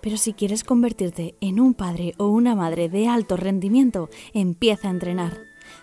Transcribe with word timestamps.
Pero 0.00 0.16
si 0.16 0.32
quieres 0.32 0.64
convertirte 0.64 1.34
en 1.40 1.60
un 1.60 1.74
padre 1.74 2.14
o 2.18 2.28
una 2.28 2.54
madre 2.54 2.88
de 2.88 3.08
alto 3.08 3.36
rendimiento, 3.36 4.08
empieza 4.32 4.88
a 4.88 4.92
entrenar. 4.92 5.38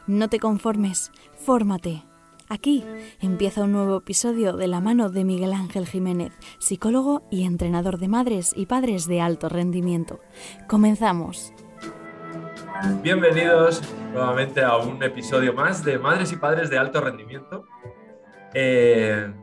No 0.07 0.29
te 0.29 0.39
conformes, 0.39 1.11
fórmate. 1.35 2.03
Aquí 2.49 2.83
empieza 3.21 3.63
un 3.63 3.71
nuevo 3.71 3.97
episodio 3.97 4.53
de 4.53 4.67
la 4.67 4.79
mano 4.79 5.09
de 5.09 5.23
Miguel 5.23 5.53
Ángel 5.53 5.87
Jiménez, 5.87 6.33
psicólogo 6.59 7.23
y 7.31 7.45
entrenador 7.45 7.97
de 7.97 8.07
madres 8.07 8.53
y 8.55 8.65
padres 8.65 9.07
de 9.07 9.21
alto 9.21 9.49
rendimiento. 9.49 10.19
Comenzamos. 10.67 11.53
Bienvenidos 13.01 13.81
nuevamente 14.11 14.61
a 14.61 14.77
un 14.77 15.01
episodio 15.01 15.53
más 15.53 15.83
de 15.85 15.97
Madres 15.97 16.31
y 16.31 16.35
Padres 16.35 16.69
de 16.69 16.77
Alto 16.77 16.99
Rendimiento. 16.99 17.65
Eh, 18.53 19.33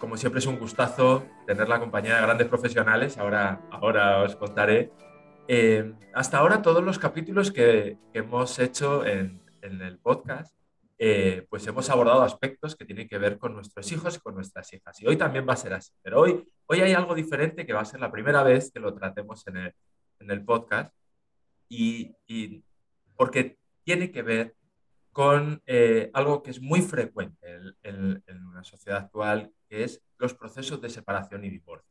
como 0.00 0.16
siempre 0.16 0.40
es 0.40 0.46
un 0.46 0.58
gustazo 0.58 1.24
tener 1.46 1.68
la 1.68 1.78
compañía 1.78 2.16
de 2.16 2.22
grandes 2.22 2.48
profesionales, 2.48 3.18
ahora, 3.18 3.60
ahora 3.70 4.22
os 4.22 4.34
contaré. 4.34 4.90
Eh, 5.46 5.92
hasta 6.14 6.38
ahora 6.38 6.62
todos 6.62 6.82
los 6.82 6.98
capítulos 6.98 7.52
que, 7.52 7.98
hemos 8.14 8.58
hecho 8.58 9.04
en, 9.06 9.40
el 9.62 9.98
podcast, 9.98 10.56
eh, 10.98 11.46
pues 11.50 11.66
hemos 11.66 11.88
abordado 11.90 12.22
aspectos 12.22 12.74
que 12.74 12.84
tienen 12.84 13.06
que 13.06 13.18
ver 13.18 13.38
con 13.38 13.54
nuestros 13.54 13.92
hijos 13.92 14.16
y 14.16 14.20
con 14.20 14.34
nuestras 14.34 14.72
hijas. 14.72 15.00
Y 15.00 15.06
hoy 15.06 15.16
también 15.16 15.46
va 15.46 15.52
a 15.52 15.56
ser 15.56 15.74
así. 15.74 15.92
Pero 16.02 16.20
hoy, 16.20 16.44
hoy 16.66 16.80
hay 16.80 16.94
algo 16.94 17.14
diferente 17.14 17.66
que 17.66 17.72
va 17.72 17.80
a 17.80 17.84
ser 17.84 18.00
la 18.00 18.10
primera 18.10 18.42
vez 18.42 18.72
que 18.72 18.80
lo 18.80 18.94
tratemos 18.94 19.46
en 19.48 19.56
el, 19.58 19.74
en 20.18 20.30
el 20.30 20.44
podcast. 20.44 20.94
Y, 21.68 22.16
y, 22.26 22.64
porque 23.16 23.58
tiene 23.84 24.10
que 24.10 24.22
ver 24.22 24.54
con 25.12 25.62
eh, 25.66 26.10
algo 26.14 26.42
que 26.42 26.50
es 26.50 26.60
muy 26.60 26.82
frecuente 26.82 27.46
en, 27.82 28.22
una 28.46 28.64
sociedad 28.64 29.00
actual, 29.00 29.52
que 29.68 29.84
es 29.84 30.02
los 30.18 30.34
procesos 30.34 30.80
de 30.80 30.90
separación 30.90 31.44
y 31.44 31.50
divorcio. 31.50 31.88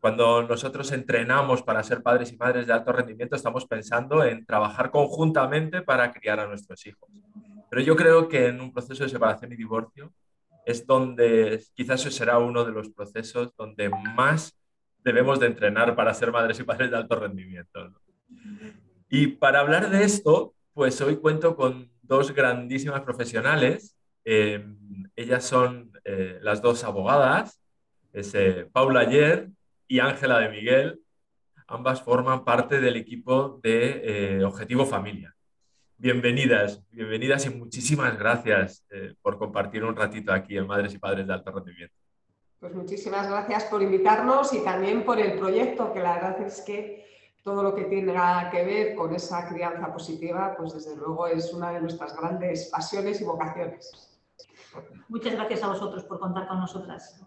Cuando 0.00 0.42
nosotros 0.42 0.90
entrenamos 0.92 1.62
para 1.62 1.82
ser 1.82 2.02
padres 2.02 2.32
y 2.32 2.36
madres 2.36 2.66
de 2.66 2.72
alto 2.72 2.92
rendimiento, 2.92 3.36
estamos 3.36 3.66
pensando 3.66 4.24
en 4.24 4.46
trabajar 4.46 4.90
conjuntamente 4.90 5.82
para 5.82 6.10
criar 6.10 6.40
a 6.40 6.46
nuestros 6.46 6.86
hijos. 6.86 7.10
Pero 7.68 7.82
yo 7.82 7.94
creo 7.96 8.26
que 8.28 8.46
en 8.46 8.60
un 8.60 8.72
proceso 8.72 9.04
de 9.04 9.10
separación 9.10 9.52
y 9.52 9.56
divorcio 9.56 10.12
es 10.64 10.86
donde 10.86 11.62
quizás 11.74 12.00
eso 12.00 12.10
será 12.10 12.38
uno 12.38 12.64
de 12.64 12.72
los 12.72 12.88
procesos 12.88 13.54
donde 13.56 13.90
más 14.16 14.58
debemos 15.04 15.38
de 15.40 15.46
entrenar 15.46 15.94
para 15.94 16.14
ser 16.14 16.32
madres 16.32 16.58
y 16.60 16.64
padres 16.64 16.90
de 16.90 16.96
alto 16.96 17.16
rendimiento. 17.16 17.92
Y 19.08 19.26
para 19.28 19.60
hablar 19.60 19.90
de 19.90 20.04
esto, 20.04 20.54
pues 20.72 21.00
hoy 21.00 21.16
cuento 21.16 21.56
con 21.56 21.90
dos 22.10 22.34
grandísimas 22.34 23.02
profesionales. 23.02 23.96
Eh, 24.24 24.66
ellas 25.14 25.44
son 25.44 25.92
eh, 26.04 26.40
las 26.42 26.60
dos 26.60 26.82
abogadas, 26.82 27.62
es 28.12 28.34
eh, 28.34 28.66
Paula 28.72 29.00
Ayer 29.02 29.48
y 29.86 30.00
Ángela 30.00 30.40
de 30.40 30.48
Miguel. 30.48 31.00
Ambas 31.68 32.02
forman 32.02 32.44
parte 32.44 32.80
del 32.80 32.96
equipo 32.96 33.60
de 33.62 34.42
Objetivo 34.44 34.84
Familia. 34.84 35.32
Bienvenidas, 35.98 36.82
bienvenidas 36.90 37.46
y 37.46 37.50
muchísimas 37.50 38.18
gracias 38.18 38.84
por 39.22 39.38
compartir 39.38 39.84
un 39.84 39.94
ratito 39.94 40.32
aquí 40.32 40.56
en 40.56 40.66
Madres 40.66 40.92
y 40.94 40.98
Padres 40.98 41.28
de 41.28 41.32
Alto 41.32 41.52
Rendimiento. 41.52 41.94
Pues 42.58 42.74
muchísimas 42.74 43.28
gracias 43.28 43.64
por 43.66 43.82
invitarnos 43.82 44.52
y 44.52 44.64
también 44.64 45.04
por 45.04 45.20
el 45.20 45.38
proyecto, 45.38 45.92
que 45.92 46.00
la 46.00 46.14
verdad 46.14 46.42
es 46.42 46.60
que 46.62 47.09
todo 47.42 47.62
lo 47.62 47.74
que 47.74 47.84
tenga 47.84 48.50
que 48.50 48.64
ver 48.64 48.94
con 48.94 49.14
esa 49.14 49.48
crianza 49.48 49.92
positiva, 49.92 50.54
pues 50.56 50.74
desde 50.74 50.96
luego 50.96 51.26
es 51.26 51.52
una 51.52 51.72
de 51.72 51.80
nuestras 51.80 52.16
grandes 52.16 52.68
pasiones 52.68 53.20
y 53.20 53.24
vocaciones. 53.24 54.18
Muchas 55.08 55.34
gracias 55.34 55.62
a 55.62 55.68
vosotros 55.68 56.04
por 56.04 56.20
contar 56.20 56.46
con 56.46 56.60
nosotras. 56.60 57.20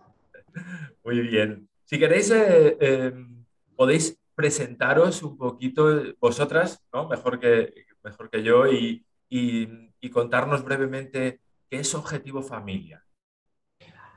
Muy 1.03 1.19
bien. 1.21 1.67
Si 1.83 1.99
queréis, 1.99 2.31
eh, 2.31 2.77
em, 2.79 3.45
podéis 3.75 4.17
presentaros 4.35 5.23
un 5.23 5.37
poquito 5.37 6.01
vosotras, 6.19 6.81
¿no? 6.93 7.07
mejor, 7.07 7.39
que, 7.39 7.85
mejor 8.03 8.29
que 8.29 8.43
yo, 8.43 8.67
y, 8.67 9.05
y 9.29 10.09
contarnos 10.11 10.63
brevemente 10.63 11.41
qué 11.69 11.79
es 11.79 11.93
Objetivo 11.95 12.41
Familia. 12.43 13.03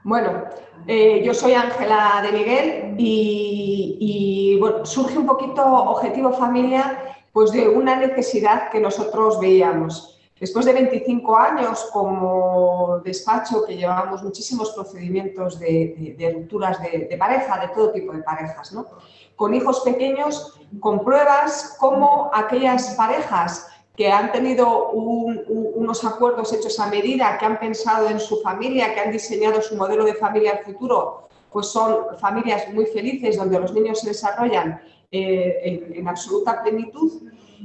Bueno, 0.07 0.45
eh, 0.87 1.21
yo 1.25 1.35
soy 1.35 1.55
Ángela 1.55 2.23
de 2.23 2.31
Miguel 2.31 2.95
y, 2.97 4.61
surge 4.85 5.19
un 5.19 5.27
poquito 5.27 5.65
Objetivo 5.67 6.33
Familia 6.33 7.17
pues 7.33 7.51
de 7.51 7.69
una 7.69 7.97
necesidad 7.97 8.71
que 8.71 8.79
nosotros 8.79 9.41
veíamos. 9.41 10.17
Después 10.39 10.65
de 10.65 10.75
25 10.75 11.37
años 11.37 11.89
como 11.93 13.01
despacho 13.05 13.65
que 13.67 13.77
llevamos 13.77 14.23
muchísimos 14.23 14.71
procedimientos 14.71 15.59
de, 15.59 16.33
rupturas 16.33 16.81
de, 16.81 17.09
de, 17.11 17.17
pareja, 17.17 17.59
de 17.59 17.69
todo 17.75 17.91
tipo 17.91 18.13
de 18.13 18.23
parejas, 18.23 18.73
¿no? 18.73 18.87
con 19.35 19.55
hijos 19.55 19.81
pequeños, 19.81 20.61
compruebas 20.79 21.77
cómo 21.81 22.31
aquellas 22.33 22.95
parejas 22.95 23.67
que 23.97 24.11
han 24.13 24.31
tenido 24.31 24.91
unos 24.91 26.05
acuerdos 26.05 26.53
hechos 26.53 26.79
a 26.79 26.89
medida, 26.89 27.39
que 27.39 27.47
han 27.47 27.59
pensado 27.59 28.09
en 28.09 28.21
su 28.21 28.41
familia, 28.41 28.95
que 28.95 29.01
han 29.01 29.11
diseñado 29.11 29.63
su 29.63 29.75
modelo 29.77 30.05
de 30.05 30.15
familia 30.15 30.53
al 30.53 30.65
futuro, 30.65 31.29
pues 31.51 31.69
son 31.69 32.19
familias 32.21 32.69
muy 32.75 32.85
felices 32.87 33.39
donde 33.39 33.59
los 33.59 33.73
niños 33.73 34.01
se 34.01 34.09
desarrollan 34.09 34.81
eh, 35.11 35.93
en, 35.95 36.07
absoluta 36.07 36.63
plenitud. 36.63 37.11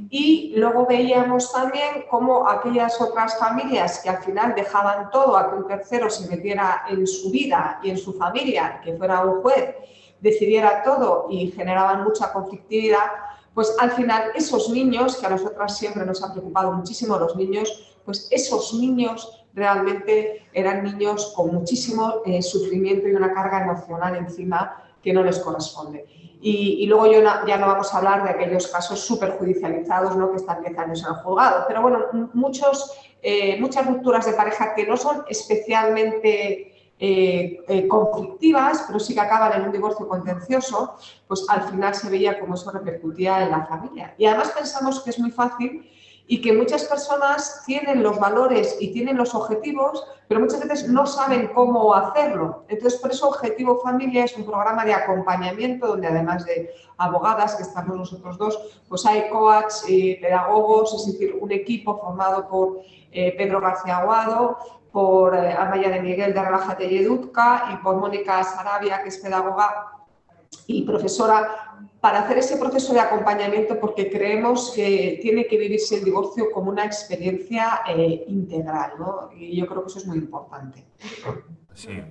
Y 0.08 0.54
luego 0.56 0.86
veíamos 0.86 1.52
también 1.52 2.06
cómo 2.10 2.48
aquellas 2.48 2.98
otras 2.98 3.38
familias 3.38 4.00
que 4.02 4.08
al 4.08 4.22
final 4.22 4.54
dejaban 4.54 5.10
todo 5.10 5.36
a 5.36 5.50
que 5.50 5.56
un 5.56 5.66
tercero 5.66 6.08
se 6.08 6.34
metiera 6.34 6.84
en 6.88 7.06
su 7.06 7.30
vida 7.30 7.78
y 7.82 7.90
en 7.90 7.98
su 7.98 8.14
familia, 8.14 8.80
que 8.82 8.94
fuera 8.94 9.20
un 9.20 9.42
juez, 9.42 9.74
decidiera 10.20 10.82
todo 10.82 11.26
y 11.28 11.50
generaban 11.50 12.04
mucha 12.04 12.32
conflictividad, 12.32 13.10
pues 13.54 13.74
al 13.78 13.90
final 13.92 14.30
esos 14.34 14.70
niños, 14.70 15.16
que 15.16 15.26
a 15.26 15.30
nosotras 15.30 15.76
siempre 15.76 16.06
nos 16.06 16.22
han 16.22 16.32
preocupado 16.32 16.72
muchísimo 16.72 17.18
los 17.18 17.36
niños, 17.36 17.96
pues 18.04 18.28
esos 18.30 18.74
niños 18.74 19.44
realmente 19.54 20.46
eran 20.52 20.84
niños 20.84 21.32
con 21.36 21.54
muchísimo 21.54 22.22
eh, 22.24 22.42
sufrimiento 22.42 23.08
y 23.08 23.12
una 23.12 23.32
carga 23.32 23.62
emocional 23.62 24.16
encima 24.16 24.82
que 25.02 25.12
no 25.12 25.22
les 25.22 25.38
corresponde. 25.38 26.06
Y, 26.44 26.86
luego 26.86 27.06
yo 27.06 27.20
ya 27.46 27.56
no 27.56 27.68
vamos 27.68 27.94
a 27.94 27.98
hablar 27.98 28.24
de 28.24 28.30
aquellos 28.30 28.66
casos 28.66 28.98
súper 28.98 29.38
judicializados 29.38 30.16
¿no? 30.16 30.30
que 30.30 30.38
están 30.38 30.60
10 30.60 30.76
años 30.76 31.02
en 31.02 31.10
el 31.10 31.14
juzgado, 31.14 31.64
pero 31.68 31.82
bueno, 31.82 32.30
muchos, 32.32 32.98
eh, 33.22 33.60
muchas 33.60 33.86
rupturas 33.86 34.26
de 34.26 34.32
pareja 34.32 34.74
que 34.74 34.84
no 34.84 34.96
son 34.96 35.22
especialmente 35.28 36.71
eh, 37.04 37.64
eh, 37.66 37.88
conflictivas, 37.88 38.84
pero 38.86 39.00
sí 39.00 39.12
que 39.12 39.18
acaban 39.18 39.52
en 39.54 39.66
un 39.66 39.72
divorcio 39.72 40.06
contencioso, 40.06 40.94
pues 41.26 41.44
al 41.48 41.62
final 41.62 41.96
se 41.96 42.08
veía 42.08 42.38
cómo 42.38 42.54
eso 42.54 42.70
repercutía 42.70 43.42
en 43.42 43.50
la 43.50 43.66
familia. 43.66 44.14
Y 44.18 44.26
además 44.26 44.52
pensamos 44.56 45.00
que 45.00 45.10
es 45.10 45.18
muy 45.18 45.32
fácil 45.32 45.90
y 46.28 46.40
que 46.40 46.52
muchas 46.52 46.84
personas 46.84 47.64
tienen 47.66 48.04
los 48.04 48.20
valores 48.20 48.76
y 48.78 48.92
tienen 48.92 49.16
los 49.16 49.34
objetivos, 49.34 50.06
pero 50.28 50.38
muchas 50.38 50.60
veces 50.60 50.88
no 50.88 51.04
saben 51.04 51.48
cómo 51.48 51.92
hacerlo. 51.92 52.62
Entonces, 52.68 53.00
por 53.00 53.10
eso 53.10 53.30
Objetivo 53.30 53.80
Familia 53.80 54.22
es 54.22 54.36
un 54.36 54.46
programa 54.46 54.84
de 54.84 54.94
acompañamiento 54.94 55.88
donde 55.88 56.06
además 56.06 56.44
de 56.44 56.70
abogadas, 56.98 57.56
que 57.56 57.64
estamos 57.64 57.96
nosotros 57.96 58.38
dos, 58.38 58.80
pues 58.88 59.04
hay 59.06 59.24
y 59.88 60.14
pedagogos, 60.20 60.94
es 60.94 61.12
decir, 61.12 61.36
un 61.40 61.50
equipo 61.50 61.98
formado 61.98 62.48
por 62.48 62.78
eh, 63.10 63.34
Pedro 63.36 63.60
García 63.60 63.98
Aguado, 63.98 64.81
por 64.92 65.34
eh, 65.34 65.52
Amaya 65.52 65.88
de 65.88 66.00
Miguel 66.00 66.34
de 66.34 66.42
Relájate 66.42 66.92
y 66.92 66.98
Educa 66.98 67.70
y 67.72 67.82
por 67.82 67.96
Mónica 67.96 68.44
Sarabia, 68.44 69.02
que 69.02 69.08
es 69.08 69.18
pedagoga 69.18 69.92
y 70.66 70.82
profesora, 70.82 71.72
para 72.00 72.20
hacer 72.20 72.38
ese 72.38 72.56
proceso 72.56 72.92
de 72.92 73.00
acompañamiento 73.00 73.80
porque 73.80 74.10
creemos 74.10 74.72
que 74.74 75.18
tiene 75.22 75.46
que 75.46 75.56
vivirse 75.56 75.96
el 75.96 76.04
divorcio 76.04 76.50
como 76.52 76.70
una 76.70 76.84
experiencia 76.84 77.80
eh, 77.88 78.24
integral, 78.28 78.92
¿no? 78.98 79.30
Y 79.34 79.56
yo 79.56 79.66
creo 79.66 79.82
que 79.82 79.88
eso 79.88 79.98
es 80.00 80.06
muy 80.06 80.18
importante. 80.18 80.84
Sí. 81.74 82.02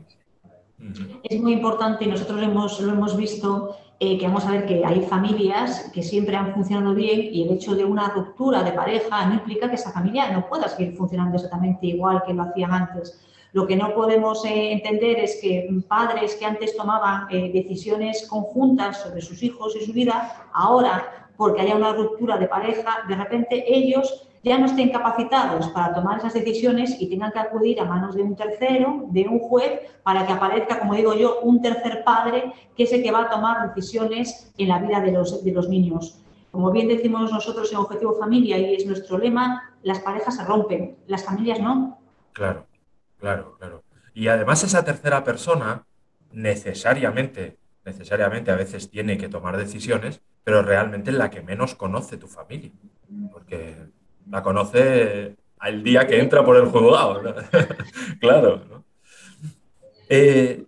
Es 1.23 1.39
muy 1.39 1.53
importante 1.53 2.05
y 2.05 2.07
nosotros 2.07 2.41
hemos, 2.41 2.79
lo 2.79 2.93
hemos 2.93 3.15
visto 3.15 3.75
eh, 4.03 4.17
que 4.17 4.25
vamos 4.25 4.47
a 4.47 4.51
ver 4.53 4.65
que 4.65 4.83
hay 4.83 5.01
familias 5.01 5.91
que 5.93 6.01
siempre 6.01 6.35
han 6.35 6.55
funcionado 6.55 6.95
bien 6.95 7.19
y 7.31 7.43
el 7.43 7.51
hecho 7.51 7.75
de 7.75 7.85
una 7.85 8.09
ruptura 8.09 8.63
de 8.63 8.71
pareja 8.71 9.27
no 9.27 9.35
implica 9.35 9.69
que 9.69 9.75
esa 9.75 9.91
familia 9.91 10.31
no 10.31 10.49
pueda 10.49 10.67
seguir 10.67 10.95
funcionando 10.95 11.35
exactamente 11.35 11.85
igual 11.85 12.23
que 12.25 12.33
lo 12.33 12.41
hacían 12.41 12.73
antes. 12.73 13.21
Lo 13.53 13.67
que 13.67 13.75
no 13.75 13.93
podemos 13.93 14.43
eh, 14.43 14.71
entender 14.71 15.19
es 15.19 15.37
que 15.39 15.69
padres 15.87 16.33
que 16.33 16.47
antes 16.47 16.75
tomaban 16.75 17.27
eh, 17.29 17.51
decisiones 17.53 18.27
conjuntas 18.27 19.03
sobre 19.03 19.21
sus 19.21 19.43
hijos 19.43 19.75
y 19.79 19.85
su 19.85 19.93
vida, 19.93 20.47
ahora, 20.51 21.29
porque 21.37 21.61
haya 21.61 21.75
una 21.75 21.93
ruptura 21.93 22.39
de 22.39 22.47
pareja, 22.47 23.03
de 23.07 23.15
repente 23.15 23.63
ellos 23.67 24.30
ya 24.43 24.57
no 24.57 24.65
estén 24.65 24.89
capacitados 24.89 25.67
para 25.69 25.93
tomar 25.93 26.17
esas 26.17 26.33
decisiones 26.33 26.95
y 26.99 27.09
tengan 27.09 27.31
que 27.31 27.39
acudir 27.39 27.79
a 27.79 27.85
manos 27.85 28.15
de 28.15 28.23
un 28.23 28.35
tercero, 28.35 29.05
de 29.09 29.27
un 29.27 29.39
juez, 29.39 29.81
para 30.03 30.25
que 30.25 30.33
aparezca, 30.33 30.79
como 30.79 30.95
digo 30.95 31.13
yo, 31.13 31.41
un 31.41 31.61
tercer 31.61 32.03
padre 32.03 32.51
que 32.75 32.83
es 32.83 32.93
el 32.93 33.03
que 33.03 33.11
va 33.11 33.23
a 33.23 33.29
tomar 33.29 33.73
decisiones 33.73 34.51
en 34.57 34.69
la 34.69 34.79
vida 34.79 34.99
de 34.99 35.11
los, 35.11 35.43
de 35.43 35.51
los 35.51 35.69
niños. 35.69 36.19
Como 36.51 36.71
bien 36.71 36.87
decimos 36.87 37.31
nosotros 37.31 37.71
en 37.71 37.77
Objetivo 37.77 38.15
Familia 38.15 38.57
y 38.57 38.75
es 38.75 38.85
nuestro 38.85 39.17
lema, 39.17 39.75
las 39.83 39.99
parejas 39.99 40.35
se 40.35 40.43
rompen, 40.43 40.97
las 41.07 41.23
familias 41.23 41.59
no. 41.59 41.99
Claro, 42.33 42.65
claro, 43.19 43.55
claro. 43.57 43.83
Y 44.13 44.27
además 44.27 44.63
esa 44.63 44.83
tercera 44.83 45.23
persona 45.23 45.85
necesariamente, 46.31 47.57
necesariamente 47.85 48.51
a 48.51 48.55
veces 48.55 48.89
tiene 48.89 49.17
que 49.17 49.29
tomar 49.29 49.55
decisiones, 49.55 50.21
pero 50.43 50.61
realmente 50.61 51.11
es 51.11 51.17
la 51.17 51.29
que 51.29 51.41
menos 51.41 51.75
conoce 51.75 52.17
tu 52.17 52.27
familia. 52.27 52.71
Porque 53.31 53.75
la 54.29 54.43
conoce 54.43 55.35
al 55.59 55.83
día 55.83 56.07
que 56.07 56.19
entra 56.19 56.43
por 56.43 56.57
el 56.57 56.65
juego 56.65 56.95
claro. 58.19 58.61
¿no? 58.69 58.83
Eh, 60.09 60.65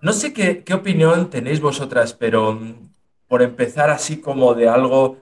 no 0.00 0.12
sé 0.12 0.32
qué, 0.32 0.64
opinión 0.74 1.30
tenéis 1.30 1.60
vosotras, 1.60 2.14
pero 2.14 2.54
mm, 2.54 2.90
por 3.28 3.42
empezar 3.42 3.90
así 3.90 4.20
como 4.20 4.54
de 4.54 4.68
algo, 4.68 5.18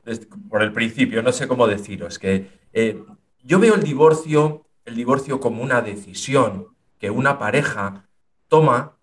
por 0.49 0.63
el 0.63 0.73
principio, 0.73 1.23
no 1.23 1.33
sé 1.33 1.49
cómo 1.49 1.67
deciros, 1.67 2.19
que 2.19 2.49
eh, 2.73 3.03
yo 3.43 3.59
veo 3.59 3.75
el 3.75 3.83
divorcio, 3.83 4.67
el 4.85 4.95
divorcio 4.95 5.41
como 5.41 5.63
una 5.63 5.81
decisión 5.83 6.69
que 6.99 7.11
una 7.11 7.39
pareja 7.39 8.09
toma 8.49 8.97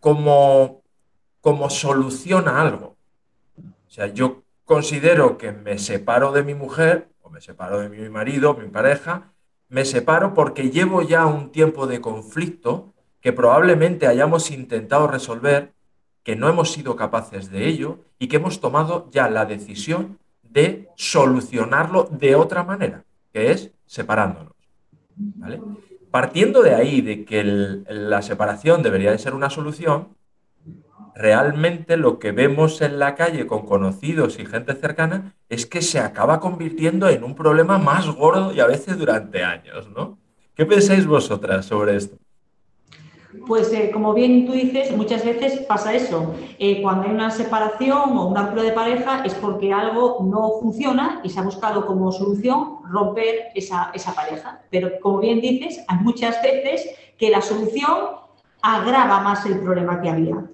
como, 0.00 0.82
como 1.40 1.70
solución 1.70 2.48
a 2.48 2.60
algo. 2.60 2.96
O 3.56 3.90
sea, 3.90 4.08
yo 4.08 4.42
considero 4.64 5.38
que 5.38 5.52
me 5.52 5.78
separo 5.78 6.32
de 6.32 6.42
mi 6.42 6.54
mujer 6.54 7.08
me 7.30 7.40
separo 7.40 7.80
de 7.80 7.88
mi 7.88 8.08
marido, 8.08 8.54
mi 8.54 8.68
pareja, 8.68 9.32
me 9.68 9.84
separo 9.84 10.34
porque 10.34 10.70
llevo 10.70 11.02
ya 11.02 11.26
un 11.26 11.50
tiempo 11.50 11.86
de 11.86 12.00
conflicto 12.00 12.94
que 13.20 13.32
probablemente 13.32 14.06
hayamos 14.06 14.50
intentado 14.50 15.06
resolver, 15.06 15.72
que 16.22 16.36
no 16.36 16.48
hemos 16.48 16.72
sido 16.72 16.96
capaces 16.96 17.50
de 17.50 17.66
ello 17.66 17.98
y 18.18 18.28
que 18.28 18.36
hemos 18.36 18.60
tomado 18.60 19.08
ya 19.10 19.28
la 19.28 19.44
decisión 19.44 20.18
de 20.42 20.88
solucionarlo 20.96 22.04
de 22.04 22.34
otra 22.34 22.64
manera, 22.64 23.04
que 23.32 23.50
es 23.50 23.72
separándonos. 23.86 24.52
Partiendo 26.10 26.62
de 26.62 26.74
ahí, 26.74 27.00
de 27.02 27.24
que 27.24 27.44
la 27.44 28.22
separación 28.22 28.82
debería 28.82 29.10
de 29.10 29.18
ser 29.18 29.34
una 29.34 29.50
solución, 29.50 30.08
realmente 31.18 31.96
lo 31.96 32.20
que 32.20 32.30
vemos 32.30 32.80
en 32.80 33.00
la 33.00 33.16
calle 33.16 33.46
con 33.48 33.66
conocidos 33.66 34.38
y 34.38 34.46
gente 34.46 34.74
cercana 34.74 35.34
es 35.48 35.66
que 35.66 35.82
se 35.82 35.98
acaba 35.98 36.38
convirtiendo 36.38 37.08
en 37.08 37.24
un 37.24 37.34
problema 37.34 37.76
más 37.76 38.08
gordo 38.08 38.52
y 38.52 38.60
a 38.60 38.66
veces 38.66 38.96
durante 38.96 39.42
años, 39.42 39.90
¿no? 39.90 40.16
¿Qué 40.54 40.64
pensáis 40.64 41.06
vosotras 41.06 41.66
sobre 41.66 41.96
esto? 41.96 42.16
Pues 43.46 43.72
eh, 43.72 43.90
como 43.92 44.14
bien 44.14 44.46
tú 44.46 44.52
dices, 44.52 44.96
muchas 44.96 45.24
veces 45.24 45.60
pasa 45.62 45.92
eso. 45.92 46.34
Eh, 46.58 46.80
cuando 46.82 47.08
hay 47.08 47.14
una 47.14 47.30
separación 47.30 48.16
o 48.16 48.28
un 48.28 48.36
ruptura 48.36 48.62
de 48.62 48.72
pareja 48.72 49.22
es 49.24 49.34
porque 49.34 49.72
algo 49.72 50.18
no 50.24 50.60
funciona 50.60 51.20
y 51.24 51.30
se 51.30 51.40
ha 51.40 51.42
buscado 51.42 51.84
como 51.84 52.12
solución 52.12 52.78
romper 52.90 53.48
esa, 53.54 53.90
esa 53.92 54.14
pareja. 54.14 54.62
Pero 54.70 55.00
como 55.00 55.18
bien 55.18 55.40
dices, 55.40 55.84
hay 55.88 55.98
muchas 55.98 56.40
veces 56.42 56.88
que 57.18 57.28
la 57.28 57.40
solución 57.40 58.18
agrava 58.62 59.20
más 59.20 59.44
el 59.46 59.60
problema 59.60 60.00
que 60.00 60.08
había. 60.08 60.44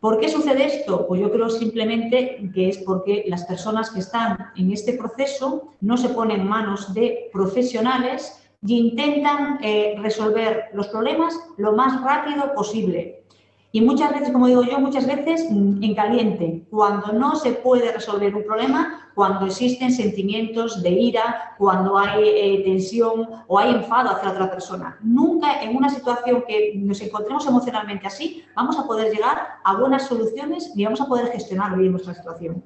¿Por 0.00 0.20
qué 0.20 0.28
sucede 0.28 0.66
esto? 0.66 1.06
Pues 1.08 1.20
yo 1.20 1.30
creo 1.32 1.50
simplemente 1.50 2.50
que 2.54 2.68
es 2.68 2.78
porque 2.78 3.24
las 3.26 3.44
personas 3.44 3.90
que 3.90 3.98
están 3.98 4.52
en 4.56 4.72
este 4.72 4.92
proceso 4.92 5.72
no 5.80 5.96
se 5.96 6.10
ponen 6.10 6.42
en 6.42 6.48
manos 6.48 6.94
de 6.94 7.28
profesionales 7.32 8.40
y 8.64 8.78
intentan 8.78 9.58
eh, 9.62 9.96
resolver 10.00 10.66
los 10.72 10.88
problemas 10.88 11.34
lo 11.56 11.72
más 11.72 12.00
rápido 12.02 12.54
posible. 12.54 13.24
Y 13.70 13.82
muchas 13.82 14.12
veces, 14.12 14.30
como 14.30 14.46
digo 14.46 14.62
yo, 14.62 14.78
muchas 14.80 15.06
veces 15.06 15.46
mm, 15.50 15.82
en 15.82 15.94
caliente, 15.94 16.66
cuando 16.70 17.12
no 17.12 17.36
se 17.36 17.52
puede 17.52 17.92
resolver 17.92 18.34
un 18.34 18.44
problema, 18.44 19.10
cuando 19.14 19.46
existen 19.46 19.92
sentimientos 19.92 20.82
de 20.82 20.90
ira, 20.90 21.54
cuando 21.58 21.98
hay 21.98 22.22
eh, 22.24 22.62
tensión 22.64 23.28
o 23.46 23.58
hay 23.58 23.74
enfado 23.74 24.10
hacia 24.10 24.30
otra 24.30 24.50
persona. 24.50 24.96
Nunca 25.02 25.62
en 25.62 25.76
una 25.76 25.90
situación 25.90 26.44
que 26.48 26.72
nos 26.76 27.00
encontremos 27.02 27.46
emocionalmente 27.46 28.06
así, 28.06 28.42
vamos 28.56 28.78
a 28.78 28.86
poder 28.86 29.12
llegar 29.12 29.58
a 29.62 29.76
buenas 29.76 30.06
soluciones 30.06 30.72
y 30.74 30.84
vamos 30.84 31.02
a 31.02 31.06
poder 31.06 31.26
gestionar 31.32 31.76
bien 31.76 31.92
nuestra 31.92 32.14
situación. 32.14 32.62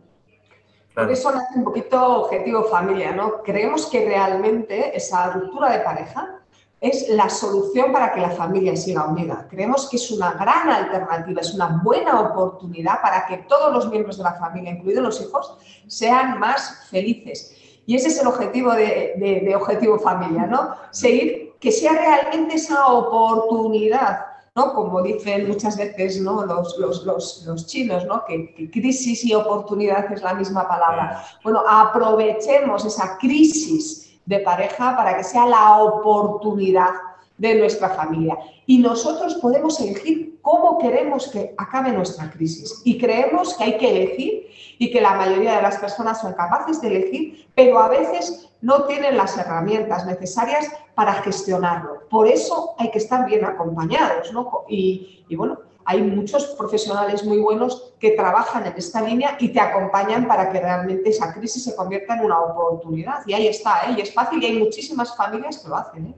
Por 0.94 1.10
eso 1.10 1.32
nace 1.32 1.58
un 1.58 1.64
poquito 1.64 2.24
objetivo 2.24 2.64
familia, 2.64 3.12
¿no? 3.12 3.42
Creemos 3.42 3.86
que 3.86 4.04
realmente 4.04 4.94
esa 4.94 5.32
ruptura 5.32 5.72
de 5.72 5.80
pareja 5.80 6.41
es 6.82 7.08
la 7.10 7.30
solución 7.30 7.92
para 7.92 8.12
que 8.12 8.20
la 8.20 8.30
familia 8.30 8.74
siga 8.74 9.06
unida. 9.06 9.46
Creemos 9.48 9.88
que 9.88 9.96
es 9.96 10.10
una 10.10 10.32
gran 10.32 10.68
alternativa, 10.68 11.40
es 11.40 11.54
una 11.54 11.80
buena 11.82 12.20
oportunidad 12.20 13.00
para 13.00 13.24
que 13.24 13.38
todos 13.48 13.72
los 13.72 13.88
miembros 13.88 14.18
de 14.18 14.24
la 14.24 14.34
familia, 14.34 14.72
incluidos 14.72 15.04
los 15.04 15.20
hijos, 15.22 15.56
sean 15.86 16.40
más 16.40 16.88
felices. 16.90 17.56
Y 17.86 17.94
ese 17.94 18.08
es 18.08 18.20
el 18.20 18.26
objetivo 18.26 18.72
de, 18.72 19.54
Objetivo 19.56 19.96
Familia, 20.00 20.46
¿no? 20.46 20.74
Seguir, 20.90 21.54
que 21.60 21.70
sea 21.70 21.92
realmente 21.92 22.56
esa 22.56 22.86
oportunidad, 22.88 24.18
¿no? 24.56 24.74
Como 24.74 25.02
dicen 25.02 25.46
muchas 25.46 25.76
veces 25.76 26.20
¿no? 26.20 26.44
los, 26.44 27.04
los, 27.06 27.66
chinos, 27.66 28.04
¿no? 28.06 28.24
Que, 28.24 28.52
que, 28.54 28.68
crisis 28.68 29.24
y 29.24 29.34
oportunidad 29.34 30.12
es 30.12 30.20
la 30.20 30.34
misma 30.34 30.66
palabra. 30.66 31.24
Bueno, 31.44 31.62
aprovechemos 31.64 32.84
esa 32.84 33.18
crisis 33.18 34.11
de 34.26 34.40
pareja 34.40 34.96
para 34.96 35.16
que 35.16 35.24
sea 35.24 35.46
la 35.46 35.82
oportunidad 35.82 36.90
de 37.38 37.56
nuestra 37.56 37.90
familia. 37.90 38.38
Y 38.66 38.78
nosotros 38.78 39.34
podemos 39.36 39.80
elegir 39.80 40.38
cómo 40.42 40.78
queremos 40.78 41.28
que 41.28 41.54
acabe 41.56 41.90
nuestra 41.90 42.30
crisis. 42.30 42.82
Y 42.84 42.98
creemos 42.98 43.54
que 43.54 43.64
hay 43.64 43.78
que 43.78 43.90
elegir 43.90 44.46
y 44.78 44.90
que 44.90 45.00
la 45.00 45.14
mayoría 45.14 45.56
de 45.56 45.62
las 45.62 45.78
personas 45.78 46.20
son 46.20 46.34
capaces 46.34 46.80
de 46.80 46.88
elegir, 46.88 47.46
pero 47.54 47.78
a 47.78 47.88
veces 47.88 48.48
no 48.60 48.84
tienen 48.84 49.16
las 49.16 49.36
herramientas 49.36 50.06
necesarias 50.06 50.70
para 50.94 51.14
gestionarlo. 51.14 52.08
Por 52.08 52.28
eso 52.28 52.74
hay 52.78 52.90
que 52.90 52.98
estar 52.98 53.26
bien 53.26 53.44
acompañados. 53.44 54.32
¿no? 54.32 54.64
Y, 54.68 55.24
y 55.28 55.36
bueno, 55.36 55.58
hay 55.84 56.02
muchos 56.02 56.46
profesionales 56.58 57.24
muy 57.24 57.38
buenos 57.38 57.94
que 57.98 58.12
trabajan 58.12 58.66
en 58.66 58.74
esta 58.76 59.00
línea 59.02 59.36
y 59.40 59.48
te 59.48 59.60
acompañan 59.60 60.26
para 60.26 60.50
que 60.50 60.60
realmente 60.60 61.10
esa 61.10 61.32
crisis 61.32 61.64
se 61.64 61.76
convierta 61.76 62.16
en 62.16 62.24
una 62.24 62.40
oportunidad. 62.40 63.26
Y 63.26 63.34
ahí 63.34 63.48
está, 63.48 63.84
¿eh? 63.86 63.94
y 63.96 64.00
es 64.00 64.12
fácil 64.12 64.42
y 64.42 64.46
hay 64.46 64.58
muchísimas 64.58 65.16
familias 65.16 65.58
que 65.58 65.68
lo 65.68 65.76
hacen. 65.76 66.06
¿eh? 66.06 66.14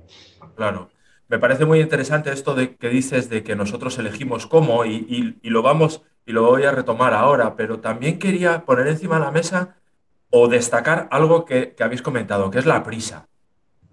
Claro. 0.56 0.90
Me 1.28 1.38
parece 1.38 1.64
muy 1.64 1.80
interesante 1.80 2.30
esto 2.30 2.54
de 2.54 2.76
que 2.76 2.88
dices 2.88 3.30
de 3.30 3.42
que 3.42 3.56
nosotros 3.56 3.98
elegimos 3.98 4.46
cómo 4.46 4.84
y, 4.84 5.38
lo 5.42 5.62
vamos 5.62 6.02
y 6.26 6.32
lo 6.32 6.42
voy 6.46 6.64
a 6.64 6.70
retomar 6.70 7.14
ahora, 7.14 7.56
pero 7.56 7.80
también 7.80 8.18
quería 8.18 8.64
poner 8.64 8.86
encima 8.88 9.16
de 9.18 9.24
la 9.24 9.30
mesa 9.30 9.76
o 10.30 10.48
destacar 10.48 11.08
algo 11.10 11.44
que, 11.44 11.74
habéis 11.80 12.02
comentado, 12.02 12.50
que 12.50 12.58
es 12.58 12.66
la 12.66 12.82
prisa. 12.82 13.26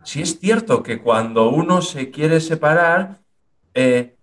Si 0.04 0.22
es 0.22 0.40
cierto 0.40 0.84
que 0.84 1.02
cuando 1.02 1.50
uno 1.50 1.82
se 1.82 2.12
quiere 2.12 2.42
separar, 2.42 3.22
eh, 3.74 4.18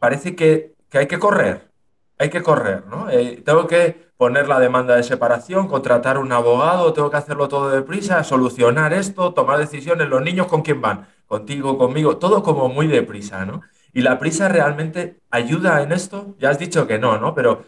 parece 0.00 0.34
que 0.34 0.74
que 0.90 0.98
hay 0.98 1.06
que 1.06 1.18
correr, 1.18 1.70
hay 2.18 2.28
que 2.30 2.42
correr, 2.42 2.86
¿no? 2.86 3.08
Eh, 3.08 3.42
tengo 3.44 3.66
que 3.66 4.10
poner 4.16 4.48
la 4.48 4.60
demanda 4.60 4.96
de 4.96 5.02
separación, 5.02 5.68
contratar 5.68 6.18
un 6.18 6.30
abogado, 6.32 6.92
tengo 6.92 7.10
que 7.10 7.16
hacerlo 7.16 7.48
todo 7.48 7.70
deprisa, 7.70 8.22
solucionar 8.24 8.92
esto, 8.92 9.32
tomar 9.32 9.58
decisiones, 9.58 10.08
los 10.08 10.20
niños 10.20 10.46
con 10.46 10.62
quién 10.62 10.82
van, 10.82 11.06
contigo, 11.26 11.78
conmigo, 11.78 12.18
todo 12.18 12.42
como 12.42 12.68
muy 12.68 12.86
deprisa, 12.86 13.46
¿no? 13.46 13.62
Y 13.92 14.02
la 14.02 14.18
prisa 14.18 14.48
realmente 14.48 15.20
ayuda 15.30 15.82
en 15.82 15.92
esto, 15.92 16.36
ya 16.38 16.50
has 16.50 16.58
dicho 16.58 16.86
que 16.86 16.98
no, 16.98 17.18
¿no? 17.18 17.34
Pero, 17.34 17.64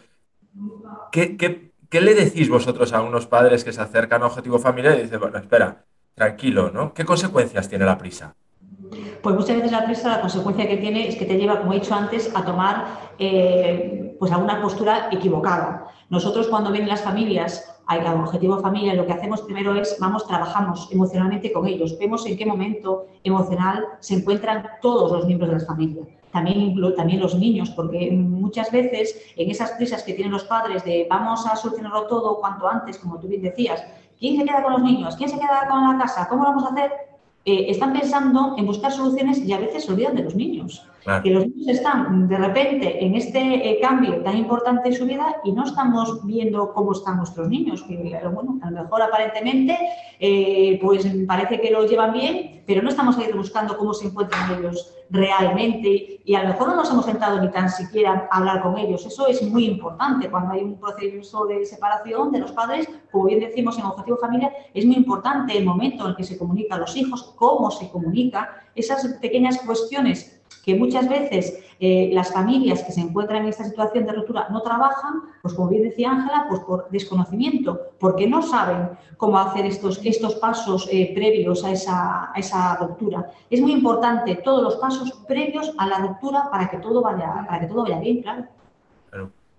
¿qué, 1.11 1.37
qué 1.37 2.01
le 2.01 2.13
decís 2.13 2.49
vosotros 2.49 2.93
a 2.93 3.01
unos 3.01 3.25
padres 3.27 3.63
que 3.63 3.73
se 3.73 3.81
acercan 3.81 4.23
a 4.23 4.27
objetivo 4.27 4.59
familiar 4.59 4.97
y 4.99 5.03
dicen, 5.03 5.19
bueno, 5.19 5.37
espera, 5.37 5.85
tranquilo, 6.13 6.71
¿no? 6.71 6.93
¿Qué 6.93 7.05
consecuencias 7.05 7.69
tiene 7.69 7.85
la 7.85 7.97
prisa? 7.97 8.35
Pues 9.21 9.35
muchas 9.35 9.57
veces 9.57 9.71
la 9.71 9.85
prisa, 9.85 10.09
la 10.09 10.21
consecuencia 10.21 10.67
que 10.67 10.77
tiene 10.77 11.07
es 11.07 11.15
que 11.15 11.25
te 11.25 11.37
lleva, 11.37 11.59
como 11.59 11.73
he 11.73 11.79
dicho 11.79 11.93
antes, 11.93 12.31
a 12.35 12.43
tomar 12.43 12.85
eh, 13.19 14.15
pues 14.19 14.31
alguna 14.31 14.61
postura 14.61 15.09
equivocada. 15.11 15.87
Nosotros 16.09 16.47
cuando 16.47 16.71
vienen 16.71 16.89
las 16.89 17.01
familias 17.01 17.73
al 17.85 18.21
objetivo 18.21 18.59
familia, 18.59 18.93
lo 18.93 19.05
que 19.05 19.13
hacemos 19.13 19.41
primero 19.41 19.75
es, 19.75 19.97
vamos, 19.99 20.25
trabajamos 20.27 20.89
emocionalmente 20.91 21.51
con 21.51 21.67
ellos, 21.67 21.97
vemos 21.99 22.25
en 22.25 22.37
qué 22.37 22.45
momento 22.45 23.07
emocional 23.23 23.83
se 23.99 24.15
encuentran 24.15 24.65
todos 24.81 25.11
los 25.11 25.25
miembros 25.25 25.49
de 25.49 25.57
la 25.57 25.65
familia. 25.65 26.03
También, 26.31 26.75
también 26.95 27.19
los 27.19 27.35
niños, 27.35 27.69
porque 27.71 28.09
muchas 28.11 28.71
veces 28.71 29.21
en 29.35 29.51
esas 29.51 29.71
prisas 29.71 30.01
que 30.03 30.13
tienen 30.13 30.31
los 30.31 30.45
padres 30.45 30.83
de 30.83 31.05
vamos 31.09 31.45
a 31.45 31.55
solucionarlo 31.55 32.07
todo 32.07 32.39
cuanto 32.39 32.67
antes, 32.67 32.97
como 32.97 33.19
tú 33.19 33.27
bien 33.27 33.41
decías, 33.41 33.83
¿quién 34.19 34.37
se 34.39 34.45
queda 34.45 34.63
con 34.63 34.73
los 34.73 34.81
niños? 34.81 35.15
¿Quién 35.15 35.29
se 35.29 35.37
queda 35.37 35.67
con 35.69 35.83
la 35.83 35.97
casa? 36.03 36.27
¿Cómo 36.27 36.43
lo 36.43 36.49
vamos 36.49 36.65
a 36.65 36.69
hacer? 36.69 36.91
Eh, 37.45 37.65
están 37.69 37.93
pensando 37.93 38.55
en 38.57 38.65
buscar 38.65 38.91
soluciones 38.91 39.39
y 39.39 39.51
a 39.51 39.59
veces 39.59 39.83
se 39.83 39.91
olvidan 39.91 40.15
de 40.15 40.23
los 40.23 40.35
niños. 40.35 40.85
Que 41.21 41.31
los 41.31 41.47
niños 41.47 41.67
están 41.67 42.29
de 42.29 42.37
repente 42.37 43.03
en 43.03 43.15
este 43.15 43.39
eh, 43.39 43.79
cambio 43.81 44.23
tan 44.23 44.37
importante 44.37 44.87
en 44.87 44.95
su 44.95 45.05
vida 45.05 45.35
y 45.43 45.51
no 45.51 45.65
estamos 45.65 46.25
viendo 46.25 46.71
cómo 46.73 46.93
están 46.93 47.17
nuestros 47.17 47.49
niños, 47.49 47.83
que 47.83 47.97
bueno, 48.33 48.59
a 48.61 48.71
lo 48.71 48.83
mejor 48.83 49.01
aparentemente 49.01 49.77
eh, 50.19 50.79
pues 50.81 51.05
parece 51.27 51.59
que 51.59 51.71
lo 51.71 51.85
llevan 51.85 52.13
bien, 52.13 52.63
pero 52.65 52.81
no 52.81 52.89
estamos 52.89 53.17
ahí 53.17 53.31
buscando 53.33 53.77
cómo 53.77 53.93
se 53.93 54.07
encuentran 54.07 54.57
ellos 54.57 54.93
realmente 55.09 56.21
y 56.23 56.35
a 56.35 56.43
lo 56.43 56.49
mejor 56.49 56.69
no 56.69 56.75
nos 56.75 56.89
hemos 56.89 57.05
sentado 57.05 57.41
ni 57.41 57.51
tan 57.51 57.69
siquiera 57.69 58.27
a 58.31 58.37
hablar 58.37 58.63
con 58.63 58.77
ellos. 58.77 59.05
Eso 59.05 59.27
es 59.27 59.41
muy 59.41 59.65
importante 59.65 60.29
cuando 60.29 60.53
hay 60.53 60.61
un 60.61 60.79
proceso 60.79 61.45
de 61.45 61.65
separación 61.65 62.31
de 62.31 62.39
los 62.39 62.53
padres, 62.53 62.87
como 63.11 63.25
bien 63.25 63.41
decimos 63.41 63.77
en 63.77 63.85
Objetivo 63.85 64.17
Familia, 64.17 64.51
es 64.73 64.85
muy 64.85 64.95
importante 64.95 65.57
el 65.57 65.65
momento 65.65 66.05
en 66.05 66.11
el 66.11 66.15
que 66.15 66.23
se 66.23 66.37
comunica 66.37 66.75
a 66.75 66.79
los 66.79 66.95
hijos, 66.95 67.33
cómo 67.35 67.69
se 67.71 67.89
comunica, 67.89 68.63
esas 68.73 69.05
pequeñas 69.21 69.59
cuestiones 69.59 70.42
que 70.63 70.75
muchas 70.75 71.09
veces 71.09 71.59
eh, 71.79 72.09
las 72.13 72.31
familias 72.31 72.81
que 72.83 72.93
se 72.93 73.01
encuentran 73.01 73.43
en 73.43 73.49
esta 73.49 73.65
situación 73.65 74.05
de 74.05 74.13
ruptura 74.13 74.47
no 74.49 74.61
trabajan, 74.61 75.23
pues 75.41 75.53
como 75.53 75.67
bien 75.67 75.83
decía 75.83 76.11
Ángela, 76.11 76.45
pues 76.47 76.61
por 76.61 76.89
desconocimiento, 76.89 77.91
porque 77.99 78.25
no 78.27 78.41
saben 78.41 78.91
cómo 79.17 79.37
hacer 79.37 79.65
estos, 79.65 79.99
estos 80.05 80.35
pasos 80.35 80.87
eh, 80.89 81.11
previos 81.13 81.65
a 81.65 81.71
esa, 81.71 82.31
a 82.33 82.39
esa 82.39 82.77
ruptura. 82.77 83.29
Es 83.49 83.59
muy 83.59 83.73
importante 83.73 84.35
todos 84.35 84.63
los 84.63 84.77
pasos 84.77 85.11
previos 85.27 85.73
a 85.77 85.85
la 85.85 85.99
ruptura 85.99 86.49
para 86.49 86.69
que 86.69 86.77
todo 86.77 87.01
vaya, 87.01 87.45
para 87.45 87.59
que 87.59 87.67
todo 87.67 87.83
vaya 87.83 87.99
bien, 87.99 88.21
claro. 88.21 88.47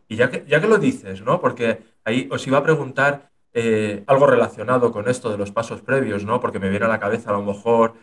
Y 0.08 0.16
ya 0.16 0.30
que, 0.30 0.44
ya 0.46 0.60
que 0.60 0.66
lo 0.66 0.78
dices, 0.78 1.22
¿no? 1.22 1.40
Porque 1.40 1.82
ahí 2.04 2.28
os 2.30 2.46
iba 2.46 2.58
a 2.58 2.62
preguntar 2.62 3.30
eh, 3.52 4.04
algo 4.06 4.26
relacionado 4.26 4.92
con 4.92 5.08
esto 5.08 5.30
de 5.30 5.38
los 5.38 5.50
pasos 5.50 5.82
previos, 5.82 6.24
¿no? 6.24 6.40
Porque 6.40 6.58
me 6.58 6.70
viene 6.70 6.86
a 6.86 6.88
la 6.88 7.00
cabeza 7.00 7.30
a 7.30 7.34
lo 7.34 7.42
mejor 7.42 7.94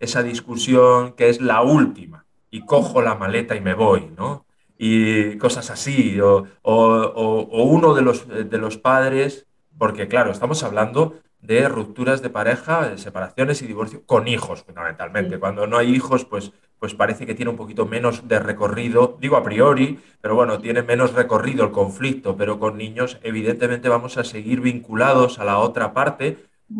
esa 0.00 0.22
discusión 0.22 1.12
que 1.12 1.28
es 1.28 1.40
la 1.40 1.62
última 1.62 2.26
y 2.50 2.64
cojo 2.64 3.00
la 3.02 3.14
maleta 3.14 3.54
y 3.54 3.60
me 3.60 3.74
voy, 3.74 4.10
¿no? 4.16 4.46
Y 4.76 5.36
cosas 5.36 5.70
así, 5.70 6.18
o, 6.20 6.46
uno 6.62 7.94
de 7.94 8.02
los, 8.02 8.26
de 8.28 8.58
los 8.58 8.78
padres, 8.78 9.46
porque 9.78 10.08
claro, 10.08 10.32
estamos 10.32 10.62
hablando 10.62 11.20
de 11.42 11.68
rupturas 11.68 12.22
de 12.22 12.30
pareja, 12.30 12.88
de 12.88 12.98
separaciones 12.98 13.62
y 13.62 13.66
divorcio 13.66 14.02
con 14.04 14.28
hijos, 14.28 14.62
fundamentalmente. 14.62 15.38
Cuando 15.38 15.66
no 15.66 15.78
hay 15.78 15.94
hijos, 15.94 16.24
pues, 16.24 16.52
pues 16.78 16.94
parece 16.94 17.26
que 17.26 17.34
tiene 17.34 17.50
un 17.50 17.56
poquito 17.56 17.86
menos 17.86 18.26
de 18.28 18.38
recorrido, 18.38 19.18
digo 19.20 19.36
a 19.36 19.42
priori, 19.42 20.00
pero 20.20 20.34
bueno, 20.34 20.58
tiene 20.60 20.82
menos 20.82 21.12
recorrido 21.12 21.64
el 21.64 21.72
conflicto, 21.72 22.36
pero 22.36 22.58
con 22.58 22.76
niños 22.78 23.18
evidentemente 23.22 23.88
vamos 23.88 24.16
a 24.16 24.24
seguir 24.24 24.60
vinculados 24.60 25.38
a 25.38 25.44
la 25.44 25.58
otra 25.58 25.92
parte 25.92 26.38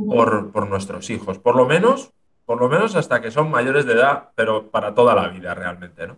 por, 0.08 0.52
por 0.52 0.68
nuestros 0.68 1.10
hijos. 1.10 1.38
Por 1.38 1.56
lo 1.56 1.66
menos 1.66 2.12
por 2.50 2.60
lo 2.60 2.68
menos 2.68 2.96
hasta 2.96 3.20
que 3.20 3.30
son 3.30 3.48
mayores 3.48 3.86
de 3.86 3.92
edad, 3.92 4.30
pero 4.34 4.72
para 4.72 4.92
toda 4.92 5.14
la 5.14 5.28
vida 5.28 5.54
realmente, 5.54 6.08
¿no? 6.08 6.16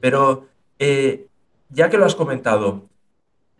Pero 0.00 0.46
eh, 0.78 1.26
ya 1.68 1.90
que 1.90 1.98
lo 1.98 2.06
has 2.06 2.14
comentado, 2.14 2.88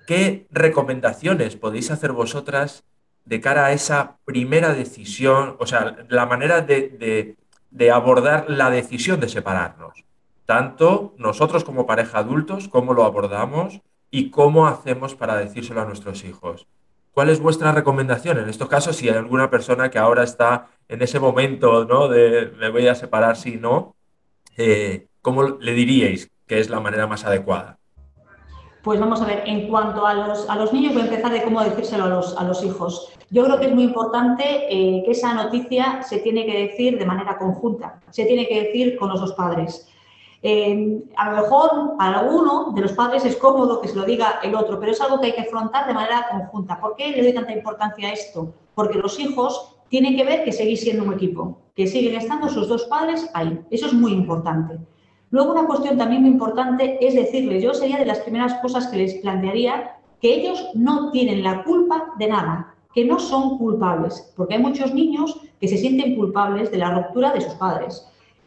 ¿qué 0.07 0.47
recomendaciones 0.51 1.57
podéis 1.57 1.91
hacer 1.91 2.13
vosotras 2.13 2.85
de 3.27 3.43
cara 3.43 3.67
a 3.67 3.73
esa 3.73 4.17
primera 4.25 4.73
decisión, 4.73 5.57
o 5.59 5.67
sea, 5.67 6.07
la 6.09 6.25
manera 6.25 6.63
de, 6.63 7.37
abordar 7.93 8.47
la 8.49 8.71
decisión 8.71 9.21
de 9.21 9.29
separarnos? 9.29 10.03
Tanto 10.47 11.15
nosotros 11.19 11.65
como 11.65 11.85
pareja 11.85 12.21
adultos, 12.21 12.69
cómo 12.69 12.95
lo 12.95 13.05
abordamos 13.05 13.83
y 14.11 14.31
cómo 14.31 14.67
hacemos 14.67 15.15
para 15.15 15.37
decírselo 15.37 15.83
a 15.83 15.85
nuestros 15.85 16.25
hijos. 16.25 16.67
¿Cuál 17.17 17.31
es 17.31 17.41
vuestra 17.41 17.73
recomendación 17.73 18.37
en 18.37 18.51
estos 18.51 18.69
casos 18.69 18.97
si 18.97 19.09
hay 19.09 19.17
alguna 19.17 19.49
persona 19.49 19.89
que 19.89 19.99
ahora 19.99 20.23
está 20.23 20.67
en 20.87 21.01
ese 21.01 21.19
momento 21.19 21.87
¿no? 21.87 22.09
de 22.09 22.53
me 22.59 22.69
voy 22.69 22.89
a 22.89 22.95
separar 22.95 23.39
si 23.39 23.57
no, 23.57 23.97
eh, 24.59 25.07
¿cómo 25.23 25.45
le 25.45 25.73
diríais 25.73 26.31
que 26.47 26.61
es 26.61 26.69
la 26.69 26.79
manera 26.79 27.07
más 27.07 27.25
adecuada? 27.25 27.79
Pues 28.83 29.01
vamos 29.01 29.23
a 29.23 29.25
ver, 29.25 29.45
en 29.47 29.67
cuanto 29.67 30.07
a 30.07 30.13
los, 30.13 30.47
a 30.51 30.57
los 30.57 30.75
niños, 30.75 30.93
voy 30.93 31.05
a 31.05 31.07
empezar 31.07 31.33
de 31.33 31.43
cómo 31.43 31.65
decírselo 31.65 32.05
a 32.05 32.09
los, 32.09 32.37
a 32.37 32.45
los 32.45 32.63
hijos. 32.63 33.11
Yo 33.31 33.45
creo 33.45 33.59
que 33.59 33.69
es 33.69 33.75
muy 33.75 33.85
importante 33.85 34.67
eh, 34.69 35.03
que 35.03 35.13
esa 35.13 35.33
noticia 35.33 36.03
se 36.03 36.19
tiene 36.19 36.45
que 36.45 36.67
decir 36.67 36.99
de 36.99 37.07
manera 37.07 37.39
conjunta, 37.39 37.99
se 38.11 38.27
tiene 38.27 38.47
que 38.47 38.65
decir 38.65 38.99
con 38.99 39.09
los 39.09 39.23
dos 39.23 39.33
padres. 39.33 39.89
Eh, 40.49 41.03
a 41.17 41.29
lo 41.33 41.43
mejor 41.43 41.97
para 41.99 42.21
alguno 42.21 42.71
de 42.71 42.83
los 42.83 42.93
padres 42.93 43.25
es 43.25 43.35
cómodo 43.35 43.81
que 43.81 43.89
se 43.89 43.97
lo 43.97 44.05
diga 44.05 44.39
el 44.45 44.55
otro, 44.55 44.79
pero 44.79 44.93
es 44.93 45.01
algo 45.01 45.19
que 45.19 45.27
hay 45.27 45.33
que 45.33 45.41
afrontar 45.41 45.89
de 45.89 45.93
manera 45.93 46.29
conjunta. 46.31 46.81
¿Por 46.81 46.95
qué 46.95 47.11
le 47.11 47.23
doy 47.25 47.35
tanta 47.35 47.53
importancia 47.53 48.09
a 48.09 48.13
esto? 48.13 48.55
Porque 48.77 48.97
los 48.97 49.19
hijos 49.19 49.75
tiene 49.89 50.15
que 50.15 50.25
ver 50.25 50.45
que 50.45 50.53
seguís 50.53 50.83
siendo 50.83 51.03
un 51.03 51.15
equipo, 51.15 51.59
que 51.75 51.89
siguen 51.89 52.15
estando 52.15 52.49
sus 52.49 52.69
dos 52.69 52.85
padres 52.85 53.29
ahí. 53.35 53.61
Eso 53.73 53.87
es 53.87 53.93
muy 53.93 54.13
importante. 54.13 54.79
Luego 55.31 55.51
una 55.51 55.67
cuestión 55.67 55.99
también 55.99 56.23
muy 56.23 56.31
importante 56.31 57.05
es 57.05 57.17
decirles, 57.17 57.65
yo 57.65 57.75
sería 57.75 57.99
de 57.99 58.07
las 58.07 58.21
primeras 58.21 58.55
cosas 58.63 58.87
que 58.87 58.99
les 58.99 59.15
plantearía, 59.15 59.97
que 60.21 60.33
ellos 60.33 60.65
no 60.75 61.11
tienen 61.11 61.43
la 61.43 61.65
culpa 61.65 62.13
de 62.21 62.29
nada, 62.29 62.73
que 62.95 63.05
no 63.05 63.19
son 63.19 63.59
culpables, 63.59 64.33
porque 64.37 64.55
hay 64.55 64.63
muchos 64.63 64.95
niños 64.95 65.41
que 65.61 65.67
se 65.67 65.77
sienten 65.77 66.15
culpables 66.15 66.71
de 66.71 66.79
la 66.79 66.95
ruptura 66.95 67.33
de 67.33 67.41
sus 67.41 67.55
padres. 67.55 68.07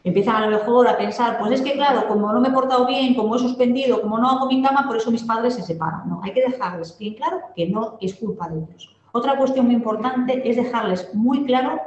Empiezan 0.10 0.38
a 0.38 0.48
lo 0.48 0.58
mejor 0.58 0.88
a 0.88 0.98
pensar, 0.98 1.38
pues 1.38 1.52
es 1.52 1.62
que 1.62 1.74
claro, 1.74 2.08
como 2.08 2.34
no 2.34 2.42
me 2.42 2.48
he 2.48 2.52
portado 2.52 2.88
bien, 2.88 3.14
como 3.14 3.36
he 3.36 3.40
suspendido, 3.40 4.02
como 4.02 4.18
no 4.18 4.28
hago 4.28 4.48
mi 4.48 4.60
cama, 4.60 4.88
por 4.88 4.98
eso 4.98 5.12
mis 5.12 5.22
padres 5.22 5.54
se 5.54 5.62
separan. 5.62 6.10
No, 6.10 6.20
hay 6.24 6.34
que 6.34 6.42
dejarles 6.42 6.98
bien 6.98 7.14
claro 7.14 7.42
que 7.56 7.70
no 7.70 8.00
es 8.02 8.16
culpa 8.16 8.50
de 8.50 8.58
ellos. 8.58 8.96
Otra 9.12 9.38
cuestión 9.38 9.68
muy 9.68 9.76
importante 9.76 10.50
es 10.50 10.56
dejarles 10.56 11.14
muy 11.14 11.46
claro 11.46 11.80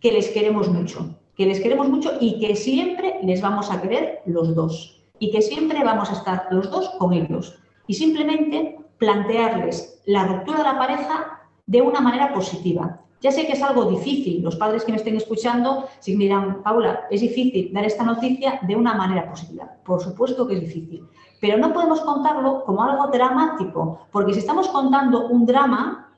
que 0.00 0.12
les 0.12 0.30
queremos 0.30 0.70
mucho, 0.70 1.14
que 1.36 1.44
les 1.44 1.60
queremos 1.60 1.90
mucho 1.90 2.12
y 2.18 2.40
que 2.40 2.56
siempre 2.56 3.20
les 3.22 3.42
vamos 3.42 3.70
a 3.70 3.82
querer 3.82 4.22
los 4.24 4.54
dos 4.54 5.02
y 5.18 5.30
que 5.30 5.42
siempre 5.42 5.84
vamos 5.84 6.08
a 6.08 6.14
estar 6.14 6.46
los 6.50 6.70
dos 6.70 6.88
con 6.98 7.12
ellos. 7.12 7.58
Y 7.86 7.92
simplemente 7.92 8.78
plantearles 8.96 10.00
la 10.06 10.24
ruptura 10.24 10.58
de 10.58 10.64
la 10.64 10.78
pareja 10.78 11.40
de 11.66 11.82
una 11.82 12.00
manera 12.00 12.32
positiva. 12.32 13.02
Ya 13.20 13.32
sé 13.32 13.46
que 13.46 13.54
es 13.54 13.62
algo 13.62 13.86
difícil, 13.86 14.42
los 14.42 14.56
padres 14.56 14.84
que 14.84 14.92
me 14.92 14.98
estén 14.98 15.16
escuchando, 15.16 15.86
si 15.98 16.16
me 16.16 16.24
dirán, 16.24 16.62
Paula, 16.62 17.06
es 17.10 17.20
difícil 17.20 17.72
dar 17.72 17.84
esta 17.84 18.04
noticia 18.04 18.60
de 18.62 18.76
una 18.76 18.94
manera 18.94 19.28
positiva. 19.28 19.68
Por 19.84 20.00
supuesto 20.00 20.46
que 20.46 20.54
es 20.54 20.60
difícil, 20.60 21.04
pero 21.40 21.58
no 21.58 21.72
podemos 21.72 22.00
contarlo 22.00 22.64
como 22.64 22.82
algo 22.82 23.08
dramático, 23.08 24.06
porque 24.12 24.34
si 24.34 24.40
estamos 24.40 24.68
contando 24.68 25.26
un 25.28 25.46
drama, 25.46 26.08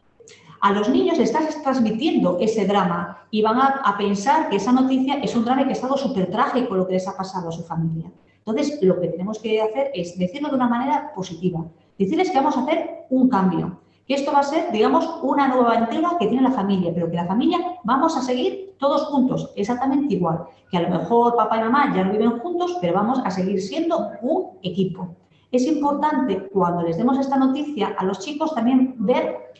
a 0.60 0.72
los 0.72 0.90
niños 0.90 1.18
estás 1.18 1.62
transmitiendo 1.62 2.36
ese 2.38 2.66
drama 2.66 3.24
y 3.30 3.40
van 3.40 3.58
a, 3.58 3.96
pensar 3.96 4.50
que 4.50 4.56
esa 4.56 4.72
noticia 4.72 5.14
es 5.22 5.34
un 5.34 5.44
drama 5.44 5.66
que 5.66 5.72
es 5.72 5.82
algo 5.82 5.96
súper 5.96 6.30
trágico 6.30 6.74
lo 6.74 6.86
que 6.86 6.94
les 6.94 7.08
ha 7.08 7.16
pasado 7.16 7.48
a 7.48 7.52
su 7.52 7.62
familia. 7.62 8.10
Entonces, 8.44 8.78
lo 8.82 9.00
que 9.00 9.08
tenemos 9.08 9.38
que 9.38 9.60
hacer 9.60 9.90
es 9.94 10.18
decirlo 10.18 10.50
de 10.50 10.56
una 10.56 10.68
manera 10.68 11.12
positiva, 11.14 11.64
decirles 11.98 12.30
que 12.30 12.36
vamos 12.36 12.56
a 12.58 12.62
hacer 12.62 13.06
un 13.08 13.28
cambio, 13.30 13.80
esto 14.14 14.32
va 14.32 14.40
a 14.40 14.44
ser, 14.44 14.72
digamos, 14.72 15.08
una 15.22 15.48
nueva 15.48 15.76
entrega 15.76 16.16
que 16.18 16.26
tiene 16.26 16.42
la 16.42 16.52
familia, 16.52 16.92
pero 16.94 17.10
que 17.10 17.16
la 17.16 17.26
familia 17.26 17.58
vamos 17.84 18.16
a 18.16 18.22
seguir 18.22 18.74
todos 18.78 19.04
juntos, 19.04 19.52
exactamente 19.56 20.14
igual, 20.14 20.44
que 20.70 20.78
a 20.78 20.82
lo 20.82 20.90
mejor 20.90 21.36
papá 21.36 21.58
y 21.58 21.60
mamá 21.60 21.94
ya 21.94 22.04
no 22.04 22.12
viven 22.12 22.38
juntos, 22.38 22.78
pero 22.80 22.94
vamos 22.94 23.20
a 23.24 23.30
seguir 23.30 23.60
siendo 23.60 24.10
un 24.22 24.58
equipo. 24.62 25.16
Es 25.52 25.66
importante 25.66 26.48
cuando 26.52 26.82
les 26.82 26.96
demos 26.96 27.18
esta 27.18 27.36
noticia 27.36 27.94
a 27.98 28.04
los 28.04 28.20
chicos 28.20 28.54
también 28.54 28.94
ver 28.98 29.50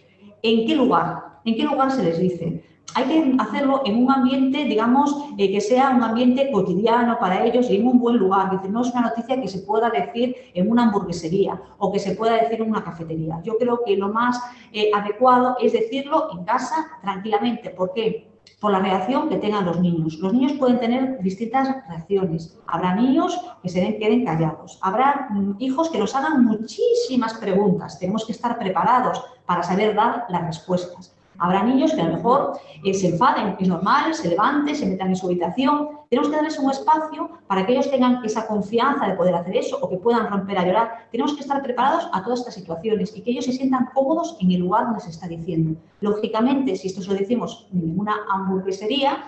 ¿En 0.42 0.66
qué 0.66 0.74
lugar? 0.74 1.40
¿En 1.44 1.54
qué 1.54 1.64
lugar 1.64 1.90
se 1.90 2.02
les 2.02 2.18
dice? 2.18 2.64
Hay 2.94 3.04
que 3.04 3.36
hacerlo 3.38 3.82
en 3.84 4.02
un 4.02 4.10
ambiente, 4.10 4.64
digamos, 4.64 5.14
eh, 5.38 5.50
que 5.50 5.60
sea 5.60 5.90
un 5.90 6.02
ambiente 6.02 6.50
cotidiano 6.50 7.18
para 7.18 7.44
ellos 7.44 7.70
y 7.70 7.76
en 7.76 7.86
un 7.86 7.98
buen 7.98 8.16
lugar. 8.16 8.60
no 8.68 8.82
es 8.82 8.90
una 8.92 9.02
noticia 9.02 9.40
que 9.40 9.48
se 9.48 9.60
pueda 9.60 9.90
decir 9.90 10.34
en 10.54 10.70
una 10.70 10.84
hamburguesería 10.84 11.60
o 11.78 11.92
que 11.92 11.98
se 11.98 12.14
pueda 12.14 12.34
decir 12.34 12.60
en 12.60 12.70
una 12.70 12.82
cafetería. 12.82 13.40
Yo 13.44 13.56
creo 13.58 13.82
que 13.84 13.96
lo 13.96 14.08
más 14.08 14.40
eh, 14.72 14.90
adecuado 14.94 15.56
es 15.60 15.72
decirlo 15.72 16.28
en 16.32 16.44
casa 16.44 16.86
tranquilamente. 17.02 17.70
¿Por 17.70 17.92
qué? 17.92 18.30
por 18.60 18.72
la 18.72 18.78
reacción 18.78 19.28
que 19.28 19.36
tengan 19.36 19.64
los 19.64 19.80
niños. 19.80 20.18
Los 20.18 20.34
niños 20.34 20.52
pueden 20.52 20.78
tener 20.78 21.22
distintas 21.22 21.68
reacciones. 21.88 22.58
Habrá 22.66 22.94
niños 22.94 23.40
que 23.62 23.70
se 23.70 23.96
queden 23.96 24.24
callados. 24.24 24.78
Habrá 24.82 25.28
mm, 25.30 25.56
hijos 25.58 25.88
que 25.88 25.98
nos 25.98 26.14
hagan 26.14 26.44
muchísimas 26.44 27.34
preguntas. 27.34 27.98
Tenemos 27.98 28.26
que 28.26 28.32
estar 28.32 28.58
preparados 28.58 29.22
para 29.46 29.62
saber 29.62 29.94
dar 29.94 30.26
las 30.28 30.46
respuestas. 30.46 31.16
Habrá 31.40 31.64
niños 31.64 31.92
que 31.94 32.02
a 32.02 32.08
lo 32.08 32.16
mejor 32.16 32.60
eh, 32.84 32.92
se 32.92 33.08
enfaden, 33.08 33.56
es 33.58 33.66
normal, 33.66 34.14
se 34.14 34.28
levanten, 34.28 34.76
se 34.76 34.86
metan 34.86 35.08
en 35.08 35.16
su 35.16 35.26
habitación. 35.26 35.88
Tenemos 36.10 36.28
que 36.28 36.36
darles 36.36 36.58
un 36.58 36.70
espacio 36.70 37.30
para 37.46 37.66
que 37.66 37.72
ellos 37.72 37.90
tengan 37.90 38.22
esa 38.24 38.46
confianza 38.46 39.08
de 39.08 39.14
poder 39.14 39.34
hacer 39.34 39.56
eso 39.56 39.78
o 39.80 39.88
que 39.88 39.96
puedan 39.96 40.28
romper 40.28 40.58
a 40.58 40.66
llorar. 40.66 41.08
Tenemos 41.10 41.34
que 41.34 41.40
estar 41.40 41.62
preparados 41.62 42.08
a 42.12 42.22
todas 42.22 42.40
estas 42.40 42.54
situaciones 42.54 43.16
y 43.16 43.22
que 43.22 43.30
ellos 43.30 43.46
se 43.46 43.52
sientan 43.52 43.88
cómodos 43.94 44.36
en 44.40 44.52
el 44.52 44.60
lugar 44.60 44.84
donde 44.84 45.00
se 45.00 45.10
está 45.10 45.28
diciendo. 45.28 45.80
Lógicamente, 46.00 46.76
si 46.76 46.88
esto 46.88 47.00
se 47.00 47.08
lo 47.08 47.14
decimos 47.14 47.68
en 47.72 47.98
una 47.98 48.16
hamburguesería, 48.30 49.24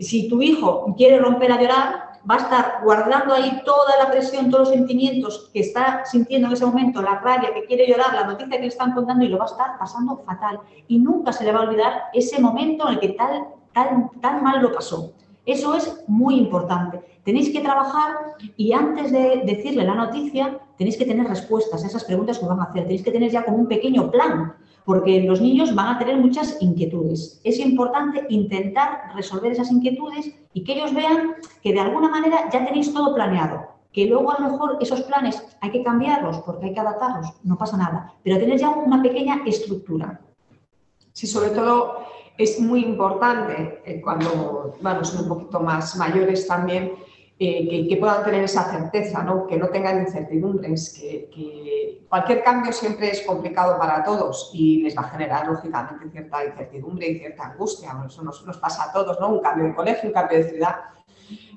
si 0.00 0.28
tu 0.28 0.40
hijo 0.40 0.94
quiere 0.96 1.18
romper 1.18 1.52
a 1.52 1.60
llorar, 1.60 2.11
va 2.30 2.36
a 2.36 2.38
estar 2.38 2.80
guardando 2.84 3.34
ahí 3.34 3.62
toda 3.64 3.96
la 3.98 4.10
presión, 4.10 4.50
todos 4.50 4.68
los 4.68 4.76
sentimientos 4.76 5.50
que 5.52 5.60
está 5.60 6.04
sintiendo 6.04 6.48
en 6.48 6.54
ese 6.54 6.66
momento, 6.66 7.02
la 7.02 7.18
rabia, 7.18 7.52
que 7.52 7.64
quiere 7.64 7.86
llorar, 7.88 8.14
la 8.14 8.24
noticia 8.24 8.56
que 8.56 8.62
le 8.62 8.68
están 8.68 8.92
contando 8.92 9.24
y 9.24 9.28
lo 9.28 9.38
va 9.38 9.44
a 9.44 9.48
estar 9.48 9.78
pasando 9.78 10.22
fatal. 10.24 10.60
Y 10.88 10.98
nunca 10.98 11.32
se 11.32 11.44
le 11.44 11.52
va 11.52 11.60
a 11.60 11.62
olvidar 11.62 12.04
ese 12.12 12.40
momento 12.40 12.86
en 12.86 12.94
el 12.94 13.00
que 13.00 13.08
tal, 13.10 13.48
tal, 13.72 14.10
tan 14.20 14.42
mal 14.42 14.62
lo 14.62 14.72
pasó. 14.72 15.12
Eso 15.44 15.74
es 15.74 16.04
muy 16.06 16.36
importante. 16.36 17.02
Tenéis 17.24 17.50
que 17.52 17.60
trabajar 17.60 18.14
y 18.56 18.72
antes 18.72 19.10
de 19.10 19.42
decirle 19.44 19.84
la 19.84 19.94
noticia, 19.94 20.60
tenéis 20.78 20.96
que 20.96 21.04
tener 21.04 21.26
respuestas 21.26 21.82
a 21.82 21.86
esas 21.86 22.04
preguntas 22.04 22.38
que 22.38 22.46
van 22.46 22.60
a 22.60 22.64
hacer. 22.64 22.82
Tenéis 22.84 23.02
que 23.02 23.10
tener 23.10 23.30
ya 23.30 23.44
como 23.44 23.56
un 23.56 23.66
pequeño 23.66 24.10
plan, 24.10 24.54
porque 24.84 25.22
los 25.22 25.40
niños 25.40 25.74
van 25.74 25.94
a 25.94 25.98
tener 25.98 26.16
muchas 26.16 26.60
inquietudes. 26.60 27.40
Es 27.44 27.58
importante 27.58 28.26
intentar 28.28 29.12
resolver 29.14 29.52
esas 29.52 29.70
inquietudes 29.70 30.34
y 30.52 30.64
que 30.64 30.74
ellos 30.74 30.94
vean 30.94 31.34
que 31.62 31.72
de 31.72 31.80
alguna 31.80 32.08
manera 32.08 32.50
ya 32.52 32.64
tenéis 32.64 32.92
todo 32.92 33.14
planeado. 33.14 33.68
Que 33.92 34.06
luego 34.06 34.32
a 34.32 34.40
lo 34.40 34.50
mejor 34.50 34.78
esos 34.80 35.02
planes 35.02 35.42
hay 35.60 35.70
que 35.70 35.82
cambiarlos 35.82 36.38
porque 36.40 36.66
hay 36.66 36.74
que 36.74 36.80
adaptarlos, 36.80 37.30
no 37.44 37.58
pasa 37.58 37.76
nada, 37.76 38.14
pero 38.24 38.38
tener 38.38 38.58
ya 38.58 38.70
una 38.70 39.02
pequeña 39.02 39.42
estructura. 39.44 40.20
Sí, 41.12 41.26
sobre 41.26 41.50
todo 41.50 42.06
es 42.38 42.58
muy 42.58 42.82
importante 42.84 43.82
eh, 43.84 44.00
cuando 44.00 44.74
bueno, 44.80 45.04
son 45.04 45.24
un 45.24 45.28
poquito 45.28 45.60
más 45.60 45.94
mayores 45.96 46.46
también 46.46 46.92
eh, 47.44 47.88
que, 47.88 47.96
puedan 47.96 48.22
tener 48.22 48.44
esa 48.44 48.70
certeza, 48.70 49.20
¿no? 49.24 49.48
que 49.48 49.56
no 49.56 49.66
tengan 49.68 49.98
incertidumbres, 49.98 50.96
que, 50.96 52.04
cualquier 52.08 52.44
cambio 52.44 52.72
siempre 52.72 53.10
es 53.10 53.22
complicado 53.22 53.76
para 53.80 54.04
todos 54.04 54.52
y 54.54 54.80
les 54.82 54.96
va 54.96 55.02
a 55.02 55.08
generar 55.08 55.48
lógicamente 55.48 56.08
cierta 56.08 56.44
incertidumbre 56.44 57.08
y 57.08 57.18
cierta 57.18 57.46
angustia. 57.46 58.00
eso 58.06 58.22
nos, 58.22 58.58
pasa 58.58 58.84
a 58.84 58.92
todos, 58.92 59.18
¿no? 59.18 59.30
un 59.30 59.40
cambio 59.40 59.66
de 59.66 59.74
colegio, 59.74 60.10
un 60.10 60.14
cambio 60.14 60.38
de 60.38 60.50
ciudad. 60.50 60.76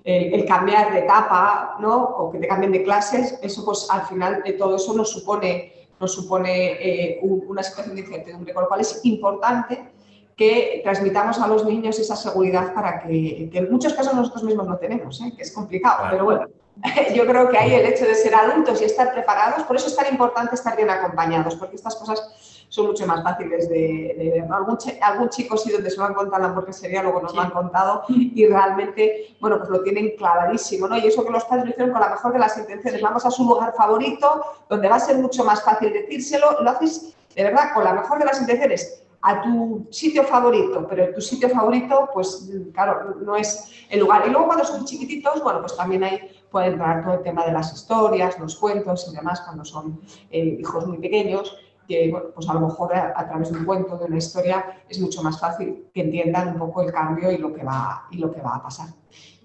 El, 0.03 0.43
cambiar 0.45 0.91
de 0.91 0.99
etapa 1.01 1.77
¿no? 1.79 2.03
o 2.03 2.31
que 2.31 2.39
te 2.39 2.47
cambien 2.47 2.71
de 2.71 2.83
clases, 2.83 3.37
eso 3.43 3.63
pues 3.63 3.87
al 3.91 4.07
final 4.07 4.41
de 4.43 4.53
todo 4.53 4.77
eso 4.77 4.91
nos 4.95 5.11
supone, 5.11 5.71
nos 5.99 6.15
supone 6.15 6.77
eh, 6.81 7.19
una 7.21 7.61
situación 7.61 7.95
de 7.95 8.01
incertidumbre, 8.01 8.55
con 8.55 8.63
lo 8.63 8.69
cual 8.69 8.81
es 8.81 9.01
importante 9.03 9.91
que 10.35 10.81
transmitamos 10.83 11.39
a 11.39 11.47
los 11.47 11.65
niños 11.65 11.97
esa 11.97 12.15
seguridad 12.15 12.73
para 12.73 12.99
que, 12.99 13.49
en 13.53 13.71
muchos 13.71 13.93
casos 13.93 14.13
nosotros 14.13 14.43
mismos 14.43 14.67
no 14.67 14.77
tenemos, 14.77 15.21
¿eh? 15.21 15.33
que 15.35 15.43
es 15.43 15.51
complicado, 15.51 16.07
pero 16.11 16.25
bueno, 16.25 16.47
yo 17.15 17.25
creo 17.25 17.49
que 17.49 17.57
ahí 17.57 17.73
el 17.73 17.85
hecho 17.85 18.05
de 18.05 18.15
ser 18.15 18.35
adultos 18.35 18.81
y 18.81 18.85
estar 18.85 19.13
preparados, 19.13 19.63
por 19.63 19.77
eso 19.77 19.87
es 19.87 19.95
tan 19.95 20.07
importante 20.11 20.55
estar 20.55 20.75
bien 20.75 20.89
acompañados, 20.89 21.55
porque 21.55 21.77
estas 21.77 21.95
cosas 21.95 22.65
son 22.67 22.87
mucho 22.87 23.07
más 23.07 23.23
fáciles 23.23 23.69
de, 23.69 24.31
ver. 24.33 24.51
Algún, 24.51 24.77
algún, 25.01 25.29
chico 25.29 25.55
sí 25.55 25.71
donde 25.71 25.89
se 25.89 25.97
lo 25.97 26.05
han 26.05 26.13
contado 26.13 26.61
la 26.65 26.73
sería 26.73 27.01
luego 27.01 27.21
nos 27.21 27.33
lo 27.33 27.41
han 27.41 27.51
contado 27.51 28.03
y 28.09 28.45
realmente, 28.47 29.37
bueno, 29.39 29.59
pues 29.59 29.69
lo 29.69 29.81
tienen 29.83 30.17
clavadísimo, 30.17 30.87
¿no? 30.87 30.97
Y 30.97 31.07
eso 31.07 31.23
que 31.23 31.31
los 31.31 31.45
padres 31.45 31.65
lo 31.65 31.71
hicieron 31.71 31.93
con 31.93 32.01
la 32.01 32.09
mejor 32.09 32.33
de 32.33 32.39
las 32.39 32.57
intenciones, 32.57 33.01
vamos 33.01 33.25
a 33.25 33.31
su 33.31 33.45
lugar 33.45 33.73
favorito, 33.77 34.43
donde 34.67 34.89
va 34.89 34.95
a 34.95 34.99
ser 34.99 35.17
mucho 35.17 35.45
más 35.45 35.63
fácil 35.63 35.93
decírselo, 35.93 36.61
lo 36.61 36.69
haces 36.69 37.15
de 37.33 37.43
verdad 37.43 37.73
con 37.73 37.85
la 37.85 37.93
mejor 37.93 38.19
de 38.19 38.25
las 38.25 38.41
intenciones 38.41 39.04
a 39.25 39.41
tu 39.41 39.87
sitio 39.89 40.23
favorito, 40.23 40.85
pero 40.87 41.11
tu 41.11 41.19
sitio 41.19 41.49
favorito, 41.49 42.09
pues 42.13 42.47
claro, 42.73 43.15
no 43.21 43.35
es 43.35 43.71
el 43.89 44.01
lugar. 44.01 44.23
Y 44.27 44.29
luego 44.29 44.45
cuando 44.45 44.63
son 44.63 44.85
chiquititos, 44.85 45.41
bueno, 45.41 45.61
pues 45.61 45.75
también 45.75 46.03
ahí 46.03 46.19
puede 46.51 46.67
entrar 46.67 47.03
todo 47.03 47.15
el 47.15 47.23
tema 47.23 47.43
de 47.43 47.51
las 47.51 47.73
historias, 47.73 48.39
los 48.39 48.55
cuentos 48.55 49.07
y 49.11 49.15
demás, 49.15 49.41
cuando 49.41 49.65
son 49.65 49.99
eh, 50.29 50.57
hijos 50.59 50.85
muy 50.85 50.99
pequeños, 50.99 51.57
que 51.87 52.11
bueno, 52.11 52.27
pues 52.35 52.47
a 52.47 52.53
lo 52.53 52.59
mejor 52.61 52.95
a, 52.95 53.27
través 53.27 53.51
de 53.51 53.57
un 53.57 53.65
cuento, 53.65 53.97
de 53.97 54.05
una 54.05 54.17
historia, 54.17 54.83
es 54.87 54.99
mucho 54.99 55.23
más 55.23 55.39
fácil 55.39 55.87
que 55.91 56.01
entiendan 56.01 56.49
un 56.49 56.59
poco 56.59 56.83
el 56.83 56.91
cambio 56.91 57.31
y 57.31 57.39
lo 57.39 57.51
que 57.51 57.63
va, 57.63 58.07
y 58.11 58.19
lo 58.19 58.31
que 58.31 58.41
va 58.41 58.57
a 58.57 58.61
pasar. 58.61 58.89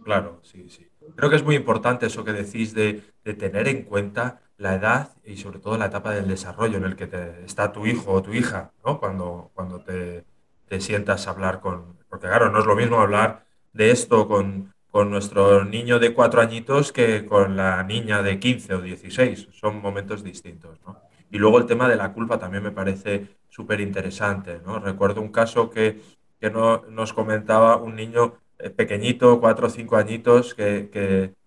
Claro, 0.04 0.40
sí, 0.42 0.68
sí. 0.68 0.86
Creo 1.16 1.30
que 1.30 1.36
es 1.36 1.44
muy 1.44 1.56
importante 1.56 2.06
eso 2.06 2.22
que 2.22 2.32
decís 2.32 2.74
de, 2.74 3.02
de 3.24 3.32
tener 3.32 3.66
en 3.66 3.84
cuenta 3.84 4.42
la 4.60 4.74
edad 4.74 5.08
y 5.24 5.38
sobre 5.38 5.58
todo 5.58 5.78
la 5.78 5.86
etapa 5.86 6.12
del 6.12 6.28
desarrollo 6.28 6.76
en 6.76 6.84
el 6.84 6.94
que 6.94 7.06
te, 7.06 7.44
está 7.44 7.72
tu 7.72 7.86
hijo 7.86 8.12
o 8.12 8.22
tu 8.22 8.34
hija, 8.34 8.72
¿no? 8.84 9.00
Cuando, 9.00 9.50
cuando 9.54 9.80
te, 9.80 10.24
sientas 10.80 11.26
a 11.26 11.30
hablar 11.30 11.60
con... 11.60 11.96
Porque 12.08 12.28
claro, 12.28 12.50
no 12.50 12.60
es 12.60 12.66
lo 12.66 12.76
mismo 12.76 13.00
hablar 13.00 13.44
de 13.72 13.90
esto 13.90 14.28
con, 14.28 14.72
con 14.90 15.10
nuestro 15.10 15.64
niño 15.64 15.98
de 15.98 16.12
cuatro 16.12 16.42
añitos 16.42 16.92
que 16.92 17.24
con 17.24 17.56
la 17.56 17.82
niña 17.82 18.22
de 18.22 18.38
15 18.38 18.74
o 18.74 18.82
16. 18.82 19.48
Son 19.52 19.80
momentos 19.80 20.22
distintos, 20.22 20.78
¿no? 20.86 21.00
Y 21.30 21.38
luego 21.38 21.58
el 21.58 21.66
tema 21.66 21.88
de 21.88 21.96
la 21.96 22.12
culpa 22.12 22.38
también 22.38 22.62
me 22.62 22.70
parece 22.70 23.28
súper 23.48 23.80
interesante, 23.80 24.60
¿no? 24.64 24.78
Recuerdo 24.78 25.22
un 25.22 25.32
caso 25.32 25.70
que, 25.70 26.00
que 26.38 26.50
no, 26.50 26.82
nos 26.90 27.14
comentaba 27.14 27.76
un 27.76 27.96
niño 27.96 28.34
eh, 28.58 28.68
pequeñito, 28.68 29.40
cuatro 29.40 29.68
o 29.68 29.70
cinco 29.70 29.96
añitos, 29.96 30.54
que, 30.54 30.90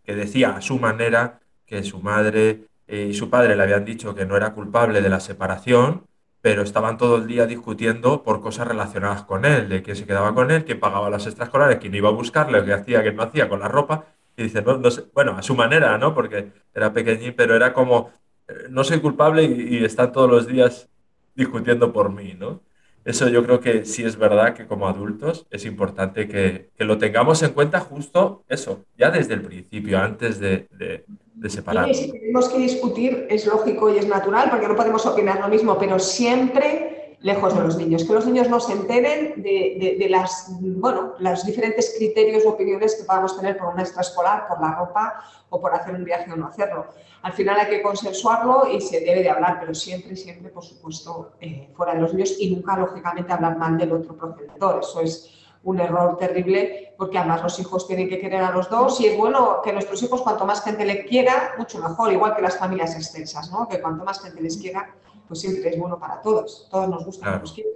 que 0.03 0.15
decía 0.15 0.55
a 0.55 0.61
su 0.61 0.79
manera 0.79 1.41
que 1.65 1.83
su 1.83 1.99
madre 1.99 2.67
eh, 2.87 3.07
y 3.09 3.13
su 3.13 3.29
padre 3.29 3.55
le 3.55 3.63
habían 3.63 3.85
dicho 3.85 4.15
que 4.15 4.25
no 4.25 4.37
era 4.37 4.53
culpable 4.53 5.01
de 5.01 5.09
la 5.09 5.19
separación, 5.19 6.05
pero 6.41 6.61
estaban 6.61 6.97
todo 6.97 7.17
el 7.17 7.27
día 7.27 7.45
discutiendo 7.45 8.23
por 8.23 8.41
cosas 8.41 8.67
relacionadas 8.67 9.23
con 9.23 9.45
él, 9.45 9.69
de 9.69 9.81
quién 9.81 9.95
se 9.95 10.05
quedaba 10.05 10.33
con 10.35 10.51
él, 10.51 10.65
quién 10.65 10.79
pagaba 10.79 11.09
las 11.09 11.25
extraescolares, 11.25 11.77
quién 11.79 11.95
iba 11.95 12.09
a 12.09 12.11
buscarle, 12.11 12.63
qué 12.65 12.73
hacía, 12.73 13.03
qué 13.03 13.13
no 13.13 13.23
hacía 13.23 13.47
con 13.49 13.59
la 13.61 13.69
ropa. 13.69 14.05
Y 14.35 14.43
dice, 14.43 14.61
no, 14.61 14.81
bueno, 15.13 15.37
a 15.37 15.41
su 15.43 15.55
manera, 15.55 15.97
¿no? 15.97 16.13
Porque 16.13 16.51
era 16.73 16.91
pequeñín, 16.93 17.33
pero 17.37 17.55
era 17.55 17.71
como, 17.73 18.11
eh, 18.47 18.53
no 18.69 18.83
soy 18.83 18.99
culpable 18.99 19.43
y, 19.43 19.77
y 19.77 19.85
están 19.85 20.11
todos 20.11 20.29
los 20.29 20.47
días 20.47 20.89
discutiendo 21.35 21.93
por 21.93 22.11
mí, 22.11 22.35
¿no? 22.37 22.61
Eso 23.05 23.27
yo 23.27 23.43
creo 23.43 23.59
que 23.59 23.85
sí 23.85 24.03
es 24.03 24.17
verdad 24.17 24.53
que 24.55 24.65
como 24.65 24.87
adultos 24.87 25.45
es 25.51 25.65
importante 25.65 26.27
que, 26.27 26.69
que 26.77 26.85
lo 26.85 26.97
tengamos 26.97 27.43
en 27.43 27.51
cuenta 27.53 27.81
justo 27.81 28.45
eso, 28.47 28.85
ya 28.97 29.11
desde 29.11 29.33
el 29.33 29.41
principio, 29.41 29.99
antes 29.99 30.39
de, 30.39 30.67
de, 30.71 31.05
de 31.35 31.49
si 31.49 32.11
tenemos 32.11 32.49
que 32.49 32.57
discutir, 32.57 33.27
es 33.29 33.45
lógico 33.45 33.89
y 33.89 33.97
es 33.97 34.07
natural, 34.07 34.49
porque 34.49 34.67
no 34.67 34.75
podemos 34.75 35.05
opinar 35.05 35.39
lo 35.39 35.47
mismo, 35.47 35.77
pero 35.77 35.99
siempre 35.99 37.17
lejos 37.23 37.55
de 37.55 37.61
los 37.61 37.77
niños, 37.77 38.03
que 38.03 38.13
los 38.13 38.25
niños 38.25 38.49
no 38.49 38.59
se 38.59 38.73
enteren 38.73 39.41
de, 39.41 39.95
de, 39.97 40.09
las, 40.09 40.49
bueno, 40.59 41.13
los 41.19 41.45
diferentes 41.45 41.95
criterios 41.97 42.45
o 42.45 42.49
opiniones 42.49 42.95
que 42.95 43.05
podamos 43.05 43.37
tener 43.37 43.57
por 43.57 43.73
una 43.73 43.81
extraescolar, 43.81 44.45
por 44.49 44.59
la 44.59 44.75
ropa 44.75 45.23
o 45.49 45.59
por 45.59 45.73
hacer 45.73 45.95
un 45.95 46.03
viaje 46.03 46.29
o 46.31 46.35
no 46.35 46.47
hacerlo. 46.47 46.85
Al 47.21 47.31
final 47.31 47.57
hay 47.57 47.69
que 47.69 47.81
consensuarlo 47.81 48.67
y 48.69 48.81
se 48.81 48.99
debe 48.99 49.23
de 49.23 49.29
hablar, 49.29 49.57
pero 49.61 49.73
siempre, 49.73 50.17
siempre, 50.17 50.49
por 50.49 50.65
supuesto, 50.65 51.31
eh, 51.39 51.69
fuera 51.73 51.93
de 51.93 52.01
los 52.01 52.13
niños 52.13 52.35
y 52.37 52.53
nunca, 52.53 52.75
lógicamente, 52.77 53.31
hablar 53.31 53.57
mal 53.57 53.77
del 53.77 53.93
otro 53.93 54.17
progenitor. 54.17 54.81
Eso 54.81 54.99
es 54.99 55.42
un 55.63 55.79
error 55.79 56.17
terrible 56.17 56.93
porque 56.97 57.17
además 57.17 57.41
los 57.41 57.59
hijos 57.59 57.87
tienen 57.87 58.09
que 58.09 58.19
querer 58.19 58.43
a 58.43 58.51
los 58.51 58.69
dos 58.69 58.99
y 58.99 59.07
es 59.07 59.17
bueno 59.17 59.61
que 59.63 59.73
nuestros 59.73 60.01
hijos 60.03 60.21
cuanto 60.21 60.45
más 60.45 60.63
gente 60.63 60.85
le 60.85 61.05
quiera, 61.05 61.53
mucho 61.57 61.79
mejor, 61.79 62.11
igual 62.11 62.35
que 62.35 62.41
las 62.41 62.57
familias 62.57 62.95
extensas, 62.95 63.51
¿no? 63.51 63.67
que 63.67 63.81
cuanto 63.81 64.03
más 64.03 64.21
gente 64.21 64.41
les 64.41 64.57
quiera, 64.57 64.93
pues 65.27 65.39
siempre 65.41 65.69
es 65.69 65.79
bueno 65.79 65.99
para 65.99 66.21
todos. 66.21 66.67
Todos 66.69 66.89
nos 66.89 67.05
gusta 67.05 67.39
nos 67.39 67.53
quieren. 67.53 67.73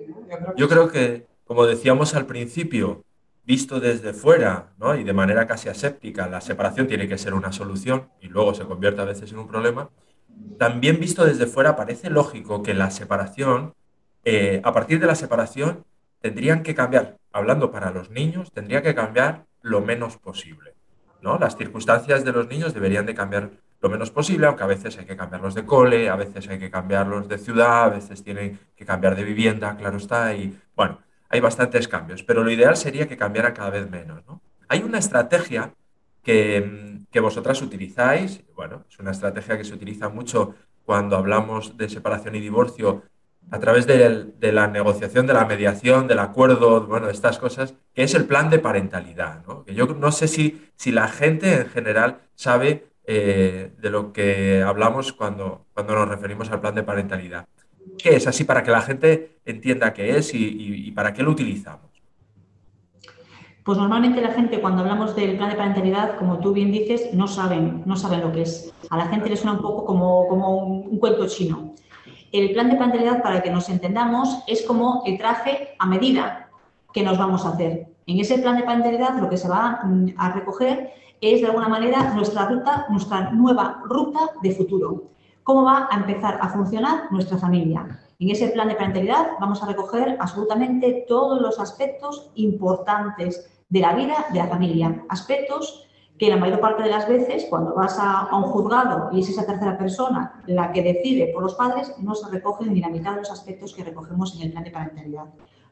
Yo 0.56 0.68
creo, 0.68 0.90
que, 0.90 1.26
como 1.46 1.66
decíamos 1.66 2.14
al 2.14 2.26
principio, 2.26 3.04
visto 3.46 3.80
desde 3.80 4.14
fuera 4.14 4.74
¿no? 4.78 4.96
y 4.96 5.04
de 5.04 5.14
manera 5.14 5.48
casi 5.48 5.70
aséptica, 5.70 6.28
la 6.28 6.42
separación 6.42 6.88
tiene 6.88 7.08
que 7.08 7.18
ser 7.18 7.34
una 7.34 7.54
solución 7.54 8.10
y 8.22 8.28
luego 8.28 8.54
se 8.54 8.66
convierte 8.66 9.02
a 9.02 9.06
veces 9.06 9.32
en 9.32 9.40
un 9.40 9.48
problema. 9.48 9.90
También 10.60 11.00
visto 11.00 11.26
desde 11.26 11.48
fuera 11.48 11.76
parece 11.76 12.10
lógico 12.10 12.62
que 12.62 12.74
la 12.74 12.92
separación, 12.92 13.74
eh, 14.26 14.62
a 14.64 14.74
partir 14.74 15.00
de 15.00 15.08
la 15.08 15.16
separación, 15.16 15.86
tendrían 16.28 16.62
que 16.62 16.76
cambiar, 16.76 17.16
hablando 17.32 17.72
para 17.72 17.90
los 17.90 18.10
niños, 18.10 18.52
tendría 18.52 18.82
que 18.82 18.94
cambiar 18.94 19.46
lo 19.62 19.80
menos 19.80 20.18
posible. 20.18 20.74
¿no? 21.22 21.40
Las 21.40 21.56
circunstancias 21.56 22.26
de 22.26 22.34
los 22.34 22.50
niños 22.50 22.74
deberían 22.74 23.06
de 23.06 23.16
cambiar 23.16 23.52
lo 23.80 23.90
menos 23.90 24.12
posible, 24.12 24.46
aunque 24.46 24.64
a 24.64 24.68
veces 24.68 24.98
hay 24.98 25.06
que 25.06 25.16
cambiarlos 25.16 25.56
de 25.56 25.66
cole, 25.66 26.10
a 26.10 26.18
veces 26.18 26.50
hay 26.50 26.60
que 26.60 26.70
cambiarlos 26.70 27.30
de 27.30 27.38
ciudad, 27.38 27.84
a 27.86 27.90
veces 27.90 28.26
tienen 28.26 28.60
que 28.76 28.86
cambiar 28.86 29.16
de 29.16 29.24
vivienda, 29.24 29.78
claro 29.78 29.96
está, 29.96 30.36
y 30.36 30.60
bueno, 30.76 31.00
hay 31.30 31.40
bastantes 31.40 31.88
cambios, 31.88 32.24
pero 32.24 32.44
lo 32.44 32.52
ideal 32.52 32.76
sería 32.76 33.08
que 33.08 33.16
cambiara 33.16 33.54
cada 33.54 33.70
vez 33.70 33.90
menos. 33.90 34.26
¿no? 34.28 34.42
Hay 34.68 34.84
una 34.84 34.98
estrategia 34.98 35.74
que, 36.24 37.00
que 37.10 37.20
vosotras 37.22 37.62
utilizáis, 37.62 38.44
bueno, 38.54 38.84
es 38.90 39.00
una 39.00 39.12
estrategia 39.12 39.58
que 39.58 39.64
se 39.64 39.74
utiliza 39.74 40.10
mucho 40.10 40.56
cuando 40.84 41.16
hablamos 41.16 41.78
de 41.78 41.88
separación 41.88 42.36
y 42.36 42.42
divorcio 42.42 43.04
a 43.50 43.60
través 43.60 43.88
de, 43.88 44.52
la 44.52 44.68
negociación, 44.68 45.26
de 45.26 45.34
la 45.34 45.46
mediación, 45.46 46.08
del 46.08 46.20
acuerdo, 46.20 46.86
bueno, 46.86 47.08
de 47.08 47.14
estas 47.14 47.38
cosas, 47.38 47.76
que 47.94 48.04
es 48.04 48.14
el 48.14 48.26
plan 48.26 48.50
de 48.50 48.60
parentalidad. 48.60 49.44
yo 49.68 49.88
no 49.88 50.12
sé 50.12 50.28
si, 50.28 50.70
si 50.76 50.92
la 50.92 51.08
gente 51.08 51.62
en 51.62 51.70
general 51.70 52.20
sabe 52.36 52.88
eh, 53.06 53.72
de 53.78 53.90
lo 53.90 54.12
que 54.12 54.62
hablamos 54.64 55.14
cuando, 55.14 55.66
cuando 55.74 55.96
nos 55.96 56.10
referimos 56.10 56.52
al 56.52 56.60
plan 56.60 56.76
de 56.76 56.84
parentalidad. 56.84 57.48
¿Qué 57.98 58.18
es? 58.18 58.28
Así 58.28 58.44
para 58.44 58.64
que 58.64 58.72
la 58.72 58.82
gente 58.82 59.40
entienda 59.46 59.94
qué 59.94 60.18
es 60.18 60.34
y, 60.34 60.92
para 60.92 61.14
qué 61.14 61.24
lo 61.24 61.32
utilizamos. 61.32 61.88
Pues 63.64 63.78
normalmente 63.78 64.22
la 64.22 64.32
gente 64.32 64.60
cuando 64.60 64.82
hablamos 64.82 65.16
del 65.16 65.38
plan 65.38 65.50
de 65.50 65.56
parentalidad, 65.56 66.18
como 66.18 66.40
tú 66.40 66.54
bien 66.54 66.72
dices, 66.72 67.14
no 67.14 67.28
saben, 67.28 67.84
no 67.86 67.96
saben 67.96 68.22
lo 68.22 68.32
que 68.32 68.42
es. 68.42 68.74
A 68.90 68.98
la 68.98 69.08
gente 69.08 69.30
le 69.30 69.38
suena 69.38 69.54
un 69.54 69.62
poco 69.62 69.86
como, 69.86 70.28
como 70.28 70.58
un 70.66 71.00
cuento 71.00 71.28
chino. 71.28 71.76
El 72.32 72.52
plan 72.52 72.70
de 72.70 72.76
parentalidad, 72.76 73.24
para 73.24 73.42
que 73.42 73.50
nos 73.50 73.70
entendamos, 73.70 74.44
es 74.48 74.64
como 74.64 75.04
el 75.06 75.18
traje 75.18 75.76
a 75.80 75.86
medida 75.86 76.50
que 76.94 77.04
nos 77.04 77.18
vamos 77.18 77.46
a 77.46 77.50
hacer. 77.50 77.88
En 78.06 78.20
ese 78.20 78.40
plan 78.40 78.58
de 78.58 78.64
parentalidad 78.64 79.20
lo 79.20 79.30
que 79.30 79.38
se 79.38 79.48
va 79.48 79.82
a 80.18 80.32
recoger 80.32 80.92
es 81.22 81.42
de 81.42 81.48
alguna 81.48 81.68
manera 81.68 82.14
nuestra 82.14 82.48
ruta, 82.48 82.86
nuestra 82.90 83.32
nueva 83.32 83.82
ruta 83.86 84.20
de 84.42 84.52
futuro. 84.52 85.04
¿Cómo 85.44 85.64
va 85.64 85.88
a 85.90 85.96
empezar 85.96 86.38
a 86.42 86.50
funcionar 86.50 87.12
nuestra 87.12 87.38
familia? 87.38 88.00
En 88.20 88.30
ese 88.30 88.50
plan 88.50 88.68
de 88.68 88.76
parentalidad 88.76 89.32
vamos 89.40 89.64
a 89.64 89.68
recoger 89.68 90.18
absolutamente 90.20 91.06
todos 91.08 91.42
los 91.42 91.60
aspectos 91.60 92.30
importantes 92.36 93.50
de 93.70 93.80
la 93.80 93.94
vida 93.94 94.26
de 94.32 94.40
la 94.40 94.48
familia, 94.48 95.04
aspectos 95.10 95.87
que 96.18 96.30
la 96.30 96.38
mayor 96.38 96.60
parte 96.60 96.84
de 96.84 96.90
las 96.90 97.08
veces 97.08 97.46
cuando 97.50 97.76
vas 97.76 97.98
a, 98.00 98.36
un 98.36 98.44
juzgado 98.44 99.10
y 99.12 99.20
es 99.20 99.30
esa 99.30 99.46
tercera 99.46 99.78
persona 99.78 100.42
la 100.48 100.72
que 100.72 100.82
decide 100.82 101.28
por 101.28 101.44
los 101.44 101.56
padres, 101.56 101.94
no 102.00 102.16
se 102.16 102.30
recogen 102.30 102.74
ni 102.74 102.82
la 102.82 102.90
mitad 102.90 103.12
de 103.12 103.20
los 103.20 103.32
aspectos 103.32 103.74
que 103.74 103.84
recogemos 103.84 104.36
en 104.36 104.44
el 104.44 104.52
plan 104.52 104.64
de 104.64 104.72
parentalidad. 104.72 105.26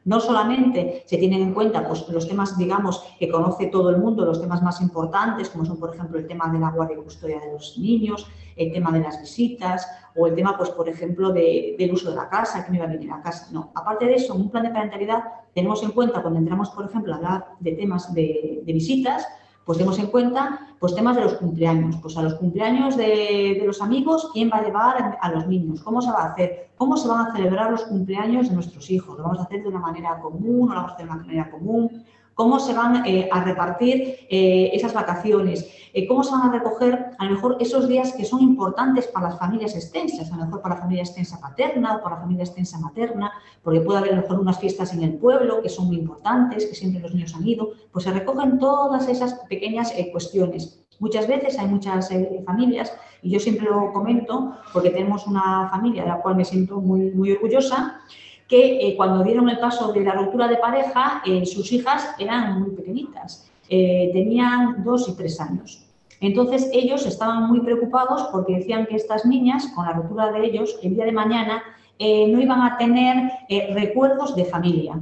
No 0.04 0.20
solamente 0.20 1.02
se 1.04 1.18
tienen 1.18 1.42
en 1.42 1.52
cuenta 1.52 1.84
pues, 1.84 2.08
los 2.08 2.28
temas, 2.28 2.56
digamos, 2.56 3.02
que 3.18 3.28
conoce 3.28 3.66
todo 3.66 3.90
el 3.90 3.98
mundo, 3.98 4.24
los 4.24 4.40
temas 4.40 4.62
más 4.62 4.80
importantes, 4.80 5.50
como 5.50 5.64
son, 5.64 5.80
por 5.80 5.92
ejemplo, 5.92 6.16
el 6.16 6.28
tema 6.28 6.48
de 6.48 6.60
la 6.60 6.70
guardia 6.70 6.96
y 6.96 7.02
custodia 7.02 7.40
de 7.40 7.52
los 7.52 7.76
niños, 7.76 8.24
el 8.54 8.72
tema 8.72 8.92
de 8.92 9.00
las 9.00 9.20
visitas 9.20 9.84
o 10.14 10.28
el 10.28 10.36
tema, 10.36 10.56
pues, 10.56 10.70
por 10.70 10.88
ejemplo, 10.88 11.32
del 11.32 11.90
uso 11.92 12.10
de 12.10 12.16
la 12.16 12.28
casa, 12.28 12.64
que 12.64 12.70
no 12.70 12.76
iba 12.76 12.84
a 12.84 12.88
venir 12.88 13.10
a 13.10 13.20
casa. 13.20 13.48
No, 13.50 13.72
aparte 13.74 14.04
de 14.04 14.14
eso, 14.14 14.36
en 14.36 14.42
un 14.42 14.50
plan 14.50 14.62
de 14.62 14.70
parentalidad 14.70 15.24
tenemos 15.52 15.82
en 15.82 15.90
cuenta 15.90 16.22
cuando 16.22 16.38
entramos, 16.38 16.70
por 16.70 16.84
ejemplo, 16.84 17.12
a 17.12 17.16
hablar 17.16 17.46
de 17.58 17.72
temas 17.72 18.14
de, 18.14 18.62
de 18.64 18.72
visitas, 18.72 19.26
pues 19.66 19.78
tenemos 19.78 19.98
en 19.98 20.06
cuenta 20.06 20.60
pues 20.78 20.94
temas 20.94 21.16
de 21.16 21.22
los 21.22 21.34
cumpleaños, 21.34 21.96
pues 22.00 22.16
a 22.16 22.22
los 22.22 22.34
cumpleaños 22.34 22.96
de, 22.96 23.60
los 23.66 23.82
amigos, 23.82 24.30
¿quién 24.32 24.48
va 24.48 24.58
a 24.58 24.62
llevar 24.64 25.18
a 25.20 25.30
los 25.32 25.48
niños? 25.48 25.82
¿Cómo 25.82 26.00
se 26.00 26.10
va 26.10 26.22
a 26.22 26.32
hacer? 26.32 26.70
¿Cómo 26.76 26.96
se 26.96 27.08
van 27.08 27.26
a 27.26 27.32
celebrar 27.32 27.72
los 27.72 27.82
cumpleaños 27.82 28.48
de 28.48 28.54
nuestros 28.54 28.88
hijos? 28.90 29.18
¿Lo 29.18 29.24
vamos 29.24 29.40
a 29.40 29.42
hacer 29.42 29.62
de 29.62 29.68
una 29.68 29.80
manera 29.80 30.20
común? 30.20 30.68
¿No 30.68 30.74
lo 30.74 30.80
vamos 30.80 30.92
a 30.92 30.94
hacer 30.94 31.06
de 31.06 31.12
una 31.12 31.22
manera 31.22 31.50
común? 31.50 32.04
Cómo 32.36 32.60
se 32.60 32.74
van 32.74 33.04
eh, 33.06 33.28
a 33.32 33.42
repartir 33.42 34.26
eh, 34.28 34.70
esas 34.74 34.92
vacaciones, 34.92 35.70
eh, 35.94 36.06
cómo 36.06 36.22
se 36.22 36.32
van 36.32 36.50
a 36.50 36.52
recoger 36.52 37.12
a 37.18 37.24
lo 37.24 37.30
mejor 37.30 37.56
esos 37.60 37.88
días 37.88 38.12
que 38.12 38.26
son 38.26 38.42
importantes 38.42 39.06
para 39.06 39.30
las 39.30 39.38
familias 39.38 39.74
extensas, 39.74 40.30
a 40.30 40.36
lo 40.36 40.44
mejor 40.44 40.60
para 40.60 40.74
la 40.74 40.82
familia 40.82 41.02
extensa 41.02 41.40
paterna 41.40 41.96
o 41.96 42.02
para 42.02 42.16
la 42.16 42.20
familia 42.20 42.44
extensa 42.44 42.78
materna, 42.78 43.32
porque 43.62 43.80
puede 43.80 44.00
haber 44.00 44.12
a 44.12 44.16
lo 44.16 44.22
mejor 44.22 44.38
unas 44.38 44.60
fiestas 44.60 44.92
en 44.92 45.02
el 45.02 45.14
pueblo 45.14 45.62
que 45.62 45.70
son 45.70 45.86
muy 45.86 45.96
importantes, 45.96 46.66
que 46.66 46.74
siempre 46.74 47.00
los 47.00 47.14
niños 47.14 47.34
han 47.34 47.48
ido, 47.48 47.70
pues 47.90 48.04
se 48.04 48.12
recogen 48.12 48.58
todas 48.58 49.08
esas 49.08 49.32
pequeñas 49.48 49.94
cuestiones. 50.12 50.84
Muchas 50.98 51.26
veces 51.26 51.58
hay 51.58 51.68
muchas 51.68 52.10
familias, 52.44 52.92
y 53.22 53.30
yo 53.30 53.40
siempre 53.40 53.64
lo 53.64 53.92
comento 53.94 54.56
porque 54.74 54.90
tenemos 54.90 55.26
una 55.26 55.68
familia 55.70 56.02
de 56.02 56.08
la 56.08 56.20
cual 56.20 56.36
me 56.36 56.44
siento 56.44 56.80
muy, 56.82 57.12
muy 57.12 57.32
orgullosa, 57.32 58.00
que 58.48 58.88
eh, 58.88 58.96
cuando 58.96 59.24
dieron 59.24 59.48
el 59.48 59.58
paso 59.58 59.92
de 59.92 60.00
la 60.00 60.12
ruptura 60.12 60.48
de 60.48 60.56
pareja, 60.56 61.22
eh, 61.26 61.44
sus 61.44 61.72
hijas 61.72 62.14
eran 62.18 62.60
muy 62.60 62.70
pequeñitas, 62.70 63.50
eh, 63.68 64.10
tenían 64.12 64.84
dos 64.84 65.08
y 65.08 65.16
tres 65.16 65.40
años. 65.40 65.84
Entonces 66.20 66.70
ellos 66.72 67.04
estaban 67.04 67.48
muy 67.48 67.60
preocupados 67.60 68.28
porque 68.32 68.54
decían 68.54 68.86
que 68.86 68.96
estas 68.96 69.26
niñas, 69.26 69.66
con 69.74 69.84
la 69.84 69.92
ruptura 69.92 70.32
de 70.32 70.46
ellos, 70.46 70.78
el 70.82 70.94
día 70.94 71.04
de 71.04 71.12
mañana 71.12 71.62
no 71.98 72.40
iban 72.40 72.60
a 72.60 72.76
tener 72.76 73.30
recuerdos 73.74 74.36
de 74.36 74.44
familia. 74.44 75.00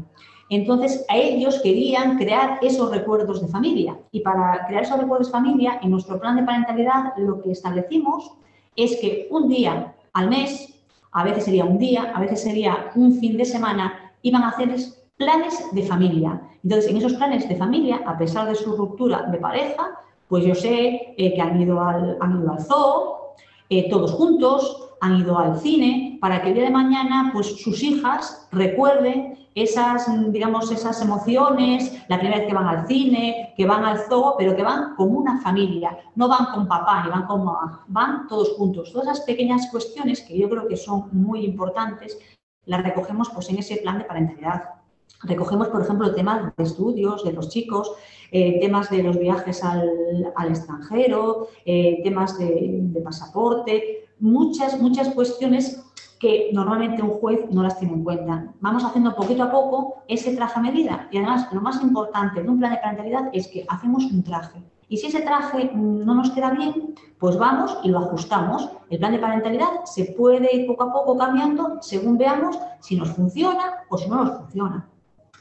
Entonces, 0.48 1.04
a 1.08 1.16
ellos 1.16 1.60
querían 1.62 2.18
crear 2.18 2.58
esos 2.62 2.90
recuerdos 2.90 3.40
de 3.40 3.48
familia. 3.48 3.96
Y 4.12 4.20
para 4.20 4.66
crear 4.66 4.82
esos 4.82 5.00
recuerdos 5.00 5.28
de 5.28 5.32
familia, 5.32 5.80
en 5.82 5.90
nuestro 5.90 6.20
plan 6.20 6.36
de 6.36 6.42
parentalidad, 6.42 7.12
lo 7.16 7.40
que 7.42 7.52
establecimos 7.52 8.32
es 8.76 8.96
que 8.96 9.28
un 9.30 9.48
día 9.48 9.94
al 10.12 10.30
mes 10.30 10.73
a 11.14 11.24
veces 11.24 11.44
sería 11.44 11.64
un 11.64 11.78
día, 11.78 12.12
a 12.14 12.20
veces 12.20 12.42
sería 12.42 12.90
un 12.94 13.14
fin 13.14 13.36
de 13.36 13.44
semana, 13.44 14.12
iban 14.22 14.42
a 14.42 14.48
hacer 14.48 14.74
planes 15.16 15.54
de 15.72 15.82
familia. 15.84 16.40
Entonces, 16.62 16.90
en 16.90 16.96
esos 16.96 17.14
planes 17.14 17.48
de 17.48 17.56
familia, 17.56 18.02
a 18.04 18.18
pesar 18.18 18.48
de 18.48 18.54
su 18.56 18.76
ruptura 18.76 19.22
de 19.30 19.38
pareja, 19.38 19.90
pues 20.28 20.44
yo 20.44 20.54
sé 20.54 21.14
eh, 21.16 21.34
que 21.34 21.40
han 21.40 21.60
ido 21.60 21.80
al, 21.80 22.18
han 22.20 22.40
ido 22.40 22.52
al 22.52 22.60
zoo, 22.60 23.34
eh, 23.70 23.88
todos 23.88 24.12
juntos, 24.12 24.88
han 25.00 25.20
ido 25.20 25.38
al 25.38 25.56
cine, 25.58 26.18
para 26.20 26.42
que 26.42 26.48
el 26.48 26.54
día 26.54 26.64
de 26.64 26.70
mañana, 26.70 27.30
pues 27.32 27.62
sus 27.62 27.82
hijas 27.82 28.48
recuerden 28.50 29.43
esas, 29.54 30.06
digamos, 30.32 30.70
esas 30.72 31.00
emociones, 31.00 31.92
la 32.08 32.18
primera 32.18 32.38
vez 32.38 32.48
que 32.48 32.54
van 32.54 32.66
al 32.66 32.86
cine, 32.86 33.54
que 33.56 33.66
van 33.66 33.84
al 33.84 34.00
zoo, 34.08 34.34
pero 34.36 34.56
que 34.56 34.62
van 34.62 34.96
como 34.96 35.18
una 35.18 35.40
familia, 35.40 35.96
no 36.16 36.28
van 36.28 36.46
con 36.46 36.66
papá 36.66 37.04
ni 37.04 37.10
van 37.10 37.26
con 37.26 37.44
mamá, 37.44 37.84
van 37.86 38.26
todos 38.26 38.50
juntos. 38.54 38.92
Todas 38.92 39.08
esas 39.08 39.26
pequeñas 39.26 39.68
cuestiones 39.70 40.22
que 40.22 40.36
yo 40.36 40.48
creo 40.48 40.66
que 40.66 40.76
son 40.76 41.08
muy 41.12 41.44
importantes, 41.44 42.18
las 42.66 42.82
recogemos 42.82 43.30
pues, 43.30 43.48
en 43.50 43.58
ese 43.58 43.76
plan 43.76 43.98
de 43.98 44.04
parentalidad. 44.04 44.62
Recogemos, 45.22 45.68
por 45.68 45.82
ejemplo, 45.82 46.14
temas 46.14 46.54
de 46.56 46.64
estudios 46.64 47.24
de 47.24 47.32
los 47.32 47.48
chicos, 47.48 47.92
eh, 48.32 48.58
temas 48.60 48.90
de 48.90 49.02
los 49.02 49.18
viajes 49.18 49.62
al, 49.62 49.88
extranjero, 50.48 51.48
eh, 51.64 52.00
temas 52.02 52.36
de 52.38 53.00
pasaporte, 53.02 54.08
muchas, 54.18 54.80
muchas 54.80 55.08
cuestiones 55.10 55.84
que 56.24 56.48
normalmente 56.54 57.02
un 57.02 57.10
juez 57.10 57.50
no 57.50 57.62
las 57.62 57.78
tiene 57.78 57.92
en 57.92 58.02
cuenta. 58.02 58.46
Vamos 58.60 58.82
haciendo 58.82 59.14
poquito 59.14 59.42
a 59.42 59.50
poco 59.50 59.96
ese 60.08 60.34
traje 60.34 60.58
a 60.58 60.62
medida 60.62 61.06
y 61.10 61.18
además 61.18 61.52
lo 61.52 61.60
más 61.60 61.82
importante 61.82 62.42
de 62.42 62.48
un 62.48 62.58
plan 62.58 62.72
de 62.72 62.78
parentalidad 62.78 63.28
es 63.34 63.46
que 63.48 63.66
hacemos 63.68 64.04
un 64.04 64.22
traje. 64.22 64.64
Y 64.88 64.96
si 64.96 65.08
ese 65.08 65.20
traje 65.20 65.70
no 65.74 66.14
nos 66.14 66.30
queda 66.30 66.52
bien, 66.52 66.94
pues 67.18 67.36
vamos 67.36 67.76
y 67.82 67.90
lo 67.90 67.98
ajustamos. 67.98 68.70
El 68.88 69.00
plan 69.00 69.12
de 69.12 69.18
parentalidad 69.18 69.84
se 69.84 70.14
puede 70.16 70.48
ir 70.56 70.66
poco 70.66 70.84
a 70.84 70.92
poco 70.94 71.18
cambiando 71.18 71.76
según 71.82 72.16
veamos 72.16 72.58
si 72.80 72.96
nos 72.96 73.10
funciona 73.10 73.84
o 73.90 73.98
si 73.98 74.08
no 74.08 74.24
nos 74.24 74.38
funciona. 74.38 74.88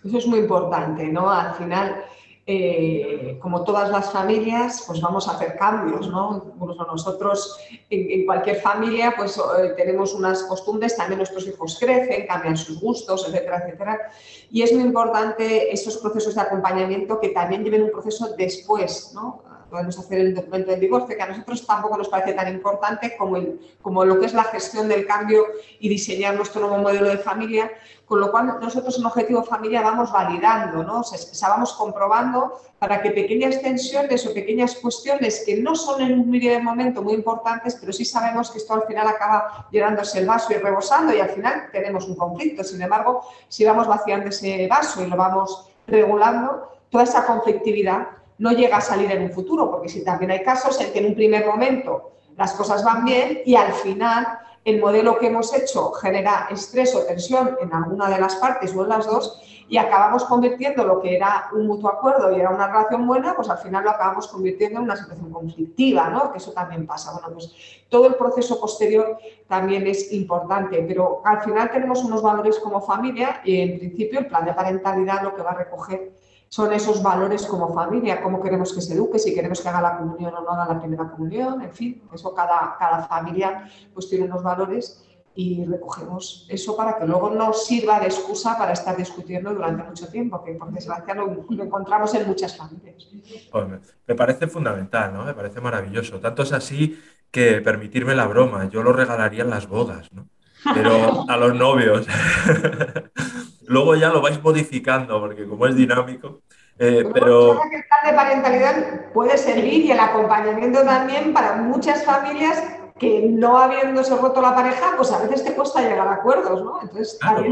Eso 0.04 0.18
es 0.18 0.28
muy 0.28 0.40
importante, 0.40 1.08
¿no? 1.08 1.30
Al 1.30 1.54
final, 1.54 1.96
eh, 2.46 3.38
como 3.42 3.64
todas 3.64 3.90
las 3.90 4.12
familias, 4.12 4.84
pues 4.86 5.00
vamos 5.00 5.30
a 5.30 5.32
hacer 5.32 5.56
cambios, 5.56 6.10
¿no? 6.10 6.54
nosotros 6.60 7.58
en, 7.90 8.26
cualquier 8.26 8.58
familia 8.58 9.14
pues 9.16 9.38
eh, 9.38 9.74
tenemos 9.78 10.14
unas 10.14 10.44
costumbres, 10.44 10.98
también 10.98 11.20
nuestros 11.20 11.48
hijos 11.48 11.78
crecen, 11.80 12.28
cambian 12.28 12.58
sus 12.58 12.82
gustos, 12.82 13.26
etcétera, 13.28 13.64
etcétera. 13.64 14.12
Y 14.52 14.62
es 14.62 14.74
muy 14.74 14.84
importante 14.84 15.72
esos 15.72 15.98
procesos 15.98 16.36
de 16.36 16.42
acompañamiento 16.42 17.20
que 17.22 17.30
también 17.30 17.64
lleven 17.64 17.84
un 17.84 17.92
proceso 17.92 18.36
después, 18.36 19.12
¿no? 19.14 19.42
Podemos 19.74 19.98
hacer 19.98 20.20
el 20.20 20.36
documento 20.36 20.70
del 20.70 20.80
divorcio, 20.80 21.18
que 21.18 21.24
a 21.24 21.28
nosotros 21.28 21.66
tampoco 21.66 21.98
nos 21.98 22.08
parece 22.08 22.34
tan 22.34 22.48
importante 22.48 23.18
como, 23.18 23.40
como 23.82 24.06
lo 24.06 24.20
que 24.20 24.28
es 24.28 24.34
la 24.36 24.44
gestión 24.44 24.88
del 24.88 25.08
cambio 25.08 25.48
y 25.80 25.90
diseñar 25.90 26.36
nuestro 26.36 26.62
nuevo 26.62 26.78
modelo 26.78 27.10
de 27.10 27.18
familia, 27.18 27.72
con 28.06 28.20
lo 28.20 28.30
cual 28.30 28.60
nosotros 28.62 29.00
en 29.00 29.06
Objetivo 29.08 29.44
Familia 29.44 29.82
vamos 29.82 30.12
validando, 30.12 30.84
¿no? 30.84 31.00
o 31.00 31.04
sea, 31.04 31.50
vamos 31.50 31.74
comprobando 31.74 32.62
para 32.78 33.02
que 33.02 33.10
pequeñas 33.10 33.64
tensiones 33.64 34.28
o 34.28 34.34
pequeñas 34.36 34.76
cuestiones 34.76 35.42
que 35.44 35.58
no 35.58 35.74
son 35.76 36.04
en 36.04 36.20
un 36.20 36.30
primer 36.30 36.62
momento 36.62 37.02
muy 37.02 37.14
importantes, 37.14 37.76
pero 37.80 37.92
sí 37.92 38.06
sabemos 38.06 38.52
que 38.52 38.60
esto 38.60 38.76
al 38.76 38.84
final 38.84 39.08
acaba 39.08 39.68
llenándose 39.72 40.20
el 40.20 40.28
vaso 40.28 40.54
y 40.54 40.58
rebosando 40.58 41.16
y 41.16 41.20
al 41.20 41.30
final 41.30 41.70
tenemos 41.72 42.08
un 42.08 42.16
conflicto. 42.16 42.64
Sin 42.64 42.80
embargo, 42.80 43.24
si 43.48 43.66
vamos 43.66 43.88
vaciando 43.88 44.30
ese 44.30 44.68
vaso 44.68 45.04
y 45.04 45.08
lo 45.08 45.16
vamos 45.16 45.68
regulando, 45.88 46.70
toda 46.92 47.06
esa 47.06 47.26
conflictividad 47.26 48.08
no 48.38 48.52
llega 48.52 48.78
a 48.78 48.82
salir 48.82 49.12
en 49.12 49.24
un 49.24 49.32
futuro, 49.32 49.70
porque 49.72 49.90
si 49.90 50.04
también 50.04 50.32
hay 50.32 50.44
casos 50.44 50.80
en 50.82 50.92
que 50.92 51.00
en 51.00 51.08
un 51.08 51.16
primer 51.16 51.46
momento 51.46 52.12
las 52.38 52.54
cosas 52.54 52.84
van 52.84 53.06
bien 53.06 53.42
y 53.46 53.56
al 53.56 53.74
final 53.74 54.40
el 54.66 54.80
modelo 54.80 55.20
que 55.20 55.28
hemos 55.28 55.54
hecho 55.54 55.92
genera 55.92 56.48
estrés 56.50 56.96
o 56.96 57.04
tensión 57.04 57.58
en 57.62 57.74
alguna 57.74 58.10
de 58.10 58.20
las 58.20 58.36
partes 58.36 58.74
o 58.76 58.84
en 58.84 58.90
las 58.90 59.06
dos 59.06 59.42
y 59.68 59.78
acabamos 59.78 60.24
convirtiendo 60.26 60.86
lo 60.86 61.02
que 61.02 61.16
era 61.16 61.50
un 61.54 61.68
mutuo 61.68 61.90
acuerdo 61.90 62.36
y 62.36 62.40
era 62.40 62.50
una 62.50 62.68
relación 62.68 63.08
buena, 63.08 63.36
pues 63.36 63.50
al 63.50 63.58
final 63.58 63.84
lo 63.84 63.92
acabamos 63.92 64.28
convirtiendo 64.28 64.80
en 64.80 64.86
una 64.86 64.96
situación 64.96 65.32
conflictiva, 65.32 66.10
¿no? 66.10 66.32
Que 66.32 66.38
eso 66.38 66.52
también 66.52 66.86
pasa. 66.86 67.12
Bueno, 67.14 67.30
pues 67.34 67.54
todo 67.90 68.08
el 68.08 68.16
proceso 68.16 68.60
posterior 68.60 69.18
también 69.48 69.88
es 69.88 70.12
importante, 70.14 70.84
pero 70.88 71.22
al 71.26 71.42
final 71.42 71.72
tenemos 71.72 72.04
unos 72.04 72.22
valores 72.22 72.60
como 72.60 72.82
familia 72.82 73.42
y 73.44 73.62
en 73.62 73.80
principio 73.80 74.20
el 74.20 74.28
plan 74.28 74.46
de 74.46 74.54
parentalidad 74.54 75.24
lo 75.24 75.36
que 75.36 75.42
va 75.42 75.52
a 75.52 75.56
recoger 75.56 76.14
son 76.54 76.72
esos 76.72 77.02
valores 77.02 77.48
como 77.48 77.74
familia, 77.74 78.22
cómo 78.22 78.40
queremos 78.40 78.72
que 78.72 78.80
se 78.80 78.94
eduque, 78.94 79.18
si 79.18 79.34
queremos 79.34 79.60
que 79.60 79.70
haga 79.70 79.82
la 79.82 79.98
comunión 79.98 80.36
o 80.36 80.42
no 80.42 80.52
haga 80.52 80.72
la 80.72 80.80
primera 80.80 81.10
comunión, 81.10 81.64
en 81.64 81.74
fin, 81.74 82.04
eso 82.14 82.32
cada, 82.36 82.76
cada 82.78 83.08
familia 83.08 83.68
pues 83.92 84.08
tiene 84.08 84.26
unos 84.26 84.44
valores 84.44 85.04
y 85.34 85.66
recogemos 85.66 86.46
eso 86.48 86.78
para 86.78 86.96
que 86.96 87.08
luego 87.08 87.32
no 87.32 87.54
sirva 87.54 88.00
de 88.00 88.06
excusa 88.06 88.56
para 88.56 88.74
estar 88.74 88.96
discutiendo 88.96 89.52
durante 89.52 89.82
mucho 89.82 90.08
tiempo, 90.10 90.44
que 90.44 90.54
por 90.54 90.72
desgracia 90.72 91.16
lo, 91.16 91.44
encontramos 91.50 92.14
en 92.14 92.28
muchas 92.28 92.56
familias. 92.56 93.08
Pues 93.52 93.68
me, 94.06 94.14
parece 94.14 94.46
fundamental, 94.46 95.12
¿no? 95.12 95.26
Me 95.26 95.34
parece 95.34 95.60
maravilloso. 95.60 96.20
Tanto 96.20 96.44
es 96.44 96.54
así 96.54 97.02
que 97.32 97.62
permitirme 97.62 98.14
la 98.14 98.28
broma, 98.28 98.70
yo 98.70 98.84
lo 98.84 98.94
regalaría 98.94 99.42
en 99.42 99.50
las 99.50 99.68
bodas, 99.68 100.14
¿no? 100.14 100.28
Pero 100.76 101.28
a 101.28 101.36
los 101.36 101.56
novios. 101.56 102.06
Luego 103.74 103.96
ya 103.96 104.10
lo 104.10 104.22
vais 104.22 104.42
modificando, 104.42 105.20
porque 105.20 105.48
como 105.48 105.66
es 105.66 105.76
dinámico. 105.76 106.42
Eh, 106.78 107.04
pero... 107.12 107.60
que 107.70 107.78
el 107.78 107.84
plan 107.86 108.06
de 108.06 108.14
parentalidad 108.14 109.12
puede 109.14 109.36
servir 109.36 109.86
y 109.86 109.92
el 109.92 110.00
acompañamiento 110.00 110.84
también 110.84 111.34
para 111.34 111.56
muchas 111.56 112.06
familias 112.06 112.64
que 113.00 113.28
no 113.28 113.58
habiéndose 113.58 114.16
roto 114.16 114.42
la 114.42 114.54
pareja, 114.54 114.94
pues 114.96 115.12
a 115.12 115.24
veces 115.24 115.44
te 115.44 115.56
cuesta 115.56 115.82
llegar 115.82 116.08
a 116.08 116.14
acuerdos, 116.14 116.64
¿no? 116.64 116.82
Entonces, 116.84 117.18
también 117.20 117.52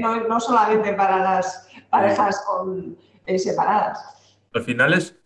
no, 0.00 0.28
no, 0.28 0.38
solamente 0.40 0.92
para 0.92 1.18
las 1.18 1.66
parejas 1.88 2.44
con, 2.46 2.96
eh, 3.24 3.38
separadas. 3.38 3.98
Al 4.52 4.62
final 4.62 4.92
es, 4.92 5.16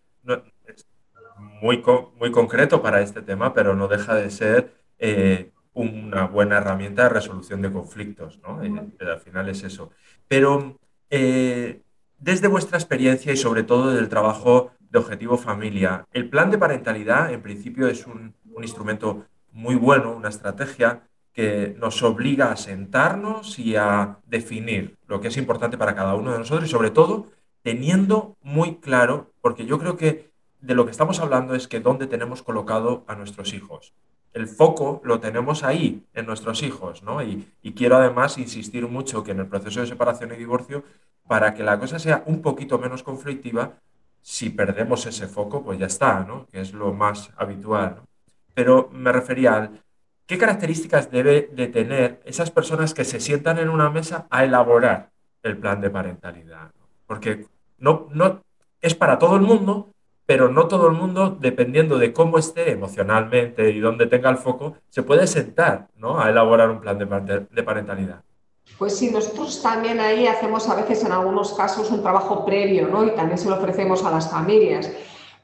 muy, 1.60 1.82
muy 2.18 2.30
concreto 2.30 2.80
para 2.80 3.00
este 3.00 3.22
tema, 3.22 3.52
pero 3.52 3.74
no 3.74 3.88
deja 3.88 4.14
de 4.14 4.30
ser 4.30 4.74
eh, 4.98 5.50
una 5.76 6.26
buena 6.26 6.56
herramienta 6.56 7.04
de 7.04 7.10
resolución 7.10 7.60
de 7.60 7.70
conflictos, 7.70 8.40
¿no? 8.42 8.60
al 8.60 9.20
final 9.20 9.48
es 9.48 9.62
eso. 9.62 9.90
Pero, 10.26 10.78
eh, 11.10 11.82
desde 12.18 12.48
vuestra 12.48 12.78
experiencia 12.78 13.32
y 13.32 13.36
sobre 13.36 13.62
todo 13.62 13.94
del 13.94 14.08
trabajo 14.08 14.72
de 14.90 14.98
Objetivo 14.98 15.36
Familia, 15.36 16.06
el 16.12 16.30
plan 16.30 16.50
de 16.50 16.56
parentalidad 16.56 17.30
en 17.30 17.42
principio 17.42 17.88
es 17.88 18.06
un, 18.06 18.34
un 18.52 18.62
instrumento 18.62 19.26
muy 19.52 19.74
bueno, 19.74 20.16
una 20.16 20.30
estrategia 20.30 21.02
que 21.34 21.76
nos 21.78 22.02
obliga 22.02 22.50
a 22.50 22.56
sentarnos 22.56 23.58
y 23.58 23.76
a 23.76 24.18
definir 24.26 24.96
lo 25.06 25.20
que 25.20 25.28
es 25.28 25.36
importante 25.36 25.76
para 25.76 25.94
cada 25.94 26.14
uno 26.14 26.32
de 26.32 26.38
nosotros 26.38 26.66
y 26.66 26.72
sobre 26.72 26.90
todo 26.90 27.26
teniendo 27.62 28.36
muy 28.42 28.76
claro, 28.76 29.30
porque 29.42 29.66
yo 29.66 29.78
creo 29.78 29.98
que 29.98 30.30
de 30.62 30.74
lo 30.74 30.86
que 30.86 30.92
estamos 30.92 31.20
hablando 31.20 31.54
es 31.54 31.68
que 31.68 31.80
dónde 31.80 32.06
tenemos 32.06 32.42
colocado 32.42 33.04
a 33.06 33.14
nuestros 33.14 33.52
hijos. 33.52 33.92
El 34.36 34.48
foco 34.48 35.00
lo 35.02 35.18
tenemos 35.18 35.64
ahí, 35.64 36.04
en 36.12 36.26
nuestros 36.26 36.62
hijos, 36.62 37.02
¿no? 37.02 37.22
Y, 37.22 37.48
quiero 37.74 37.96
además 37.96 38.36
insistir 38.36 38.86
mucho 38.86 39.24
que 39.24 39.30
en 39.30 39.40
el 39.40 39.46
proceso 39.46 39.80
de 39.80 39.86
separación 39.86 40.30
y 40.30 40.36
divorcio, 40.36 40.84
para 41.26 41.54
que 41.54 41.62
la 41.62 41.78
cosa 41.78 41.98
sea 41.98 42.22
un 42.26 42.42
poquito 42.42 42.78
menos 42.78 43.02
conflictiva, 43.02 43.78
si 44.20 44.50
perdemos 44.50 45.06
ese 45.06 45.26
foco, 45.26 45.64
pues 45.64 45.78
ya 45.78 45.86
está, 45.86 46.20
¿no? 46.20 46.46
Que 46.48 46.60
es 46.60 46.74
lo 46.74 46.92
más 46.92 47.30
habitual. 47.38 48.02
Pero 48.52 48.90
me 48.92 49.10
refería 49.10 49.54
al 49.54 49.82
qué 50.26 50.36
características 50.36 51.10
debe 51.10 51.48
de 51.54 51.68
tener 51.68 52.20
esas 52.26 52.50
personas 52.50 52.92
que 52.92 53.06
se 53.06 53.20
sientan 53.20 53.56
en 53.56 53.70
una 53.70 53.88
mesa 53.88 54.26
a 54.28 54.44
elaborar 54.44 55.12
el 55.44 55.56
plan 55.56 55.80
de 55.80 55.88
parentalidad. 55.88 56.72
Porque 57.06 57.46
no, 57.78 58.08
no 58.12 58.42
es 58.82 58.94
para 58.94 59.18
todo 59.18 59.36
el 59.36 59.42
mundo, 59.42 59.94
pero 60.26 60.48
no 60.48 60.66
todo 60.66 60.88
el 60.88 60.94
mundo, 60.94 61.36
dependiendo 61.40 61.98
de 61.98 62.12
cómo 62.12 62.36
esté 62.36 62.72
emocionalmente 62.72 63.70
y 63.70 63.78
dónde 63.78 64.06
tenga 64.06 64.28
el 64.28 64.36
foco, 64.36 64.74
se 64.88 65.04
puede 65.04 65.28
sentar 65.28 65.86
¿no? 65.96 66.20
a 66.20 66.28
elaborar 66.28 66.68
un 66.68 66.80
plan 66.80 66.98
de, 66.98 67.62
parentalidad. 67.62 68.22
Pues 68.76 68.98
sí, 68.98 69.10
nosotros 69.10 69.62
también 69.62 70.00
ahí 70.00 70.26
hacemos 70.26 70.68
a 70.68 70.74
veces 70.74 71.04
en 71.04 71.12
algunos 71.12 71.54
casos 71.54 71.90
un 71.92 72.02
trabajo 72.02 72.44
previo, 72.44 72.88
¿no? 72.88 73.04
Y 73.04 73.12
también 73.12 73.38
se 73.38 73.48
lo 73.48 73.56
ofrecemos 73.56 74.04
a 74.04 74.10
las 74.10 74.28
familias, 74.28 74.90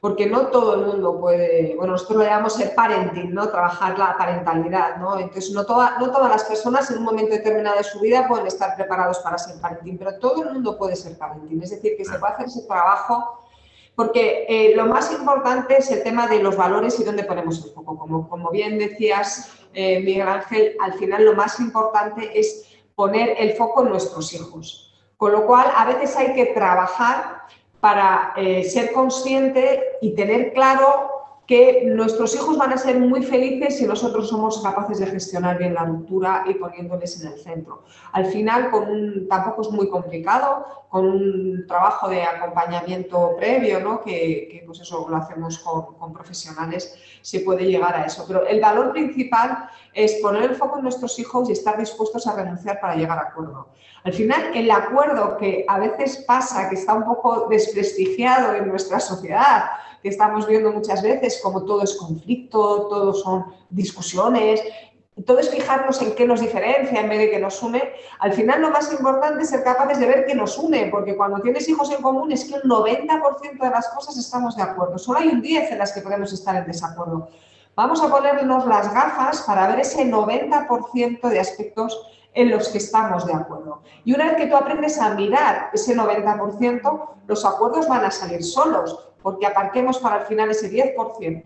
porque 0.01 0.25
no 0.25 0.47
todo 0.47 0.75
el 0.75 0.85
mundo 0.85 1.19
puede, 1.21 1.73
bueno, 1.77 1.93
nosotros 1.93 2.17
lo 2.19 2.25
llamamos 2.25 2.59
el 2.59 2.71
parenting, 2.71 3.33
¿no? 3.33 3.47
Trabajar 3.47 3.97
la 3.97 4.17
parentalidad, 4.17 4.97
¿no? 4.97 5.17
Entonces, 5.17 5.51
no, 5.51 5.63
no 5.63 6.11
todas 6.11 6.29
las 6.29 6.43
personas 6.43 6.91
en 6.91 6.97
un 6.97 7.05
momento 7.05 7.31
determinado 7.33 7.77
de 7.77 7.85
su 7.85 8.01
vida 8.01 8.27
pueden 8.27 8.45
estar 8.45 8.75
preparados 8.75 9.19
para 9.19 9.37
ser 9.37 9.55
parenting, 9.61 9.97
pero 9.97 10.19
todo 10.19 10.43
el 10.43 10.53
mundo 10.53 10.77
puede 10.77 10.97
ser 10.97 11.17
parenting, 11.17 11.63
es 11.63 11.69
decir, 11.69 11.95
que 11.95 12.03
se 12.03 12.19
puede 12.19 12.33
hacer 12.33 12.47
ese 12.47 12.63
trabajo 12.63 13.39
porque 13.95 14.45
eh, 14.49 14.75
lo 14.75 14.85
más 14.85 15.11
importante 15.11 15.77
es 15.77 15.91
el 15.91 16.03
tema 16.03 16.27
de 16.27 16.41
los 16.41 16.57
valores 16.57 16.99
y 16.99 17.03
dónde 17.03 17.23
ponemos 17.23 17.63
el 17.63 17.71
foco. 17.71 17.97
Como, 17.97 18.27
como 18.27 18.49
bien 18.49 18.79
decías, 18.79 19.51
eh, 19.73 19.99
Miguel 19.99 20.27
Ángel, 20.27 20.75
al 20.81 20.93
final 20.93 21.25
lo 21.25 21.35
más 21.35 21.59
importante 21.59 22.39
es 22.39 22.77
poner 22.95 23.35
el 23.37 23.53
foco 23.53 23.83
en 23.83 23.89
nuestros 23.89 24.33
hijos. 24.33 24.93
Con 25.17 25.31
lo 25.31 25.45
cual, 25.45 25.67
a 25.75 25.85
veces 25.85 26.15
hay 26.17 26.33
que 26.33 26.47
trabajar 26.47 27.43
para 27.79 28.33
eh, 28.35 28.63
ser 28.63 28.91
consciente 28.93 29.81
y 30.01 30.15
tener 30.15 30.53
claro 30.53 31.12
que 31.45 31.83
nuestros 31.85 32.33
hijos 32.35 32.57
van 32.57 32.71
a 32.71 32.77
ser 32.77 32.99
muy 32.99 33.21
felices 33.21 33.77
si 33.77 33.85
nosotros 33.85 34.29
somos 34.29 34.61
capaces 34.61 34.99
de 34.99 35.07
gestionar 35.07 35.57
bien 35.57 35.73
la 35.73 35.83
ruptura 35.83 36.45
y 36.47 36.53
poniéndoles 36.53 37.21
en 37.21 37.33
el 37.33 37.39
centro. 37.39 37.83
Al 38.13 38.27
final, 38.27 38.71
tampoco 39.29 39.61
es 39.63 39.69
muy 39.71 39.89
complicado, 39.89 40.65
con 40.87 41.05
un 41.05 41.65
trabajo 41.67 42.07
de 42.07 42.23
acompañamiento 42.23 43.35
previo, 43.35 43.79
¿no? 43.79 44.01
que, 44.01 44.63
pues 44.65 44.79
eso 44.79 45.07
lo 45.09 45.17
hacemos 45.17 45.57
con, 45.59 45.95
con, 45.95 46.13
profesionales, 46.13 46.95
se 47.21 47.39
puede 47.39 47.65
llegar 47.65 47.95
a 47.95 48.05
eso. 48.05 48.23
Pero 48.27 48.45
el 48.45 48.61
valor 48.61 48.93
principal 48.93 49.69
es 49.91 50.13
poner 50.21 50.43
el 50.43 50.55
foco 50.55 50.77
en 50.77 50.83
nuestros 50.83 51.17
hijos 51.19 51.49
y 51.49 51.53
estar 51.53 51.77
dispuestos 51.77 52.27
a 52.27 52.35
renunciar 52.35 52.79
para 52.79 52.95
llegar 52.95 53.17
a 53.17 53.29
acuerdo. 53.29 53.69
Al 54.03 54.13
final, 54.13 54.51
el 54.53 54.69
acuerdo 54.69 55.37
que 55.37 55.65
a 55.67 55.79
veces 55.79 56.23
pasa, 56.27 56.69
que 56.69 56.75
está 56.75 56.93
un 56.93 57.05
poco 57.05 57.47
desprestigiado 57.49 58.53
en 58.53 58.67
nuestra 58.67 58.99
sociedad, 58.99 59.63
que 60.03 60.09
estamos 60.09 60.45
viendo 60.45 60.71
muchas 60.71 61.01
veces, 61.01 61.39
como 61.41 61.63
todo 61.63 61.81
es 61.81 61.95
conflicto, 61.95 62.87
todo 62.89 63.13
son 63.13 63.45
discusiones, 63.69 64.61
todo 65.25 65.39
es 65.39 65.49
fijarnos 65.49 66.01
en 66.01 66.13
qué 66.13 66.27
nos 66.27 66.41
diferencia 66.41 66.99
en 66.99 67.07
vez 67.07 67.19
de 67.19 67.31
que 67.31 67.39
nos 67.39 67.63
une. 67.63 67.81
Al 68.19 68.33
final 68.33 68.61
lo 68.61 68.69
más 68.69 68.91
importante 68.91 69.43
es 69.43 69.49
ser 69.49 69.63
capaces 69.63 69.99
de 69.99 70.07
ver 70.07 70.25
qué 70.25 70.35
nos 70.35 70.57
une, 70.57 70.87
porque 70.87 71.15
cuando 71.15 71.39
tienes 71.39 71.69
hijos 71.69 71.89
en 71.91 72.01
común 72.01 72.31
es 72.33 72.43
que 72.45 72.55
el 72.55 72.63
90% 72.63 73.59
de 73.59 73.69
las 73.69 73.87
cosas 73.89 74.17
estamos 74.17 74.57
de 74.57 74.63
acuerdo. 74.63 74.97
Solo 74.97 75.19
hay 75.19 75.29
un 75.29 75.41
10 75.41 75.71
en 75.71 75.77
las 75.77 75.93
que 75.93 76.01
podemos 76.01 76.33
estar 76.33 76.55
en 76.55 76.65
desacuerdo. 76.65 77.29
Vamos 77.75 78.03
a 78.03 78.09
ponernos 78.09 78.65
las 78.67 78.93
gafas 78.93 79.41
para 79.43 79.67
ver 79.67 79.79
ese 79.79 80.05
90% 80.05 81.29
de 81.29 81.39
aspectos 81.39 81.97
en 82.33 82.49
los 82.49 82.67
que 82.69 82.79
estamos 82.79 83.25
de 83.25 83.33
acuerdo. 83.33 83.83
Y 84.03 84.13
una 84.13 84.25
vez 84.25 84.35
que 84.35 84.47
tú 84.47 84.55
aprendes 84.57 84.99
a 84.99 85.13
mirar 85.13 85.69
ese 85.73 85.95
90%, 85.95 87.09
los 87.27 87.45
acuerdos 87.45 87.87
van 87.87 88.03
a 88.03 88.11
salir 88.11 88.43
solos 88.43 89.12
porque 89.23 89.47
aparquemos 89.47 89.97
para 89.97 90.19
el 90.19 90.25
final 90.25 90.51
ese 90.51 90.69
10%. 90.69 91.43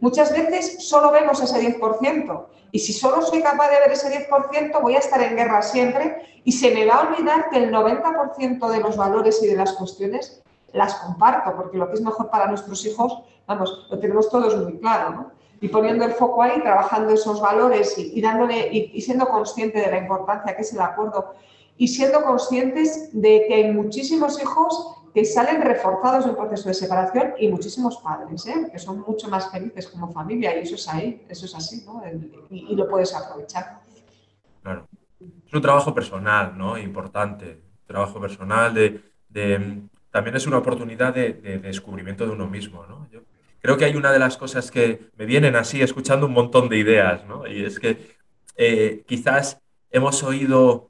Muchas 0.00 0.32
veces 0.32 0.86
solo 0.86 1.10
vemos 1.10 1.40
ese 1.40 1.78
10% 1.78 2.46
y 2.72 2.78
si 2.78 2.92
solo 2.92 3.22
soy 3.22 3.42
capaz 3.42 3.70
de 3.70 3.80
ver 3.80 3.92
ese 3.92 4.28
10% 4.28 4.80
voy 4.82 4.96
a 4.96 4.98
estar 4.98 5.22
en 5.22 5.36
guerra 5.36 5.62
siempre 5.62 6.40
y 6.44 6.52
se 6.52 6.72
me 6.72 6.86
va 6.86 6.94
a 6.94 7.08
olvidar 7.08 7.50
que 7.50 7.58
el 7.58 7.72
90% 7.72 8.68
de 8.68 8.80
los 8.80 8.96
valores 8.96 9.42
y 9.42 9.46
de 9.46 9.56
las 9.56 9.72
cuestiones 9.72 10.42
las 10.72 10.94
comparto, 10.96 11.56
porque 11.56 11.78
lo 11.78 11.88
que 11.88 11.94
es 11.94 12.00
mejor 12.00 12.30
para 12.30 12.46
nuestros 12.46 12.84
hijos, 12.86 13.22
vamos, 13.46 13.86
lo 13.90 13.98
tenemos 13.98 14.30
todos 14.30 14.56
muy 14.62 14.78
claro, 14.78 15.10
¿no? 15.10 15.32
Y 15.60 15.68
poniendo 15.68 16.04
el 16.04 16.12
foco 16.12 16.42
ahí, 16.42 16.60
trabajando 16.62 17.12
esos 17.12 17.40
valores 17.40 17.98
y, 17.98 18.18
dándole 18.20 18.68
y, 18.72 19.00
siendo 19.02 19.28
consciente 19.28 19.78
de 19.80 19.90
la 19.90 19.98
importancia 19.98 20.56
que 20.56 20.62
es 20.62 20.72
el 20.72 20.80
acuerdo 20.80 21.34
y 21.76 21.88
siendo 21.88 22.22
conscientes 22.22 23.10
de 23.12 23.44
que 23.46 23.54
hay 23.54 23.72
muchísimos 23.72 24.40
hijos 24.40 24.99
que 25.14 25.24
salen 25.24 25.62
reforzados 25.62 26.26
un 26.26 26.36
proceso 26.36 26.68
de 26.68 26.74
separación 26.74 27.34
y 27.38 27.48
muchísimos 27.48 27.98
padres, 27.98 28.46
¿eh? 28.46 28.68
que 28.70 28.78
son 28.78 29.00
mucho 29.00 29.28
más 29.28 29.50
felices 29.50 29.88
como 29.88 30.12
familia 30.12 30.56
y 30.56 30.62
eso 30.62 30.76
es 30.76 30.88
ahí, 30.88 31.24
eso 31.28 31.46
es 31.46 31.54
así, 31.54 31.84
¿no? 31.84 32.02
y, 32.50 32.74
lo 32.74 32.88
puedes 32.88 33.14
aprovechar. 33.14 33.80
Claro. 34.62 34.86
Es 35.46 35.52
un 35.52 35.60
trabajo 35.60 35.92
personal, 35.94 36.56
¿no? 36.56 36.78
Importante. 36.78 37.60
Trabajo 37.86 38.20
personal 38.20 38.72
de, 38.72 39.00
también 40.10 40.36
es 40.36 40.46
una 40.46 40.58
oportunidad 40.58 41.12
de, 41.12 41.32
descubrimiento 41.58 42.24
de 42.24 42.32
uno 42.32 42.46
mismo, 42.46 42.86
¿no? 42.86 43.08
Yo 43.10 43.20
creo 43.60 43.76
que 43.76 43.84
hay 43.84 43.96
una 43.96 44.12
de 44.12 44.18
las 44.18 44.36
cosas 44.36 44.70
que 44.70 45.10
me 45.16 45.26
vienen 45.26 45.56
así 45.56 45.82
escuchando 45.82 46.26
un 46.26 46.32
montón 46.32 46.68
de 46.68 46.78
ideas, 46.78 47.24
¿no? 47.26 47.46
Y 47.46 47.64
es 47.64 47.78
que 47.78 48.16
eh, 48.56 49.04
quizás 49.06 49.60
hemos 49.90 50.22
oído 50.22 50.89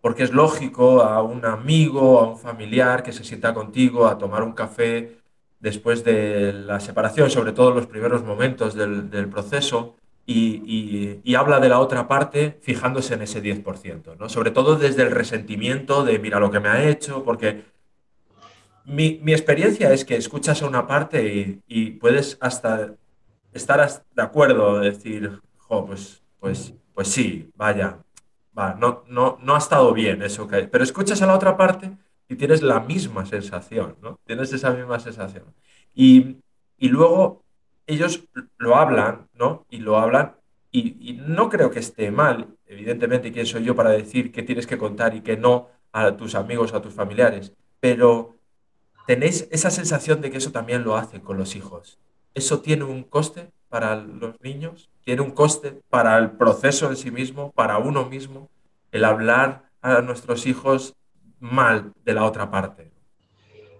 porque 0.00 0.22
es 0.22 0.32
lógico 0.32 1.02
a 1.02 1.22
un 1.22 1.44
amigo, 1.44 2.20
a 2.20 2.28
un 2.28 2.38
familiar 2.38 3.02
que 3.02 3.12
se 3.12 3.24
sienta 3.24 3.54
contigo 3.54 4.06
a 4.06 4.18
tomar 4.18 4.42
un 4.42 4.52
café 4.52 5.18
después 5.60 6.04
de 6.04 6.52
la 6.52 6.80
separación, 6.80 7.30
sobre 7.30 7.52
todo 7.52 7.70
en 7.70 7.76
los 7.76 7.86
primeros 7.86 8.22
momentos 8.24 8.74
del, 8.74 9.28
proceso, 9.28 9.96
y, 10.24 11.34
habla 11.34 11.58
de 11.60 11.68
la 11.68 11.80
otra 11.80 12.06
parte 12.06 12.58
fijándose 12.60 13.14
en 13.14 13.22
ese 13.22 13.42
10%, 13.42 14.16
¿no? 14.18 14.28
sobre 14.28 14.50
todo 14.50 14.76
desde 14.76 15.02
el 15.02 15.10
resentimiento 15.10 16.04
de 16.04 16.18
mira 16.18 16.38
lo 16.40 16.50
que 16.50 16.60
me 16.60 16.68
ha 16.68 16.88
hecho, 16.88 17.24
porque 17.24 17.64
mi, 18.84 19.20
experiencia 19.26 19.92
es 19.92 20.04
que 20.04 20.16
escuchas 20.16 20.62
a 20.62 20.66
una 20.66 20.86
parte 20.86 21.60
y, 21.66 21.90
puedes 21.92 22.38
hasta 22.40 22.94
estar 23.52 24.04
de 24.14 24.22
acuerdo, 24.22 24.80
decir, 24.80 25.40
pues, 25.68 26.22
pues, 26.40 26.74
pues 26.94 27.08
sí, 27.08 27.50
vaya, 27.54 27.98
no, 28.78 29.04
no, 29.08 29.38
no 29.40 29.54
ha 29.54 29.58
estado 29.58 29.92
bien 29.92 30.22
eso 30.22 30.48
que. 30.48 30.64
Pero 30.64 30.84
escuchas 30.84 31.22
a 31.22 31.26
la 31.26 31.34
otra 31.34 31.56
parte 31.56 31.92
y 32.28 32.36
tienes 32.36 32.62
la 32.62 32.80
misma 32.80 33.24
sensación, 33.24 33.96
¿no? 34.02 34.18
Tienes 34.26 34.52
esa 34.52 34.72
misma 34.72 34.98
sensación. 35.00 35.44
Y, 35.94 36.38
luego 36.80 37.44
ellos 37.86 38.24
lo 38.58 38.76
hablan, 38.76 39.28
¿no? 39.34 39.66
Y 39.70 39.78
lo 39.78 39.98
hablan 39.98 40.34
y, 40.70 41.18
no 41.26 41.48
creo 41.48 41.70
que 41.70 41.78
esté 41.78 42.10
mal, 42.10 42.48
evidentemente, 42.66 43.32
quién 43.32 43.46
soy 43.46 43.64
yo 43.64 43.74
para 43.74 43.90
decir 43.90 44.32
qué 44.32 44.42
tienes 44.42 44.66
que 44.66 44.78
contar 44.78 45.14
y 45.14 45.22
qué 45.22 45.36
no 45.36 45.68
a 45.92 46.16
tus 46.16 46.34
amigos, 46.34 46.74
a 46.74 46.82
tus 46.82 46.94
familiares, 46.94 47.54
pero 47.80 48.36
tenéis 49.06 49.48
esa 49.50 49.70
sensación 49.70 50.20
de 50.20 50.30
que 50.30 50.38
eso 50.38 50.52
también 50.52 50.84
lo 50.84 50.96
hace 50.96 51.20
con 51.22 51.38
los 51.38 51.56
hijos. 51.56 51.98
¿Eso 52.34 52.60
tiene 52.60 52.84
un 52.84 53.04
coste 53.04 53.50
para 53.68 53.96
los 53.96 54.40
niños? 54.40 54.88
tiene 55.08 55.22
un 55.22 55.30
coste 55.30 55.80
para 55.88 56.18
el 56.18 56.32
proceso 56.32 56.90
en 56.90 56.94
sí 56.94 57.10
mismo, 57.10 57.50
para 57.52 57.78
uno 57.78 58.04
mismo, 58.04 58.50
el 58.92 59.06
hablar 59.06 59.62
a 59.80 60.02
nuestros 60.02 60.44
hijos 60.44 60.94
mal 61.40 61.94
de 62.04 62.12
la 62.12 62.24
otra 62.24 62.50
parte. 62.50 62.92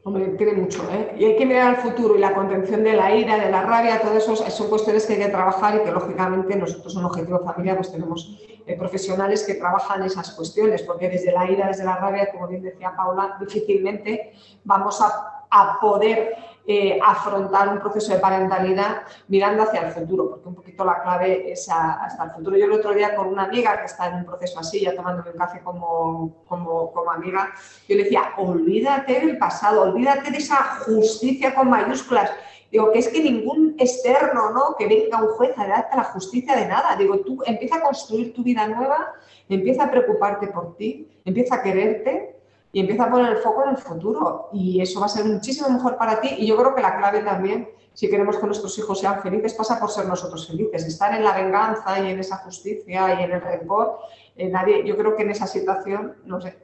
Hombre, 0.05 0.24
tiene 0.38 0.55
mucho, 0.55 0.88
¿eh? 0.90 1.16
Y 1.18 1.27
hay 1.27 1.37
que 1.37 1.44
mirar 1.44 1.74
al 1.74 1.83
futuro 1.83 2.16
y 2.16 2.18
la 2.18 2.33
contención 2.33 2.83
de 2.83 2.94
la 2.94 3.14
ira, 3.14 3.37
de 3.37 3.51
la 3.51 3.61
rabia, 3.61 4.01
todo 4.01 4.16
eso 4.16 4.35
son 4.37 4.70
cuestiones 4.70 5.05
que 5.05 5.12
hay 5.12 5.18
que 5.18 5.29
trabajar 5.29 5.74
y 5.74 5.85
que 5.85 5.92
lógicamente 5.92 6.57
nosotros 6.57 6.96
en 6.96 7.05
Objetivo 7.05 7.44
Familia 7.44 7.77
pues 7.77 7.92
tenemos 7.92 8.40
eh, 8.66 8.74
profesionales 8.79 9.44
que 9.44 9.57
trabajan 9.57 10.03
esas 10.05 10.31
cuestiones, 10.31 10.83
porque 10.83 11.11
desde 11.11 11.31
la 11.33 11.51
ira, 11.51 11.66
desde 11.66 11.85
la 11.85 11.96
rabia, 11.96 12.33
como 12.33 12.48
bien 12.48 12.62
decía 12.62 12.94
Paula, 12.96 13.37
difícilmente 13.38 14.33
vamos 14.64 14.98
a, 15.03 15.44
a 15.51 15.79
poder 15.79 16.35
eh, 16.70 16.98
afrontar 17.02 17.70
un 17.70 17.78
proceso 17.78 18.12
de 18.12 18.18
parentalidad 18.18 18.98
mirando 19.28 19.62
hacia 19.62 19.87
el 19.87 19.92
futuro, 19.92 20.28
porque 20.28 20.48
un 20.48 20.54
poquito 20.54 20.85
la 20.85 21.00
clave 21.02 21.50
es 21.50 21.66
hasta 21.70 22.24
el 22.24 22.31
futuro. 22.33 22.59
Yo 22.59 22.66
el 22.66 22.72
otro 22.72 22.92
día 22.92 23.16
con 23.16 23.28
una 23.28 23.44
amiga 23.44 23.78
que 23.78 23.87
está 23.87 24.09
en 24.09 24.16
un 24.16 24.26
proceso 24.26 24.61
así, 24.61 24.81
ya 24.81 24.94
tomándome 24.94 25.31
un 25.31 25.38
café 25.38 25.62
como, 25.64 26.44
como, 26.46 26.92
como 26.92 27.11
amiga, 27.11 27.54
yo 27.88 27.96
le 27.96 28.04
decía, 28.04 28.35
olvídate 28.37 29.18
del 29.18 29.38
pasado, 29.38 29.81
olvídate 29.81 30.31
de 30.31 30.37
esa 30.37 30.57
justicia 30.85 31.54
con 31.54 31.70
mayúsculas. 31.70 32.31
Digo, 32.70 32.92
que 32.92 32.98
es 32.98 33.09
que 33.09 33.22
ningún 33.22 33.74
externo, 33.78 34.50
¿no? 34.50 34.76
Que 34.76 34.87
venga 34.87 35.22
un 35.22 35.28
juez 35.28 35.59
a 35.59 35.66
darte 35.66 35.96
la 35.96 36.04
justicia 36.04 36.54
de 36.54 36.66
nada. 36.66 36.96
Digo, 36.96 37.20
tú 37.20 37.42
empieza 37.46 37.76
a 37.76 37.81
construir 37.81 38.35
tu 38.35 38.42
vida 38.42 38.68
nueva, 38.68 39.14
empieza 39.48 39.85
a 39.85 39.90
preocuparte 39.90 40.48
por 40.48 40.76
ti, 40.76 41.09
empieza 41.24 41.54
a 41.54 41.62
quererte 41.62 42.38
y 42.72 42.81
empieza 42.81 43.04
a 43.04 43.11
poner 43.11 43.33
el 43.33 43.38
foco 43.38 43.64
en 43.64 43.70
el 43.70 43.78
futuro. 43.78 44.50
Y 44.52 44.81
eso 44.81 45.00
va 45.00 45.07
a 45.07 45.09
ser 45.09 45.24
muchísimo 45.24 45.68
mejor 45.70 45.96
para 45.96 46.20
ti. 46.20 46.28
Y 46.38 46.46
yo 46.46 46.57
creo 46.57 46.74
que 46.74 46.83
la 46.83 46.96
clave 46.98 47.20
también, 47.20 47.68
si 47.94 48.11
queremos 48.11 48.37
que 48.37 48.46
nuestros 48.46 48.78
hijos 48.78 49.00
sean 49.00 49.20
felices, 49.22 49.54
pasa 49.54 49.81
por 49.81 49.90
ser 49.90 50.07
nosotros 50.07 50.46
felices. 50.46 50.87
Estar 50.87 51.14
en 51.14 51.24
la 51.24 51.35
venganza 51.35 51.98
y 52.00 52.11
en 52.11 52.18
esa 52.20 52.38
justicia 52.38 53.20
y 53.20 53.24
en 53.24 53.33
el 53.33 53.40
rencor, 53.40 53.98
eh, 54.37 54.48
nadie, 54.48 54.87
yo 54.87 54.96
creo 54.96 55.16
que 55.16 55.22
en 55.22 55.31
esa 55.31 55.46
situación, 55.46 56.16
no 56.24 56.40
sé, 56.40 56.59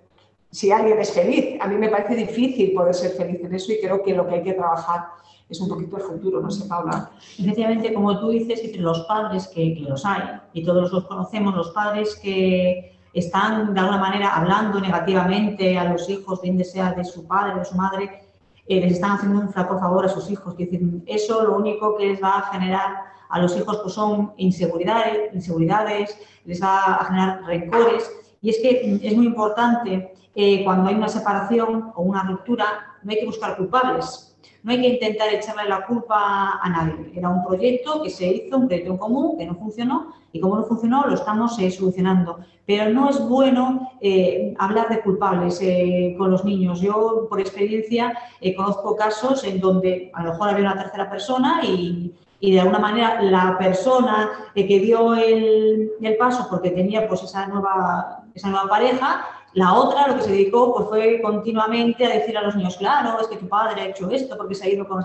si 0.50 0.70
alguien 0.70 1.00
es 1.00 1.10
feliz, 1.10 1.60
a 1.60 1.66
mí 1.66 1.74
me 1.74 1.88
parece 1.88 2.14
difícil 2.14 2.74
poder 2.74 2.94
ser 2.94 3.10
feliz 3.12 3.40
en 3.42 3.54
eso 3.54 3.72
y 3.72 3.80
creo 3.80 4.02
que 4.04 4.14
lo 4.14 4.28
que 4.28 4.36
hay 4.36 4.42
que 4.44 4.52
trabajar 4.52 5.06
es 5.48 5.60
un 5.60 5.68
poquito 5.68 5.96
el 5.96 6.02
futuro, 6.04 6.40
no 6.40 6.50
sé, 6.50 6.68
Paula. 6.68 7.10
Efectivamente, 7.38 7.92
como 7.92 8.18
tú 8.20 8.28
dices, 8.28 8.62
entre 8.62 8.80
los 8.80 9.00
padres 9.00 9.48
que, 9.48 9.74
que 9.74 9.80
los 9.80 10.04
hay, 10.06 10.22
y 10.52 10.64
todos 10.64 10.92
los 10.92 11.04
conocemos, 11.04 11.54
los 11.54 11.70
padres 11.72 12.14
que 12.22 12.93
están 13.14 13.72
de 13.72 13.80
alguna 13.80 13.98
manera 13.98 14.34
hablando 14.34 14.80
negativamente 14.80 15.78
a 15.78 15.84
los 15.84 16.10
hijos, 16.10 16.42
bien 16.42 16.62
sea 16.64 16.92
de 16.92 17.04
su 17.04 17.26
padre, 17.26 17.60
de 17.60 17.64
su 17.64 17.76
madre, 17.76 18.24
eh, 18.66 18.80
les 18.80 18.94
están 18.94 19.12
haciendo 19.12 19.40
un 19.40 19.52
flaco 19.52 19.78
favor 19.78 20.04
a 20.04 20.08
sus 20.08 20.30
hijos. 20.30 20.56
Decir, 20.56 20.80
eso 21.06 21.44
lo 21.44 21.56
único 21.56 21.96
que 21.96 22.06
les 22.06 22.22
va 22.22 22.38
a 22.38 22.52
generar 22.52 23.04
a 23.28 23.40
los 23.40 23.56
hijos 23.56 23.78
pues 23.82 23.94
son 23.94 24.32
inseguridades, 24.36 25.32
inseguridades, 25.34 26.18
les 26.44 26.62
va 26.62 26.96
a 26.96 27.04
generar 27.04 27.44
rencores. 27.44 28.10
Y 28.42 28.50
es 28.50 28.58
que 28.58 29.00
es 29.02 29.16
muy 29.16 29.26
importante 29.26 30.12
eh, 30.34 30.64
cuando 30.64 30.88
hay 30.88 30.96
una 30.96 31.08
separación 31.08 31.92
o 31.94 32.02
una 32.02 32.24
ruptura, 32.24 32.64
no 33.02 33.10
hay 33.10 33.20
que 33.20 33.26
buscar 33.26 33.56
culpables 33.56 34.33
no 34.62 34.72
hay 34.72 34.80
que 34.80 34.88
intentar 34.88 35.32
echarle 35.32 35.68
la 35.68 35.86
culpa 35.86 36.58
a 36.60 36.68
nadie. 36.70 37.12
Era 37.14 37.28
un 37.28 37.44
proyecto 37.44 38.02
que 38.02 38.10
se 38.10 38.26
hizo, 38.26 38.56
un 38.56 38.66
proyecto 38.66 38.92
en 38.92 38.98
común, 38.98 39.38
que 39.38 39.46
no 39.46 39.54
funcionó, 39.54 40.14
y 40.32 40.40
como 40.40 40.56
no 40.56 40.64
funcionó, 40.64 41.06
lo 41.06 41.14
estamos 41.14 41.58
eh, 41.58 41.70
solucionando. 41.70 42.38
Pero 42.66 42.90
no 42.90 43.10
es 43.10 43.20
bueno 43.20 43.92
eh, 44.00 44.54
hablar 44.58 44.88
de 44.88 45.00
culpables 45.00 45.60
eh, 45.60 46.14
con 46.16 46.30
los 46.30 46.44
niños. 46.44 46.80
Yo, 46.80 47.26
por 47.28 47.40
experiencia, 47.40 48.12
conozco 48.56 48.96
casos 48.96 49.44
en 49.44 49.60
donde 49.60 50.10
a 50.14 50.22
lo 50.22 50.32
mejor 50.32 50.48
había 50.48 50.72
una 50.72 50.82
tercera 50.82 51.10
persona 51.10 51.60
y, 51.62 52.14
de 52.40 52.60
alguna 52.60 52.78
manera 52.78 53.22
la 53.22 53.56
persona 53.56 54.28
que 54.54 54.78
dio 54.78 55.14
el, 55.14 55.92
el, 55.98 56.16
paso 56.18 56.46
porque 56.50 56.72
tenía 56.72 57.08
pues 57.08 57.22
esa 57.22 57.46
nueva, 57.46 58.24
esa 58.34 58.50
nueva 58.50 58.68
pareja 58.68 59.24
la 59.54 59.72
otra 59.74 60.08
lo 60.08 60.16
que 60.16 60.22
se 60.22 60.32
dedicó 60.32 60.74
pues, 60.74 60.88
fue 60.88 61.22
continuamente 61.22 62.04
a 62.04 62.10
decir 62.10 62.36
a 62.36 62.42
los 62.42 62.56
niños, 62.56 62.76
claro, 62.76 63.20
es 63.20 63.28
que 63.28 63.36
tu 63.36 63.48
padre 63.48 63.80
ha 63.80 63.88
hecho 63.88 64.10
esto 64.10 64.36
porque 64.36 64.54
se 64.54 64.66
ha 64.66 64.68
ido 64.68 64.86
con 64.86 65.04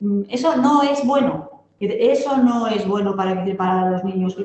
mm, 0.00 0.22
Eso 0.28 0.56
no 0.56 0.82
es 0.82 1.04
bueno. 1.04 1.50
Eso 1.80 2.36
no 2.38 2.68
es 2.68 2.86
bueno 2.86 3.16
para, 3.16 3.44
para 3.56 3.90
los 3.90 4.04
niños. 4.04 4.36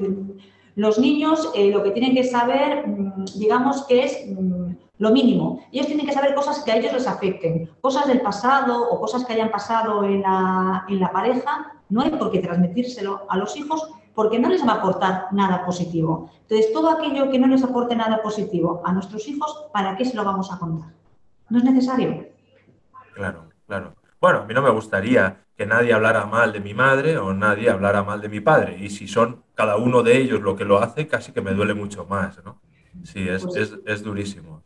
Los 0.76 0.98
niños 0.98 1.52
eh, 1.56 1.72
lo 1.72 1.84
que 1.84 1.92
tienen 1.92 2.16
que 2.16 2.24
saber, 2.24 2.88
mm, 2.88 3.26
digamos 3.36 3.86
que 3.86 4.04
es 4.04 4.26
mm, 4.28 4.72
lo 4.98 5.12
mínimo. 5.12 5.62
Ellos 5.72 5.88
tienen 5.88 6.08
que 6.08 6.14
saber 6.14 6.34
cosas 6.34 6.64
que 6.64 6.72
a 6.72 6.78
ellos 6.78 6.94
les 6.94 7.08
afecten, 7.08 7.70
cosas 7.82 8.08
del 8.08 8.22
pasado 8.22 8.90
o 8.90 9.00
cosas 9.00 9.26
que 9.26 9.34
hayan 9.34 9.52
pasado 9.52 10.04
en 10.06 10.24
la, 10.24 10.86
en 10.90 11.00
la 11.00 11.12
pareja. 11.12 11.72
No 11.90 12.02
hay 12.02 12.10
por 12.10 12.32
qué 12.32 12.40
transmitírselo 12.40 13.22
a 13.30 13.38
los 13.38 13.56
hijos 13.56 13.90
porque 14.20 14.38
no 14.38 14.50
les 14.50 14.68
va 14.68 14.74
a 14.74 14.76
aportar 14.80 15.28
nada 15.32 15.66
positivo. 15.66 16.30
Entonces, 16.42 16.74
todo 16.74 16.90
aquello 16.90 17.32
que 17.32 17.40
no 17.40 17.48
les 17.48 17.64
aporte 17.64 17.96
nada 17.96 18.22
positivo 18.22 18.82
a 18.84 18.92
nuestros 18.92 19.26
hijos, 19.30 19.70
¿para 19.72 19.96
qué 19.96 20.04
se 20.04 20.18
lo 20.18 20.26
vamos 20.26 20.52
a 20.52 20.60
contar? 20.60 20.90
No 21.48 21.60
es 21.60 21.64
necesario. 21.64 22.28
Claro, 23.14 23.46
claro. 23.66 23.96
Bueno, 24.20 24.40
a 24.40 24.46
mí 24.46 24.54
no 24.54 24.62
me 24.62 24.72
gustaría 24.72 25.46
que 25.56 25.66
nadie 25.66 25.94
hablara 25.94 26.26
mal 26.26 26.52
de 26.52 26.60
mi 26.60 26.74
madre 26.74 27.18
o 27.18 27.34
nadie 27.34 27.70
hablara 27.70 28.04
mal 28.04 28.20
de 28.20 28.28
mi 28.28 28.42
padre. 28.42 28.78
Y 28.78 28.90
si 28.90 29.08
son 29.08 29.42
cada 29.56 29.78
uno 29.78 30.04
de 30.04 30.18
ellos 30.18 30.42
lo 30.42 30.54
que 30.58 30.66
lo 30.66 30.80
hace, 30.80 31.08
casi 31.08 31.32
que 31.32 31.40
me 31.40 31.54
duele 31.54 31.74
mucho 31.74 32.04
más, 32.04 32.44
¿no? 32.44 32.60
Sí, 33.06 33.26
es, 33.26 33.46
pues 33.46 33.74
es, 33.86 34.04
durísimo. 34.04 34.64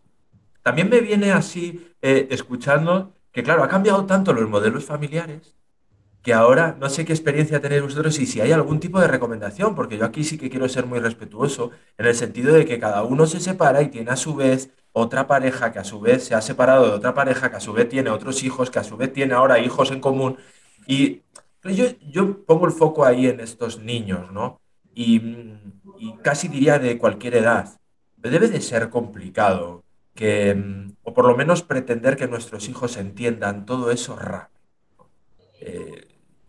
También 0.64 0.90
me 0.90 1.00
viene 1.00 1.32
así, 1.32 1.94
eh, 2.02 2.28
escuchando, 2.32 3.14
que 3.32 3.44
claro, 3.44 3.64
ha 3.64 3.68
cambiado 3.68 4.04
tanto 4.08 4.34
los 4.34 4.50
modelos 4.50 4.84
familiares 4.84 5.56
que 6.24 6.34
ahora 6.34 6.78
no 6.80 6.90
sé 6.90 7.04
qué 7.06 7.12
experiencia 7.12 7.60
tenéis 7.60 7.82
vosotros 7.84 8.18
y 8.18 8.26
si 8.26 8.40
hay 8.40 8.54
algún 8.54 8.80
tipo 8.80 9.00
de 9.00 9.08
recomendación, 9.08 9.76
porque 9.76 9.98
yo 9.98 10.06
aquí 10.06 10.24
sí 10.24 10.38
que 10.38 10.50
quiero 10.50 10.70
ser 10.70 10.86
muy 10.86 11.00
respetuoso, 11.00 11.72
en 11.98 12.06
el 12.06 12.16
sentido 12.16 12.54
de 12.54 12.66
que 12.66 12.80
cada 12.80 13.04
uno 13.04 13.28
se 13.28 13.42
separa 13.42 13.82
y 13.82 13.90
tiene 13.90 14.10
a 14.10 14.16
su 14.16 14.34
vez 14.34 14.72
otra 14.94 15.28
pareja 15.28 15.74
que 15.74 15.80
a 15.80 15.84
su 15.84 16.00
vez 16.00 16.24
se 16.24 16.34
ha 16.34 16.42
separado 16.42 16.86
de 16.86 16.92
otra 16.92 17.14
pareja 17.14 17.50
que 17.50 17.58
a 17.58 17.60
su 17.60 17.74
vez 17.74 17.90
tiene 17.90 18.10
otros 18.10 18.44
hijos, 18.44 18.72
que 18.72 18.80
a 18.80 18.84
su 18.84 18.96
vez 18.96 19.12
tiene 19.12 19.34
ahora 19.34 19.60
hijos 19.60 19.92
en 19.92 20.00
común. 20.00 20.38
Y 20.88 21.24
yo, 21.64 21.86
yo 22.10 22.46
pongo 22.46 22.68
el 22.68 22.72
foco 22.72 23.04
ahí 23.04 23.28
en 23.28 23.40
estos 23.40 23.80
niños, 23.80 24.32
¿no? 24.32 24.62
Y, 24.96 25.22
casi 26.22 26.48
diría 26.48 26.80
de 26.80 26.98
cualquier 26.98 27.36
edad. 27.36 27.80
Debe 28.18 28.48
de 28.48 28.62
ser 28.62 28.90
complicado 28.90 29.84
que, 30.14 30.56
o 31.04 31.14
por 31.14 31.26
lo 31.26 31.36
menos 31.36 31.64
pretender 31.64 32.18
que 32.18 32.28
nuestros 32.28 32.70
hijos 32.70 32.98
entiendan 32.98 33.66
todo 33.66 33.92
eso 33.92 34.16
rápido. 34.16 35.10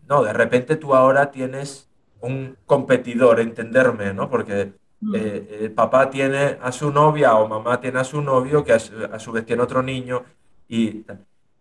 No, 0.07 0.23
de 0.23 0.33
repente 0.33 0.75
tú 0.75 0.95
ahora 0.95 1.31
tienes 1.31 1.89
un 2.21 2.57
competidor, 2.65 3.39
entenderme, 3.39 4.13
¿no? 4.13 4.29
Porque 4.29 4.73
mm. 5.01 5.15
eh, 5.15 5.57
el 5.61 5.71
papá 5.71 6.09
tiene 6.09 6.57
a 6.61 6.71
su 6.71 6.91
novia 6.91 7.35
o 7.35 7.47
mamá 7.47 7.79
tiene 7.79 7.99
a 7.99 8.03
su 8.03 8.21
novio, 8.21 8.63
que 8.63 8.73
a 8.73 8.79
su, 8.79 9.31
vez 9.31 9.45
tiene 9.45 9.63
otro 9.63 9.81
niño. 9.81 10.23
Y, 10.67 11.03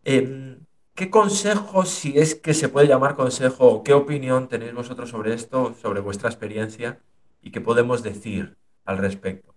em, 0.05 0.59
¿Qué 0.95 1.11
consejo, 1.11 1.85
si 1.85 2.17
es 2.17 2.37
que 2.37 2.55
se 2.55 2.69
puede 2.69 2.87
llamar 2.87 3.17
consejo, 3.17 3.67
o 3.67 3.83
qué 3.83 3.93
opinión 3.93 4.47
tenéis 4.47 4.73
vosotros 4.75 5.11
sobre 5.11 5.35
esto, 5.35 5.75
sobre 5.83 6.01
vuestra 6.01 6.29
experiencia 6.29 7.01
y 7.43 7.51
qué 7.51 7.61
podemos 7.61 8.05
decir 8.05 8.57
al 8.85 8.99
respecto? 8.99 9.53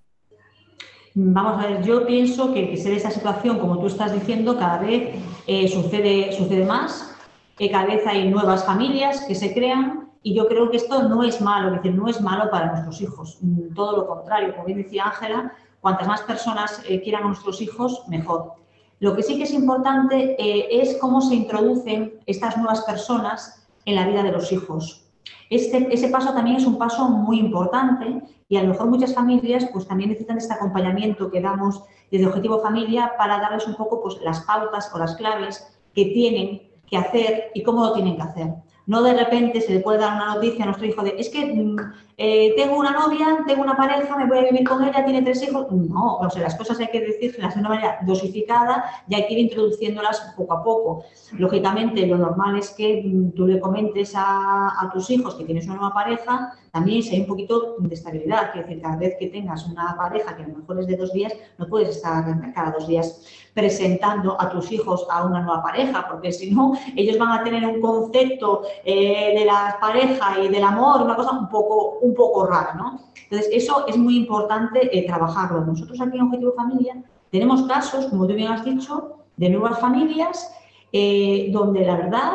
Vamos 1.13 1.63
a 1.63 1.67
ver, 1.67 1.83
yo 1.83 2.07
pienso 2.07 2.55
que, 2.55 2.71
que 2.71 2.77
ser 2.77 2.93
esa 2.93 3.11
situación, 3.11 3.59
como 3.59 3.79
tú 3.79 3.85
estás 3.85 4.13
diciendo, 4.13 4.57
cada 4.57 4.79
vez 4.79 5.15
eh, 5.45 5.67
sucede, 5.67 6.31
sucede 6.35 6.65
más 6.65 7.16
que 7.57 7.71
cada 7.71 7.87
vez 7.87 8.05
hay 8.05 8.29
nuevas 8.29 8.63
familias 8.65 9.21
que 9.21 9.35
se 9.35 9.53
crean 9.53 10.11
y 10.21 10.35
yo 10.35 10.47
creo 10.47 10.69
que 10.69 10.77
esto 10.77 11.03
no 11.03 11.23
es 11.23 11.41
malo, 11.41 11.71
decir, 11.71 11.93
no 11.93 12.07
es 12.07 12.21
malo 12.21 12.49
para 12.51 12.71
nuestros 12.71 13.01
hijos, 13.01 13.37
mm, 13.41 13.73
todo 13.73 13.97
lo 13.97 14.07
contrario, 14.07 14.53
como 14.53 14.65
bien 14.65 14.83
decía 14.83 15.05
Ángela, 15.05 15.53
cuantas 15.81 16.07
más 16.07 16.21
personas 16.21 16.81
eh, 16.87 17.01
quieran 17.01 17.23
a 17.23 17.27
nuestros 17.27 17.61
hijos, 17.61 18.03
mejor. 18.07 18.53
Lo 18.99 19.15
que 19.15 19.23
sí 19.23 19.37
que 19.37 19.43
es 19.43 19.53
importante 19.53 20.35
eh, 20.39 20.81
es 20.81 20.97
cómo 20.97 21.21
se 21.21 21.35
introducen 21.35 22.19
estas 22.25 22.57
nuevas 22.57 22.81
personas 22.81 23.67
en 23.85 23.95
la 23.95 24.07
vida 24.07 24.23
de 24.23 24.31
los 24.31 24.51
hijos. 24.51 25.07
Este, 25.49 25.87
ese 25.93 26.09
paso 26.09 26.33
también 26.33 26.57
es 26.57 26.65
un 26.65 26.77
paso 26.77 27.07
muy 27.07 27.39
importante 27.39 28.21
y 28.49 28.57
a 28.57 28.63
lo 28.63 28.69
mejor 28.69 28.87
muchas 28.87 29.13
familias 29.13 29.67
pues 29.71 29.87
también 29.87 30.09
necesitan 30.09 30.37
este 30.37 30.53
acompañamiento 30.53 31.31
que 31.31 31.41
damos 31.41 31.83
desde 32.11 32.27
Objetivo 32.27 32.59
Familia 32.59 33.13
para 33.17 33.39
darles 33.39 33.67
un 33.67 33.75
poco 33.75 34.01
pues, 34.01 34.19
las 34.23 34.41
pautas 34.41 34.91
o 34.93 34.97
las 34.97 35.15
claves 35.15 35.65
que 35.93 36.05
tienen 36.05 36.66
qué 36.89 36.97
hacer 36.97 37.51
y 37.53 37.63
cómo 37.63 37.83
lo 37.83 37.93
tienen 37.93 38.15
que 38.15 38.23
hacer. 38.23 38.47
No 38.85 39.03
de 39.03 39.13
repente 39.13 39.61
se 39.61 39.73
le 39.73 39.79
puede 39.81 39.99
dar 39.99 40.15
una 40.15 40.35
noticia 40.35 40.63
a 40.63 40.67
nuestro 40.67 40.87
hijo 40.87 41.03
de, 41.03 41.15
es 41.17 41.29
que 41.29 41.45
mm, 41.45 41.77
eh, 42.19 42.55
tengo 42.57 42.79
una 42.79 42.91
novia, 42.91 43.43
tengo 43.45 43.61
una 43.61 43.77
pareja, 43.77 44.17
me 44.17 44.25
voy 44.25 44.39
a 44.39 44.49
vivir 44.49 44.67
con 44.67 44.83
ella, 44.83 45.05
tiene 45.05 45.21
tres 45.21 45.43
hijos. 45.43 45.71
No, 45.71 46.17
o 46.17 46.29
sea, 46.31 46.41
las 46.41 46.55
cosas 46.55 46.79
hay 46.79 46.87
que 46.87 46.99
decirlas 46.99 47.53
de 47.53 47.59
una 47.59 47.69
manera 47.69 47.99
dosificada 48.01 48.85
y 49.07 49.13
hay 49.13 49.27
que 49.27 49.33
ir 49.35 49.39
introduciéndolas 49.41 50.33
poco 50.35 50.53
a 50.53 50.63
poco. 50.63 51.03
Lógicamente, 51.33 52.07
lo 52.07 52.17
normal 52.17 52.57
es 52.57 52.71
que 52.71 53.03
mm, 53.05 53.33
tú 53.33 53.45
le 53.45 53.59
comentes 53.59 54.13
a, 54.15 54.69
a 54.81 54.89
tus 54.91 55.11
hijos 55.11 55.35
que 55.35 55.43
tienes 55.43 55.65
una 55.67 55.75
nueva 55.75 55.93
pareja, 55.93 56.53
también 56.71 57.03
si 57.03 57.15
hay 57.15 57.21
un 57.21 57.27
poquito 57.27 57.75
de 57.79 57.93
estabilidad, 57.93 58.49
es 58.55 58.65
decir, 58.65 58.81
cada 58.81 58.97
vez 58.97 59.15
que 59.19 59.27
tengas 59.27 59.65
una 59.67 59.95
pareja 59.95 60.35
que 60.35 60.43
a 60.43 60.47
lo 60.47 60.57
mejor 60.57 60.79
es 60.79 60.87
de 60.87 60.97
dos 60.97 61.13
días, 61.13 61.33
no 61.57 61.67
puedes 61.67 61.89
estar 61.89 62.23
cada 62.53 62.71
dos 62.71 62.87
días 62.87 63.21
presentando 63.57 64.39
a 64.39 64.51
tus 64.51 64.71
hijos 64.71 65.07
a 65.09 65.25
una 65.25 65.41
nueva 65.41 65.63
pareja, 65.63 66.05
porque 66.07 66.31
si 66.31 66.51
no, 66.51 66.73
ellos 66.95 67.17
van 67.17 67.39
a 67.39 67.43
tener 67.43 67.65
un 67.65 67.81
concepto 67.81 68.61
eh, 68.85 69.33
de 69.35 69.45
la 69.45 69.77
pareja 69.81 70.39
y 70.39 70.49
del 70.49 70.63
amor, 70.63 71.01
una 71.01 71.15
cosa 71.15 71.31
un 71.31 71.49
poco, 71.49 71.97
un 72.07 72.15
poco 72.15 72.45
rara, 72.45 72.73
¿no? 72.75 72.99
Entonces, 73.23 73.49
eso 73.51 73.85
es 73.87 73.97
muy 73.97 74.17
importante 74.17 74.97
eh, 74.97 75.05
trabajarlo. 75.05 75.65
Nosotros 75.65 75.99
aquí 76.01 76.17
en 76.17 76.23
Objetivo 76.23 76.53
Familia 76.53 77.03
tenemos 77.31 77.63
casos, 77.63 78.07
como 78.07 78.27
tú 78.27 78.33
bien 78.33 78.51
has 78.51 78.63
dicho, 78.63 79.17
de 79.35 79.49
nuevas 79.49 79.79
familias 79.79 80.51
eh, 80.91 81.49
donde 81.51 81.85
la 81.85 81.95
verdad 81.95 82.33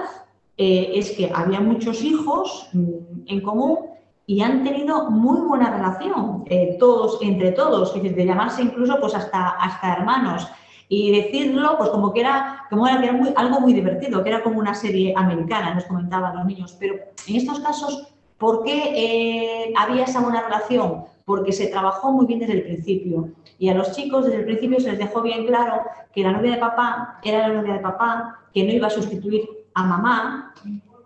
es 0.58 1.10
que 1.12 1.32
había 1.34 1.60
muchos 1.60 2.04
hijos 2.04 2.68
mm, 2.72 3.24
en 3.26 3.40
común 3.40 3.78
y 4.26 4.42
han 4.42 4.62
tenido 4.62 5.10
muy 5.10 5.40
buena 5.40 5.70
relación, 5.70 6.44
todos 6.78 7.18
entre 7.22 7.50
todos, 7.50 7.88
es 7.88 8.02
decir, 8.02 8.16
de 8.16 8.26
llamarse 8.26 8.62
incluso 8.62 9.00
pues 9.00 9.14
hasta, 9.14 9.48
hasta 9.48 9.94
hermanos 9.94 10.46
y 10.94 11.10
decirlo 11.10 11.78
pues 11.78 11.88
como 11.88 12.12
que 12.12 12.20
era, 12.20 12.66
como 12.68 12.86
era, 12.86 13.00
algo 13.36 13.60
muy 13.60 13.72
divertido, 13.72 14.22
que 14.22 14.28
era 14.28 14.42
como 14.42 14.58
una 14.58 14.74
serie 14.74 15.14
americana, 15.16 15.72
nos 15.72 15.84
comentaban 15.84 16.36
los 16.36 16.44
niños. 16.44 16.76
Pero 16.78 16.96
en 17.26 17.36
estos 17.36 17.60
casos, 17.60 18.11
¿por 18.42 18.64
qué 18.64 18.92
eh, 18.96 19.72
había 19.78 20.02
esa 20.02 20.20
buena 20.20 20.42
relación? 20.42 21.04
Porque 21.24 21.52
se 21.52 21.68
trabajó 21.68 22.10
muy 22.10 22.26
bien 22.26 22.40
desde 22.40 22.54
el 22.54 22.64
principio. 22.64 23.28
Y 23.60 23.68
a 23.68 23.74
los 23.74 23.92
chicos 23.92 24.24
desde 24.24 24.40
el 24.40 24.46
principio 24.46 24.80
se 24.80 24.90
les 24.90 24.98
dejó 24.98 25.22
bien 25.22 25.46
claro 25.46 25.82
que 26.12 26.24
la 26.24 26.32
novia 26.32 26.56
de 26.56 26.56
papá 26.58 27.20
era 27.22 27.46
la 27.46 27.54
novia 27.54 27.74
de 27.74 27.78
papá, 27.78 28.40
que 28.52 28.64
no 28.64 28.72
iba 28.72 28.88
a 28.88 28.90
sustituir 28.90 29.48
a 29.74 29.84
mamá, 29.84 30.54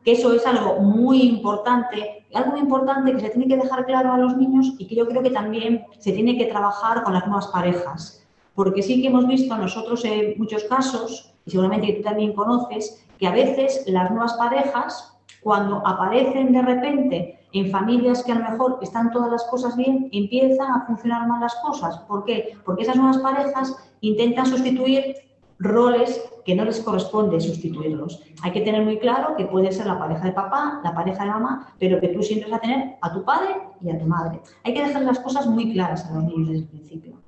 que 0.02 0.12
eso 0.12 0.32
es 0.32 0.46
algo 0.46 0.80
muy 0.80 1.20
importante, 1.24 2.24
algo 2.32 2.52
muy 2.52 2.60
importante 2.60 3.12
que 3.12 3.20
se 3.20 3.28
tiene 3.28 3.48
que 3.48 3.62
dejar 3.62 3.84
claro 3.84 4.14
a 4.14 4.16
los 4.16 4.34
niños 4.38 4.72
y 4.78 4.88
que 4.88 4.94
yo 4.94 5.06
creo 5.06 5.22
que 5.22 5.30
también 5.30 5.84
se 5.98 6.12
tiene 6.12 6.38
que 6.38 6.46
trabajar 6.46 7.02
con 7.02 7.12
las 7.12 7.26
nuevas 7.26 7.48
parejas 7.48 8.26
porque 8.56 8.82
sí 8.82 9.02
que 9.02 9.08
hemos 9.08 9.28
visto 9.28 9.54
nosotros 9.56 10.02
en 10.06 10.34
muchos 10.38 10.64
casos, 10.64 11.34
y 11.44 11.50
seguramente 11.50 11.92
tú 11.92 12.02
también 12.02 12.32
conoces, 12.32 13.04
que 13.18 13.26
a 13.26 13.32
veces 13.32 13.84
las 13.86 14.10
nuevas 14.10 14.32
parejas, 14.32 15.15
cuando 15.40 15.86
aparecen 15.86 16.52
de 16.52 16.62
repente 16.62 17.40
en 17.52 17.70
familias 17.70 18.22
que 18.24 18.32
a 18.32 18.36
lo 18.36 18.50
mejor 18.50 18.78
están 18.82 19.10
todas 19.12 19.30
las 19.30 19.44
cosas 19.44 19.76
bien, 19.76 20.08
empiezan 20.12 20.70
a 20.70 20.86
funcionar 20.86 21.26
mal 21.26 21.40
las 21.40 21.54
cosas. 21.56 21.98
¿Por 22.00 22.24
qué? 22.24 22.58
Porque 22.64 22.82
esas 22.82 22.96
nuevas 22.96 23.18
parejas 23.18 23.74
intentan 24.00 24.46
sustituir 24.46 25.14
roles 25.58 26.22
que 26.44 26.54
no 26.54 26.64
les 26.64 26.80
corresponde 26.80 27.40
sustituirlos. 27.40 28.22
Hay 28.42 28.52
que 28.52 28.60
tener 28.60 28.82
muy 28.84 28.98
claro 28.98 29.36
que 29.36 29.46
puede 29.46 29.72
ser 29.72 29.86
la 29.86 29.98
pareja 29.98 30.24
de 30.24 30.32
papá, 30.32 30.80
la 30.84 30.94
pareja 30.94 31.24
de 31.24 31.30
mamá, 31.30 31.74
pero 31.78 32.00
que 32.00 32.08
tú 32.08 32.22
siempre 32.22 32.50
vas 32.50 32.58
a 32.58 32.62
tener 32.62 32.96
a 33.00 33.12
tu 33.12 33.24
padre 33.24 33.56
y 33.80 33.90
a 33.90 33.98
tu 33.98 34.04
madre. 34.04 34.40
Hay 34.64 34.74
que 34.74 34.84
dejar 34.84 35.02
las 35.02 35.18
cosas 35.20 35.46
muy 35.46 35.72
claras 35.72 36.04
a 36.06 36.14
los 36.14 36.24
niños 36.24 36.48
desde 36.48 36.62
el 36.62 36.68
principio. 36.68 37.20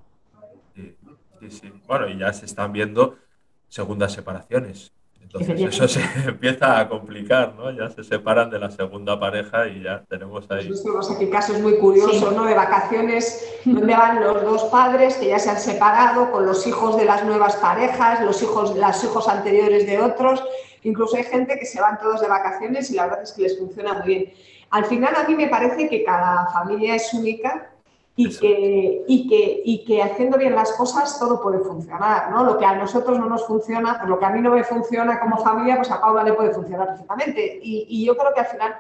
Bueno, 1.86 2.09
y 2.09 2.18
ya 2.18 2.32
se 2.32 2.46
están 2.46 2.72
viendo 2.72 3.16
segundas 3.68 4.12
separaciones. 4.12 4.92
Entonces 5.32 5.60
eso 5.60 5.86
se 5.88 6.00
empieza 6.26 6.80
a 6.80 6.88
complicar, 6.88 7.54
¿no? 7.54 7.70
Ya 7.70 7.90
se 7.90 8.02
separan 8.02 8.48
de 8.48 8.58
la 8.58 8.70
segunda 8.70 9.20
pareja 9.20 9.68
y 9.68 9.82
ya 9.82 10.02
tenemos 10.08 10.50
ahí. 10.50 10.66
Pues 10.68 10.82
tenemos 10.82 11.10
aquí 11.10 11.28
casos 11.28 11.60
muy 11.60 11.76
curiosos, 11.76 12.34
¿no? 12.34 12.44
De 12.44 12.54
vacaciones 12.54 13.46
donde 13.64 13.94
van 13.94 14.20
los 14.22 14.42
dos 14.42 14.64
padres 14.64 15.16
que 15.16 15.28
ya 15.28 15.38
se 15.38 15.50
han 15.50 15.58
separado 15.58 16.32
con 16.32 16.46
los 16.46 16.66
hijos 16.66 16.96
de 16.96 17.04
las 17.04 17.24
nuevas 17.26 17.56
parejas, 17.56 18.22
los 18.24 18.42
hijos, 18.42 18.74
los 18.74 19.04
hijos 19.04 19.28
anteriores 19.28 19.86
de 19.86 20.00
otros. 20.00 20.42
Incluso 20.82 21.16
hay 21.16 21.24
gente 21.24 21.58
que 21.58 21.66
se 21.66 21.80
van 21.80 21.98
todos 21.98 22.22
de 22.22 22.28
vacaciones 22.28 22.90
y 22.90 22.94
la 22.94 23.04
verdad 23.04 23.22
es 23.22 23.32
que 23.32 23.42
les 23.42 23.58
funciona 23.58 23.94
muy 23.94 24.06
bien. 24.06 24.32
Al 24.70 24.86
final 24.86 25.14
a 25.14 25.28
mí 25.28 25.34
me 25.34 25.48
parece 25.48 25.90
que 25.90 26.04
cada 26.04 26.46
familia 26.52 26.94
es 26.94 27.12
única 27.12 27.70
y 28.20 28.36
que, 28.36 29.04
y, 29.06 29.28
que, 29.28 29.62
y 29.64 29.84
que 29.84 30.02
haciendo 30.02 30.38
bien 30.38 30.52
las 30.52 30.72
cosas 30.72 31.20
todo 31.20 31.40
puede 31.40 31.60
funcionar, 31.60 32.32
¿no? 32.32 32.42
Lo 32.42 32.58
que 32.58 32.64
a 32.64 32.74
nosotros 32.74 33.16
no 33.16 33.26
nos 33.26 33.46
funciona, 33.46 33.96
pues 33.96 34.10
lo 34.10 34.18
que 34.18 34.24
a 34.24 34.30
mí 34.30 34.40
no 34.40 34.50
me 34.50 34.64
funciona 34.64 35.20
como 35.20 35.38
familia, 35.38 35.76
pues 35.76 35.88
a 35.92 36.00
Paula 36.00 36.24
le 36.24 36.32
puede 36.32 36.52
funcionar 36.52 36.88
perfectamente. 36.88 37.60
Y, 37.62 37.86
y 37.88 38.04
yo 38.04 38.16
creo 38.16 38.34
que 38.34 38.40
al 38.40 38.46
final, 38.46 38.74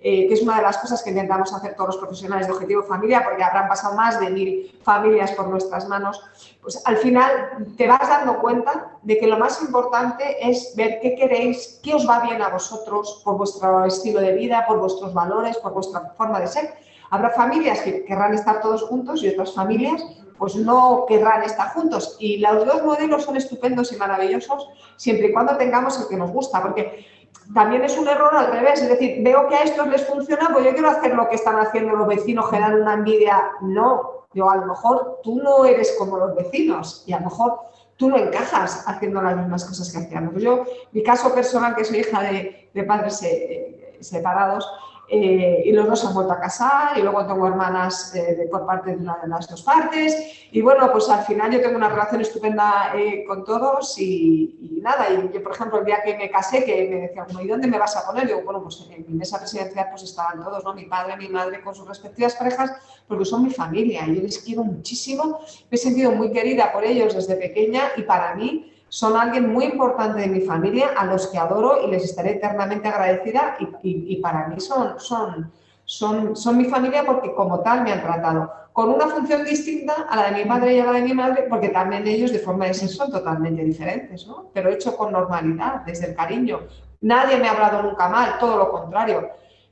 eh, 0.00 0.26
que 0.26 0.32
es 0.32 0.40
una 0.40 0.56
de 0.56 0.62
las 0.62 0.78
cosas 0.78 1.02
que 1.02 1.10
intentamos 1.10 1.52
hacer 1.52 1.74
todos 1.74 1.88
los 1.88 1.96
profesionales 1.98 2.46
de 2.46 2.54
Objetivo 2.54 2.82
Familia, 2.82 3.22
porque 3.22 3.44
habrán 3.44 3.68
pasado 3.68 3.94
más 3.94 4.18
de 4.20 4.30
mil 4.30 4.80
familias 4.82 5.32
por 5.32 5.48
nuestras 5.48 5.86
manos, 5.86 6.22
pues 6.62 6.80
al 6.86 6.96
final 6.96 7.30
te 7.76 7.86
vas 7.86 8.08
dando 8.08 8.38
cuenta 8.38 8.96
de 9.02 9.18
que 9.18 9.26
lo 9.26 9.36
más 9.36 9.60
importante 9.60 10.48
es 10.48 10.72
ver 10.76 10.98
qué 11.02 11.14
queréis, 11.14 11.78
qué 11.84 11.94
os 11.94 12.08
va 12.08 12.20
bien 12.20 12.40
a 12.40 12.48
vosotros 12.48 13.20
por 13.22 13.36
vuestro 13.36 13.84
estilo 13.84 14.22
de 14.22 14.32
vida, 14.32 14.64
por 14.66 14.78
vuestros 14.78 15.12
valores, 15.12 15.58
por 15.58 15.74
vuestra 15.74 16.14
forma 16.16 16.40
de 16.40 16.46
ser 16.46 16.87
Habrá 17.10 17.30
familias 17.30 17.80
que 17.80 18.04
querrán 18.04 18.34
estar 18.34 18.60
todos 18.60 18.82
juntos 18.82 19.22
y 19.22 19.28
otras 19.28 19.54
familias 19.54 20.04
pues 20.38 20.54
no 20.54 21.04
querrán 21.06 21.42
estar 21.42 21.70
juntos. 21.70 22.16
Y 22.20 22.38
los 22.38 22.64
dos 22.64 22.82
modelos 22.84 23.24
son 23.24 23.36
estupendos 23.36 23.92
y 23.92 23.96
maravillosos 23.96 24.68
siempre 24.96 25.28
y 25.28 25.32
cuando 25.32 25.56
tengamos 25.56 26.00
el 26.00 26.08
que 26.08 26.16
nos 26.16 26.30
gusta, 26.30 26.62
porque 26.62 27.06
también 27.52 27.82
es 27.84 27.96
un 27.98 28.08
error 28.08 28.34
al 28.34 28.52
revés, 28.52 28.82
es 28.82 28.88
decir, 28.88 29.22
veo 29.22 29.48
que 29.48 29.56
a 29.56 29.62
estos 29.62 29.88
les 29.88 30.06
funciona, 30.06 30.50
pues 30.52 30.64
yo 30.64 30.72
quiero 30.72 30.90
hacer 30.90 31.14
lo 31.14 31.28
que 31.28 31.36
están 31.36 31.58
haciendo 31.58 31.96
los 31.96 32.06
vecinos, 32.06 32.50
generar 32.50 32.80
una 32.80 32.94
envidia. 32.94 33.42
No, 33.60 34.26
yo 34.34 34.50
a 34.50 34.56
lo 34.56 34.66
mejor 34.66 35.20
tú 35.22 35.36
no 35.36 35.64
eres 35.64 35.94
como 35.98 36.18
los 36.18 36.34
vecinos 36.36 37.04
y 37.06 37.12
a 37.12 37.18
lo 37.18 37.26
mejor 37.26 37.58
tú 37.96 38.08
no 38.08 38.16
encajas 38.16 38.84
haciendo 38.86 39.20
las 39.22 39.36
mismas 39.36 39.64
cosas 39.64 39.90
que 39.90 39.98
hacíamos. 39.98 40.40
Yo, 40.40 40.64
mi 40.92 41.02
caso 41.02 41.34
personal, 41.34 41.74
que 41.74 41.84
soy 41.84 41.98
hija 41.98 42.22
de, 42.22 42.84
padres 42.86 43.22
eh, 43.22 43.96
separados, 44.00 44.70
eh, 45.10 45.62
y 45.64 45.72
los 45.72 45.86
dos 45.88 46.00
se 46.00 46.06
han 46.06 46.12
vuelto 46.12 46.34
a 46.34 46.40
casar 46.40 46.98
y 46.98 47.00
luego 47.00 47.26
tengo 47.26 47.46
hermanas 47.46 48.12
de, 48.12 48.46
por 48.50 48.66
parte 48.66 48.90
de 48.90 48.96
de 48.98 49.28
las 49.28 49.48
dos 49.48 49.62
partes 49.62 50.48
y 50.52 50.60
bueno, 50.60 50.92
pues 50.92 51.08
al 51.08 51.24
final 51.24 51.50
yo 51.50 51.62
tengo 51.62 51.76
una 51.76 51.88
relación 51.88 52.20
estupenda 52.20 52.92
eh, 52.94 53.24
con 53.26 53.42
todos 53.42 53.98
y, 53.98 54.80
nada, 54.82 55.08
y 55.10 55.32
yo 55.32 55.42
por 55.42 55.52
ejemplo 55.52 55.78
el 55.78 55.86
día 55.86 56.02
que 56.04 56.14
me 56.16 56.30
casé 56.30 56.62
que 56.62 56.88
me 56.90 57.00
decían, 57.00 57.26
¿y 57.42 57.46
dónde 57.46 57.68
me 57.68 57.78
vas 57.78 57.96
a 57.96 58.06
poner? 58.06 58.26
Digo, 58.26 58.42
bueno, 58.44 58.62
pues 58.62 58.86
en 58.90 59.06
mi 59.08 59.14
mesa 59.14 59.38
presidencial 59.38 59.86
pues 59.90 60.02
estaban 60.02 60.44
todos, 60.44 60.62
¿no? 60.62 60.74
Mi 60.74 60.84
padre, 60.84 61.16
mi 61.16 61.28
madre 61.28 61.62
con 61.62 61.74
sus 61.74 61.88
respectivas 61.88 62.34
parejas 62.34 62.72
porque 63.06 63.24
son 63.24 63.44
mi 63.44 63.50
familia 63.50 64.06
y 64.06 64.16
yo 64.16 64.22
les 64.22 64.38
quiero 64.38 64.62
muchísimo, 64.62 65.40
me 65.70 65.74
he 65.74 65.78
sentido 65.78 66.12
muy 66.12 66.32
querida 66.32 66.70
por 66.70 66.84
ellos 66.84 67.14
desde 67.14 67.36
pequeña 67.36 67.92
y 67.96 68.02
para 68.02 68.34
mí 68.34 68.74
son 68.88 69.16
alguien 69.16 69.52
muy 69.52 69.64
importante 69.64 70.20
de 70.20 70.28
mi 70.28 70.40
familia, 70.40 70.90
a 70.96 71.04
los 71.04 71.26
que 71.28 71.38
adoro 71.38 71.86
y 71.86 71.90
les 71.90 72.04
estaré 72.04 72.32
eternamente 72.32 72.88
agradecida 72.88 73.56
y, 73.82 74.16
para 74.16 74.48
mí 74.48 74.60
son, 74.60 74.98
son, 74.98 75.52
son, 75.84 76.36
son 76.36 76.56
mi 76.56 76.66
familia 76.66 77.04
porque 77.04 77.34
como 77.34 77.60
tal 77.60 77.82
me 77.82 77.92
han 77.92 78.02
tratado 78.02 78.50
con 78.78 78.90
una 78.90 79.08
función 79.08 79.44
distinta 79.44 80.06
a 80.08 80.14
la 80.14 80.30
de 80.30 80.44
mi 80.44 80.48
madre 80.48 80.76
y 80.76 80.78
a 80.78 80.84
la 80.84 80.92
de 80.92 81.02
mi 81.02 81.12
madre, 81.12 81.46
porque 81.50 81.70
también 81.70 82.06
ellos 82.06 82.30
de 82.30 82.38
forma 82.38 82.66
de 82.66 82.74
ser 82.74 82.88
son 82.88 83.10
totalmente 83.10 83.64
diferentes, 83.64 84.24
¿no? 84.24 84.50
pero 84.54 84.70
hecho 84.70 84.96
con 84.96 85.10
normalidad, 85.10 85.82
desde 85.84 86.06
el 86.06 86.14
cariño. 86.14 86.60
Nadie 87.00 87.38
me 87.38 87.48
ha 87.48 87.54
hablado 87.54 87.82
nunca 87.82 88.08
mal, 88.08 88.38
todo 88.38 88.56
lo 88.56 88.70
contrario. 88.70 89.30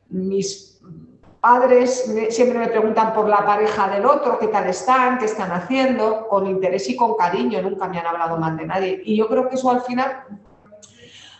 Mis 0.08 0.75
padres 1.46 2.12
siempre 2.30 2.58
me 2.58 2.66
preguntan 2.66 3.12
por 3.12 3.28
la 3.28 3.46
pareja 3.46 3.88
del 3.88 4.04
otro, 4.04 4.36
qué 4.36 4.48
tal 4.48 4.66
están, 4.68 5.16
qué 5.16 5.26
están 5.26 5.52
haciendo, 5.52 6.26
con 6.26 6.44
interés 6.44 6.88
y 6.90 6.96
con 6.96 7.14
cariño, 7.16 7.62
nunca 7.62 7.86
me 7.86 8.00
han 8.00 8.06
hablado 8.06 8.36
mal 8.36 8.56
de 8.56 8.66
nadie. 8.66 9.00
Y 9.04 9.16
yo 9.16 9.28
creo 9.28 9.48
que 9.48 9.54
eso 9.54 9.70
al 9.70 9.82
final, 9.82 10.24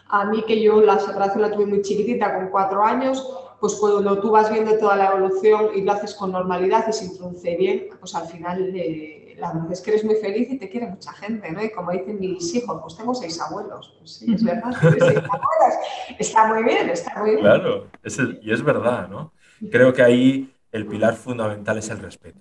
a 0.08 0.24
mí 0.26 0.44
que 0.46 0.62
yo 0.62 0.80
la 0.80 1.00
separación 1.00 1.42
la 1.42 1.50
tuve 1.50 1.66
muy 1.66 1.82
chiquitita, 1.82 2.36
con 2.36 2.50
cuatro 2.50 2.84
años, 2.84 3.28
pues 3.58 3.74
cuando 3.74 4.20
tú 4.20 4.30
vas 4.30 4.48
viendo 4.48 4.78
toda 4.78 4.94
la 4.94 5.06
evolución 5.06 5.70
y 5.74 5.80
lo 5.82 5.90
haces 5.90 6.14
con 6.14 6.30
normalidad 6.30 6.86
y 6.88 6.92
se 6.92 7.06
introduce 7.06 7.56
bien, 7.56 7.88
pues 7.98 8.14
al 8.14 8.28
final 8.28 8.70
eh, 8.76 9.34
la 9.38 9.52
verdad 9.54 9.72
es 9.72 9.80
que 9.80 9.90
eres 9.90 10.04
muy 10.04 10.14
feliz 10.14 10.48
y 10.52 10.56
te 10.56 10.68
quiere 10.70 10.86
mucha 10.86 11.12
gente, 11.14 11.50
¿no? 11.50 11.64
Y 11.64 11.70
como 11.70 11.90
dicen 11.90 12.20
mis 12.20 12.54
hijos, 12.54 12.78
pues 12.80 12.96
tengo 12.96 13.12
seis 13.12 13.40
abuelos. 13.40 13.96
Pues 13.98 14.12
sí, 14.12 14.32
es 14.32 14.44
verdad, 14.44 14.70
seis 14.80 15.02
abuelos. 15.02 15.74
Está 16.16 16.46
muy 16.46 16.62
bien, 16.62 16.90
está 16.90 17.18
muy 17.18 17.30
bien. 17.30 17.40
Claro, 17.40 17.88
y 18.40 18.52
es 18.52 18.62
verdad, 18.62 19.08
¿no? 19.08 19.32
Creo 19.70 19.92
que 19.92 20.02
ahí 20.02 20.54
el 20.72 20.86
pilar 20.86 21.14
fundamental 21.14 21.78
es 21.78 21.88
el 21.90 21.98
respeto. 21.98 22.40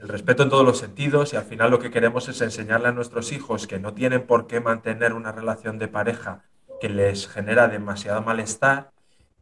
El 0.00 0.08
respeto 0.08 0.42
en 0.42 0.50
todos 0.50 0.64
los 0.64 0.78
sentidos 0.78 1.32
y 1.32 1.36
al 1.36 1.44
final 1.44 1.70
lo 1.70 1.78
que 1.78 1.90
queremos 1.90 2.28
es 2.28 2.40
enseñarle 2.40 2.88
a 2.88 2.92
nuestros 2.92 3.32
hijos 3.32 3.66
que 3.66 3.78
no 3.78 3.94
tienen 3.94 4.26
por 4.26 4.46
qué 4.46 4.60
mantener 4.60 5.12
una 5.12 5.32
relación 5.32 5.78
de 5.78 5.88
pareja 5.88 6.44
que 6.80 6.88
les 6.88 7.28
genera 7.28 7.68
demasiado 7.68 8.22
malestar 8.22 8.90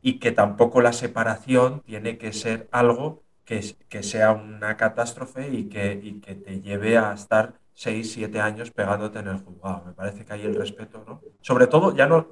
y 0.03 0.19
que 0.19 0.33
tampoco 0.33 0.81
la 0.81 0.93
separación 0.93 1.81
tiene 1.81 2.17
que 2.17 2.33
ser 2.33 2.69
algo 2.71 3.23
que, 3.45 3.77
que 3.89 4.03
sea 4.03 4.33
una 4.33 4.77
catástrofe 4.77 5.49
y 5.49 5.69
que, 5.69 6.21
que 6.25 6.35
te 6.35 6.61
lleve 6.61 6.97
a 6.97 7.13
estar 7.13 7.55
seis, 7.75 8.13
siete 8.13 8.41
años 8.41 8.71
pegándote 8.71 9.19
en 9.19 9.29
el 9.29 9.39
juzgado. 9.39 9.85
Me 9.87 9.93
parece 9.93 10.25
que 10.25 10.33
hay 10.33 10.43
el 10.43 10.55
respeto, 10.55 11.05
¿no? 11.07 11.21
Sobre 11.41 11.67
todo, 11.67 11.95
ya 11.95 12.07
no, 12.07 12.29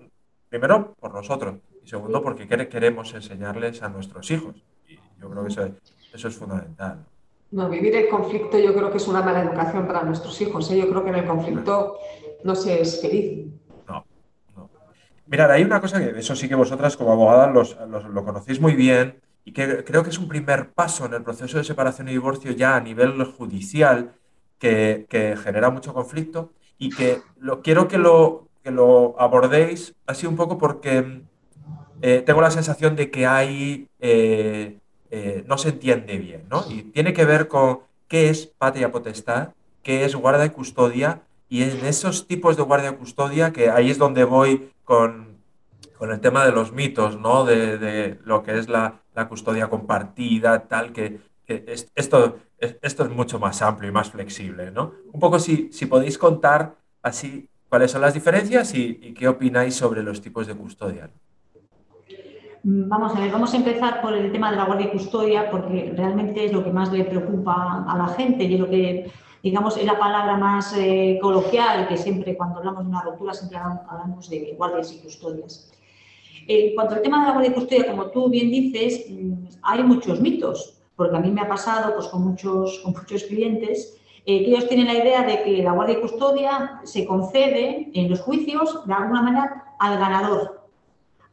primero 0.48 0.94
por 1.00 1.12
nosotros 1.12 1.56
y 1.84 1.88
segundo 1.88 2.22
porque 2.22 2.46
queremos 2.46 3.12
enseñarles 3.12 3.82
a 3.82 3.88
nuestros 3.88 4.30
hijos. 4.30 4.56
Yo 5.24 5.30
creo 5.30 5.44
que 5.44 5.72
eso, 6.12 6.28
es 6.28 6.36
fundamental. 6.36 7.04
No, 7.50 7.70
vivir 7.70 7.96
el 7.96 8.08
conflicto 8.08 8.58
yo 8.58 8.74
creo 8.74 8.90
que 8.90 8.98
es 8.98 9.08
una 9.08 9.22
mala 9.22 9.42
educación 9.42 9.86
para 9.86 10.02
nuestros 10.02 10.38
hijos. 10.40 10.70
¿eh? 10.70 10.78
Yo 10.78 10.88
creo 10.88 11.02
que 11.02 11.10
en 11.10 11.16
el 11.16 11.26
conflicto 11.26 11.98
no 12.42 12.54
se 12.54 12.82
es 12.82 13.00
feliz. 13.00 13.46
No, 13.88 14.04
no. 14.54 14.68
Mirad, 15.26 15.50
hay 15.50 15.62
una 15.62 15.80
cosa 15.80 15.98
que 15.98 16.18
eso 16.18 16.36
sí 16.36 16.48
que 16.48 16.54
vosotras 16.54 16.96
como 16.96 17.12
abogadas 17.12 17.78
lo 17.88 18.24
conocéis 18.24 18.60
muy 18.60 18.74
bien 18.74 19.20
y 19.46 19.52
que 19.52 19.82
creo 19.84 20.02
que 20.02 20.10
es 20.10 20.18
un 20.18 20.28
primer 20.28 20.72
paso 20.72 21.06
en 21.06 21.14
el 21.14 21.22
proceso 21.22 21.56
de 21.56 21.64
separación 21.64 22.08
y 22.08 22.12
divorcio 22.12 22.52
ya 22.52 22.76
a 22.76 22.80
nivel 22.80 23.22
judicial 23.24 24.12
que, 24.58 25.06
genera 25.42 25.70
mucho 25.70 25.94
conflicto 25.94 26.52
y 26.78 26.90
que 26.90 27.20
lo, 27.38 27.62
quiero 27.62 27.88
que 27.88 27.98
lo, 27.98 28.48
que 28.62 28.70
lo 28.70 29.14
abordéis 29.18 29.94
así 30.06 30.26
un 30.26 30.36
poco 30.36 30.58
porque 30.58 31.22
eh, 32.02 32.22
tengo 32.26 32.40
la 32.42 32.50
sensación 32.50 32.96
de 32.96 33.10
que 33.10 33.26
hay 33.26 33.88
eh, 34.00 34.78
eh, 35.16 35.44
no 35.46 35.58
se 35.58 35.68
entiende 35.68 36.18
bien, 36.18 36.48
¿no? 36.50 36.64
Y 36.68 36.82
tiene 36.82 37.12
que 37.12 37.24
ver 37.24 37.46
con 37.46 37.82
qué 38.08 38.30
es 38.30 38.46
patria 38.46 38.90
potestad, 38.90 39.50
qué 39.84 40.04
es 40.04 40.16
guardia 40.16 40.46
y 40.46 40.50
custodia, 40.50 41.22
y 41.48 41.62
en 41.62 41.86
esos 41.86 42.26
tipos 42.26 42.56
de 42.56 42.64
guardia 42.64 42.90
y 42.90 42.96
custodia, 42.96 43.52
que 43.52 43.70
ahí 43.70 43.90
es 43.90 43.98
donde 43.98 44.24
voy 44.24 44.72
con, 44.82 45.38
el 46.00 46.20
tema 46.20 46.44
de 46.44 46.50
los 46.50 46.72
mitos, 46.72 47.16
¿no? 47.16 47.44
De, 47.44 48.18
lo 48.24 48.42
que 48.42 48.58
es 48.58 48.68
la, 48.68 49.02
custodia 49.28 49.68
compartida, 49.68 50.66
tal, 50.66 50.92
que, 50.92 51.20
esto, 51.46 52.40
esto 52.58 53.04
es 53.04 53.10
mucho 53.10 53.38
más 53.38 53.62
amplio 53.62 53.90
y 53.90 53.92
más 53.92 54.10
flexible, 54.10 54.72
¿no? 54.72 54.94
Un 55.12 55.20
poco 55.20 55.38
si, 55.38 55.72
si 55.72 55.86
podéis 55.86 56.18
contar 56.18 56.74
así, 57.02 57.48
¿cuáles 57.68 57.92
son 57.92 58.00
las 58.00 58.14
diferencias 58.14 58.74
y, 58.74 59.14
qué 59.14 59.28
opináis 59.28 59.76
sobre 59.76 60.02
los 60.02 60.20
tipos 60.20 60.48
de 60.48 60.56
custodia? 60.56 61.08
Vamos 62.64 63.14
a 63.14 63.20
ver, 63.20 63.30
vamos 63.30 63.52
a 63.52 63.58
empezar 63.58 64.00
por 64.00 64.14
el 64.14 64.32
tema 64.32 64.50
de 64.50 64.56
la 64.56 64.64
guardia 64.64 64.86
y 64.86 64.90
custodia, 64.90 65.50
porque 65.50 65.92
realmente 65.94 66.46
es 66.46 66.52
lo 66.52 66.64
que 66.64 66.70
más 66.70 66.90
le 66.90 67.04
preocupa 67.04 67.84
a 67.86 67.98
la 67.98 68.08
gente 68.08 68.44
y 68.44 68.54
es 68.54 68.60
lo 68.60 68.70
que, 68.70 69.10
digamos, 69.42 69.76
es 69.76 69.84
la 69.84 69.98
palabra 69.98 70.38
más 70.38 70.74
eh, 70.76 71.18
coloquial, 71.20 71.86
que 71.86 71.98
siempre 71.98 72.36
cuando 72.36 72.58
hablamos 72.58 72.84
de 72.84 72.88
una 72.88 73.02
ruptura 73.02 73.34
siempre 73.34 73.58
hablamos 73.58 74.30
de 74.30 74.54
guardias 74.56 74.92
y 74.92 75.02
custodias. 75.02 75.70
En 76.48 76.74
cuanto 76.74 76.94
al 76.94 77.02
tema 77.02 77.20
de 77.20 77.26
la 77.26 77.32
guardia 77.32 77.50
y 77.50 77.54
custodia, 77.54 77.90
como 77.90 78.06
tú 78.06 78.30
bien 78.30 78.50
dices, 78.50 79.06
mm, 79.10 79.32
hay 79.62 79.82
muchos 79.82 80.20
mitos, 80.20 80.78
porque 80.96 81.16
a 81.16 81.20
mí 81.20 81.30
me 81.30 81.42
ha 81.42 81.48
pasado 81.48 81.94
pues, 81.94 82.06
con, 82.08 82.22
muchos, 82.22 82.80
con 82.82 82.92
muchos 82.92 83.24
clientes 83.24 83.98
eh, 84.24 84.42
que 84.42 84.50
ellos 84.50 84.68
tienen 84.68 84.86
la 84.86 84.94
idea 84.94 85.22
de 85.22 85.42
que 85.42 85.62
la 85.62 85.72
guardia 85.72 85.98
y 85.98 86.00
custodia 86.00 86.80
se 86.84 87.04
concede 87.04 87.90
en 87.92 88.08
los 88.08 88.22
juicios, 88.22 88.86
de 88.86 88.94
alguna 88.94 89.20
manera, 89.20 89.74
al 89.78 89.98
ganador, 89.98 90.63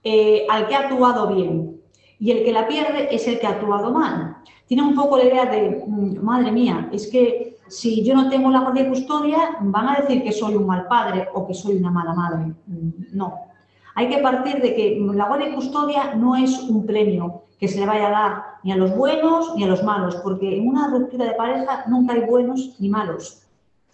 eh, 0.04 0.46
al 0.50 0.68
que 0.68 0.76
ha 0.76 0.80
actuado 0.80 1.34
bien. 1.34 1.82
Y 2.20 2.32
el 2.32 2.44
que 2.44 2.54
la 2.54 2.68
pierde 2.68 3.14
es 3.14 3.28
el 3.28 3.40
que 3.40 3.48
ha 3.48 3.52
actuado 3.52 3.92
mal. 3.92 4.38
Tienen 4.68 4.86
un 4.86 4.96
poco 4.96 5.18
la 5.18 5.26
idea 5.26 5.46
de, 5.46 5.84
mm, 5.86 6.24
madre 6.24 6.52
mía, 6.52 6.90
es 6.92 7.08
que 7.08 7.58
si 7.68 8.04
yo 8.04 8.14
no 8.16 8.30
tengo 8.30 8.50
la 8.50 8.62
guardia 8.62 8.90
custodia, 8.90 9.58
van 9.62 9.90
a 9.90 10.02
decir 10.02 10.24
que 10.24 10.32
soy 10.32 10.56
un 10.56 10.66
mal 10.66 10.88
padre 10.88 11.28
o 11.34 11.48
que 11.48 11.54
soy 11.54 11.78
una 11.78 11.92
mala 11.92 12.14
madre. 12.14 12.54
Mm, 12.68 12.90
no, 13.14 13.34
hay 13.96 14.10
que 14.10 14.20
partir 14.20 14.62
de 14.62 14.74
que 14.74 14.98
la 15.14 15.28
guardia 15.28 15.54
custodia 15.54 16.16
no 16.16 16.36
es 16.36 16.58
un 16.64 16.86
premio 16.86 17.44
que 17.60 17.68
se 17.68 17.80
le 17.80 17.86
vaya 17.86 18.08
a 18.08 18.12
dar 18.12 18.44
ni 18.64 18.72
a 18.72 18.76
los 18.76 18.96
buenos 18.96 19.56
ni 19.56 19.64
a 19.64 19.68
los 19.68 19.84
malos, 19.84 20.16
porque 20.18 20.58
en 20.58 20.68
una 20.68 20.88
ruptura 20.88 21.26
de 21.26 21.36
pareja 21.36 21.84
nunca 21.88 22.14
hay 22.14 22.22
buenos 22.22 22.76
ni 22.80 22.90
malos. 22.90 23.44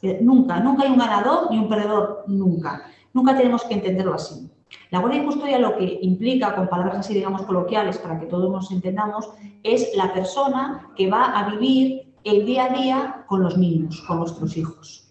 Eh, 0.02 0.20
nunca, 0.22 0.60
nunca 0.60 0.84
hay 0.84 0.92
un 0.92 0.98
ganador 0.98 1.50
ni 1.52 1.58
un 1.58 1.68
perdedor, 1.68 2.24
nunca. 2.28 2.84
Nunca 3.14 3.36
tenemos 3.36 3.64
que 3.64 3.74
entenderlo 3.74 4.14
así. 4.14 4.50
La 4.90 5.00
guardia 5.00 5.22
y 5.22 5.26
custodia 5.26 5.60
lo 5.60 5.78
que 5.78 6.00
implica, 6.02 6.56
con 6.56 6.68
palabras 6.68 6.98
así, 6.98 7.14
digamos, 7.14 7.44
coloquiales, 7.44 7.98
para 7.98 8.20
que 8.20 8.26
todos 8.26 8.50
nos 8.50 8.72
entendamos, 8.72 9.30
es 9.64 9.96
la 9.96 10.14
persona 10.14 10.90
que 10.96 11.10
va 11.10 11.38
a 11.38 11.50
vivir 11.50 12.14
el 12.24 12.46
día 12.46 12.66
a 12.66 12.70
día 12.70 13.26
con 13.28 13.44
los 13.44 13.58
niños, 13.58 14.02
con 14.08 14.20
nuestros 14.20 14.56
hijos. 14.58 15.08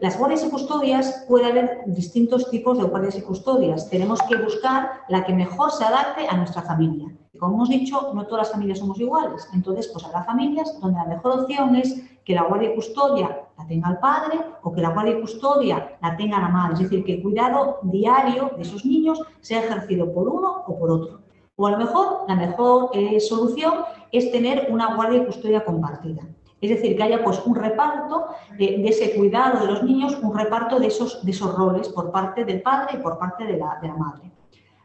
Las 0.00 0.18
guardias 0.18 0.44
y 0.44 0.48
custodias 0.48 1.24
puede 1.28 1.46
haber 1.46 1.82
distintos 1.86 2.48
tipos 2.48 2.78
de 2.78 2.84
guardias 2.84 3.16
y 3.16 3.22
custodias. 3.22 3.90
Tenemos 3.90 4.20
que 4.22 4.36
buscar 4.36 4.90
la 5.08 5.24
que 5.24 5.34
mejor 5.34 5.70
se 5.70 5.84
adapte 5.84 6.26
a 6.26 6.36
nuestra 6.36 6.62
familia. 6.62 7.14
Como 7.38 7.56
hemos 7.56 7.68
dicho, 7.68 8.12
no 8.14 8.26
todas 8.26 8.46
las 8.46 8.52
familias 8.52 8.78
somos 8.78 8.98
iguales. 8.98 9.46
Entonces, 9.52 9.88
pues 9.88 10.04
habrá 10.06 10.24
familias 10.24 10.78
donde 10.80 10.98
la 10.98 11.04
mejor 11.04 11.40
opción 11.40 11.76
es 11.76 12.02
que 12.24 12.34
la 12.34 12.44
guardia 12.44 12.72
y 12.72 12.74
custodia 12.74 13.41
la 13.58 13.66
tenga 13.66 13.90
el 13.90 13.98
padre 13.98 14.40
o 14.62 14.72
que 14.72 14.80
la 14.80 14.90
guardia 14.90 15.18
y 15.18 15.20
custodia 15.20 15.98
la 16.00 16.16
tenga 16.16 16.40
la 16.40 16.48
madre. 16.48 16.74
Es 16.74 16.80
decir, 16.80 17.04
que 17.04 17.14
el 17.14 17.22
cuidado 17.22 17.78
diario 17.82 18.50
de 18.56 18.62
esos 18.62 18.84
niños 18.84 19.20
sea 19.40 19.64
ejercido 19.64 20.12
por 20.12 20.28
uno 20.28 20.64
o 20.66 20.78
por 20.78 20.90
otro. 20.90 21.20
O 21.56 21.66
a 21.66 21.72
lo 21.72 21.78
mejor 21.78 22.24
la 22.28 22.34
mejor 22.34 22.90
eh, 22.94 23.20
solución 23.20 23.74
es 24.10 24.30
tener 24.32 24.68
una 24.70 24.94
guardia 24.94 25.22
y 25.22 25.26
custodia 25.26 25.64
compartida. 25.64 26.22
Es 26.60 26.70
decir, 26.70 26.96
que 26.96 27.02
haya 27.02 27.24
pues, 27.24 27.42
un 27.44 27.56
reparto 27.56 28.26
de, 28.56 28.86
ese 28.88 29.14
cuidado 29.16 29.60
de 29.60 29.66
los 29.66 29.82
niños, 29.82 30.16
un 30.22 30.36
reparto 30.36 30.78
de 30.78 30.86
esos, 30.86 31.24
de 31.24 31.32
esos 31.32 31.54
roles 31.56 31.88
por 31.88 32.12
parte 32.12 32.44
del 32.44 32.62
padre 32.62 32.98
y 32.98 33.02
por 33.02 33.18
parte 33.18 33.44
de 33.44 33.56
la, 33.56 33.78
de 33.82 33.88
la 33.88 33.96
madre. 33.96 34.30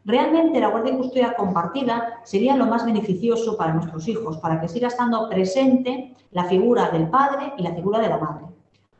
Realmente 0.04 0.60
la 0.60 0.70
guardia 0.70 0.94
y 0.94 0.98
custodia 0.98 1.36
compartida 1.36 2.22
sería 2.24 2.56
lo 2.56 2.66
más 2.66 2.86
beneficioso 2.86 3.58
para 3.58 3.74
nuestros 3.74 4.08
hijos, 4.08 4.38
para 4.38 4.60
que 4.60 4.68
siga 4.68 4.88
estando 4.88 5.30
presente 5.30 6.16
la 6.32 6.46
figura 6.46 6.90
del 6.90 7.10
padre 7.10 7.54
y 7.58 7.62
la 7.62 7.76
figura 7.76 8.00
de 8.00 8.10
la 8.10 8.18
madre. 8.18 8.46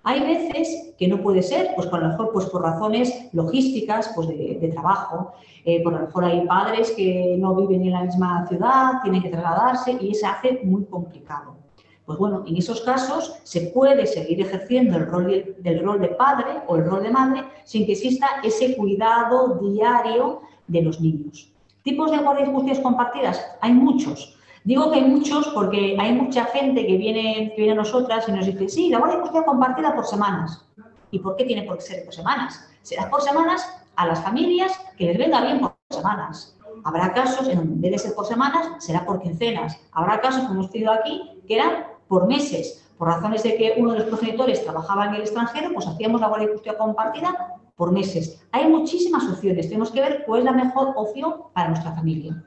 Hay 0.10 0.22
veces 0.22 0.94
que 0.98 1.06
no 1.10 1.22
puede 1.22 1.44
ser, 1.44 1.72
pues 1.76 1.88
por 1.88 2.02
lo 2.02 2.08
mejor 2.08 2.32
pues 2.32 2.46
por 2.46 2.62
razones 2.62 3.28
logísticas, 3.34 4.10
pues 4.16 4.30
de, 4.30 4.72
trabajo, 4.74 5.34
eh, 5.66 5.84
por 5.84 5.92
lo 5.92 6.00
mejor 6.00 6.24
hay 6.24 6.48
padres 6.48 6.92
que 6.92 7.36
no 7.38 7.54
viven 7.56 7.84
en 7.84 7.92
la 7.92 8.04
misma 8.04 8.48
ciudad, 8.48 9.02
tienen 9.04 9.22
que 9.22 9.28
trasladarse 9.28 9.98
y 10.00 10.16
se 10.16 10.26
hace 10.26 10.62
muy 10.64 10.86
complicado. 10.86 11.58
Pues 12.06 12.18
bueno, 12.18 12.46
en 12.48 12.56
esos 12.56 12.80
casos 12.80 13.38
se 13.44 13.60
puede 13.60 14.06
seguir 14.06 14.40
ejerciendo 14.40 14.96
el 14.96 15.08
rol 15.08 15.56
del 15.60 15.84
rol 15.84 16.00
de 16.00 16.08
padre 16.08 16.62
o 16.68 16.78
el 16.78 16.86
rol 16.86 17.04
de 17.04 17.10
madre 17.10 17.44
sin 17.66 17.86
que 17.86 17.92
exista 17.92 18.28
ese 18.46 18.78
cuidado 18.78 19.60
diario 19.60 20.40
de 20.68 20.84
los 20.84 21.02
niños. 21.02 21.52
¿Tipos 21.84 22.12
de 22.12 22.20
guardias 22.20 22.80
y 22.80 22.82
compartidas? 22.82 23.46
Hay 23.60 23.74
muchos. 23.74 24.37
Digo 24.68 24.92
que 24.92 24.98
hay 24.98 25.06
muchos 25.06 25.48
porque 25.54 25.96
hay 25.98 26.12
mucha 26.12 26.44
gente 26.44 26.86
que 26.86 26.98
viene, 26.98 27.54
que 27.56 27.62
viene 27.62 27.72
a 27.72 27.76
nosotras 27.76 28.28
y 28.28 28.34
nos 28.34 28.46
dice, 28.46 28.68
sí, 28.68 28.90
la 28.90 29.00
guardia 29.00 29.22
custodia 29.22 29.46
compartida 29.46 29.96
por 29.96 30.06
semanas. 30.06 30.62
¿Y 31.10 31.20
por 31.20 31.38
qué 31.38 31.46
tiene 31.46 31.64
por 31.64 31.78
qué 31.78 31.84
ser 31.84 32.04
por 32.04 32.14
semanas? 32.14 32.68
Será 32.82 33.10
por 33.10 33.22
semanas 33.22 33.66
a 33.96 34.06
las 34.08 34.22
familias 34.22 34.78
que 34.98 35.06
les 35.06 35.18
venga 35.18 35.40
bien 35.40 35.62
por 35.62 35.74
semanas. 35.90 36.58
Habrá 36.84 37.14
casos 37.14 37.48
en 37.48 37.60
donde 37.60 37.74
en 37.76 37.82
vez 37.82 37.92
de 37.94 37.98
ser 37.98 38.14
por 38.14 38.26
semanas, 38.26 38.68
será 38.80 39.06
por 39.06 39.22
quincenas. 39.22 39.80
Habrá 39.94 40.20
casos, 40.20 40.42
como 40.42 40.56
hemos 40.56 40.70
tenido 40.70 40.92
aquí, 40.92 41.42
que 41.48 41.56
eran 41.56 41.86
por 42.10 42.28
meses. 42.28 42.90
Por 42.98 43.08
razones 43.08 43.44
de 43.44 43.56
que 43.56 43.76
uno 43.78 43.94
de 43.94 44.00
los 44.00 44.08
progenitores 44.10 44.66
trabajaba 44.66 45.06
en 45.06 45.16
el 45.16 45.22
extranjero, 45.22 45.72
pues 45.74 45.88
hacíamos 45.88 46.20
la 46.20 46.28
guardia 46.28 46.52
custodia 46.52 46.78
compartida 46.78 47.56
por 47.78 47.94
meses. 47.94 48.46
Hay 48.52 48.68
muchísimas 48.68 49.30
opciones. 49.30 49.70
Tenemos 49.70 49.92
que 49.92 50.02
ver 50.02 50.24
cuál 50.26 50.40
es 50.40 50.46
la 50.46 50.52
mejor 50.52 50.92
opción 50.98 51.36
para 51.54 51.70
nuestra 51.70 51.94
familia. 51.94 52.44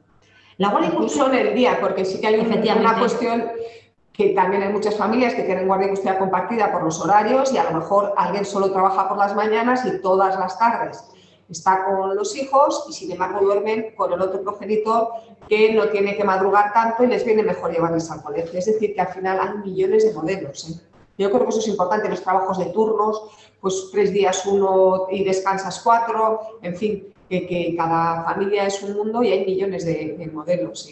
La 0.61 0.69
guardia 0.69 0.95
custodia... 0.95 1.41
en 1.41 1.47
el 1.47 1.55
día, 1.55 1.79
porque 1.81 2.05
sí 2.05 2.21
que 2.21 2.27
hay 2.27 2.39
una 2.39 2.99
cuestión 2.99 3.51
que 4.13 4.35
también 4.35 4.63
hay 4.63 4.71
muchas 4.71 4.95
familias 4.95 5.33
que 5.35 5.45
tienen 5.45 5.67
guardia 5.67 5.87
y 5.87 5.91
custodia 5.91 6.19
compartida 6.19 6.71
por 6.71 6.83
los 6.83 7.01
horarios 7.01 7.51
y 7.55 7.57
a 7.57 7.65
lo 7.65 7.79
mejor 7.79 8.13
alguien 8.15 8.45
solo 8.45 8.71
trabaja 8.71 9.09
por 9.09 9.17
las 9.17 9.35
mañanas 9.35 9.87
y 9.87 10.03
todas 10.03 10.39
las 10.39 10.59
tardes 10.59 11.03
está 11.49 11.87
con 11.87 12.15
los 12.15 12.37
hijos 12.37 12.85
y 12.91 12.93
sin 12.93 13.11
embargo 13.11 13.41
duermen 13.41 13.95
con 13.97 14.13
el 14.13 14.21
otro 14.21 14.43
progenitor 14.43 15.09
que 15.49 15.73
no 15.73 15.89
tiene 15.89 16.15
que 16.15 16.25
madrugar 16.25 16.75
tanto 16.75 17.05
y 17.05 17.07
les 17.07 17.25
viene 17.25 17.43
mejor 17.43 17.73
llevarles 17.73 18.11
al 18.11 18.23
colegio. 18.23 18.59
Es 18.59 18.67
decir, 18.67 18.95
que 18.95 19.01
al 19.01 19.09
final 19.09 19.41
hay 19.41 19.71
millones 19.71 20.05
de 20.05 20.13
modelos. 20.13 20.69
¿eh? 20.69 20.79
Yo 21.17 21.31
creo 21.31 21.45
que 21.45 21.49
eso 21.49 21.61
es 21.61 21.69
importante 21.69 22.07
los 22.11 22.23
trabajos 22.23 22.59
de 22.59 22.67
turnos, 22.67 23.23
pues 23.63 23.89
tres 23.91 24.13
días 24.13 24.45
uno 24.45 25.07
y 25.11 25.25
descansas 25.25 25.81
cuatro, 25.83 26.59
en 26.61 26.77
fin, 26.77 27.15
que, 27.31 27.75
cada 27.77 28.25
familia 28.25 28.67
es 28.67 28.83
un 28.83 28.97
mundo 28.97 29.23
y 29.23 29.33
hay 29.33 29.47
millones 29.47 29.87
de, 29.87 30.31
modelos. 30.35 30.91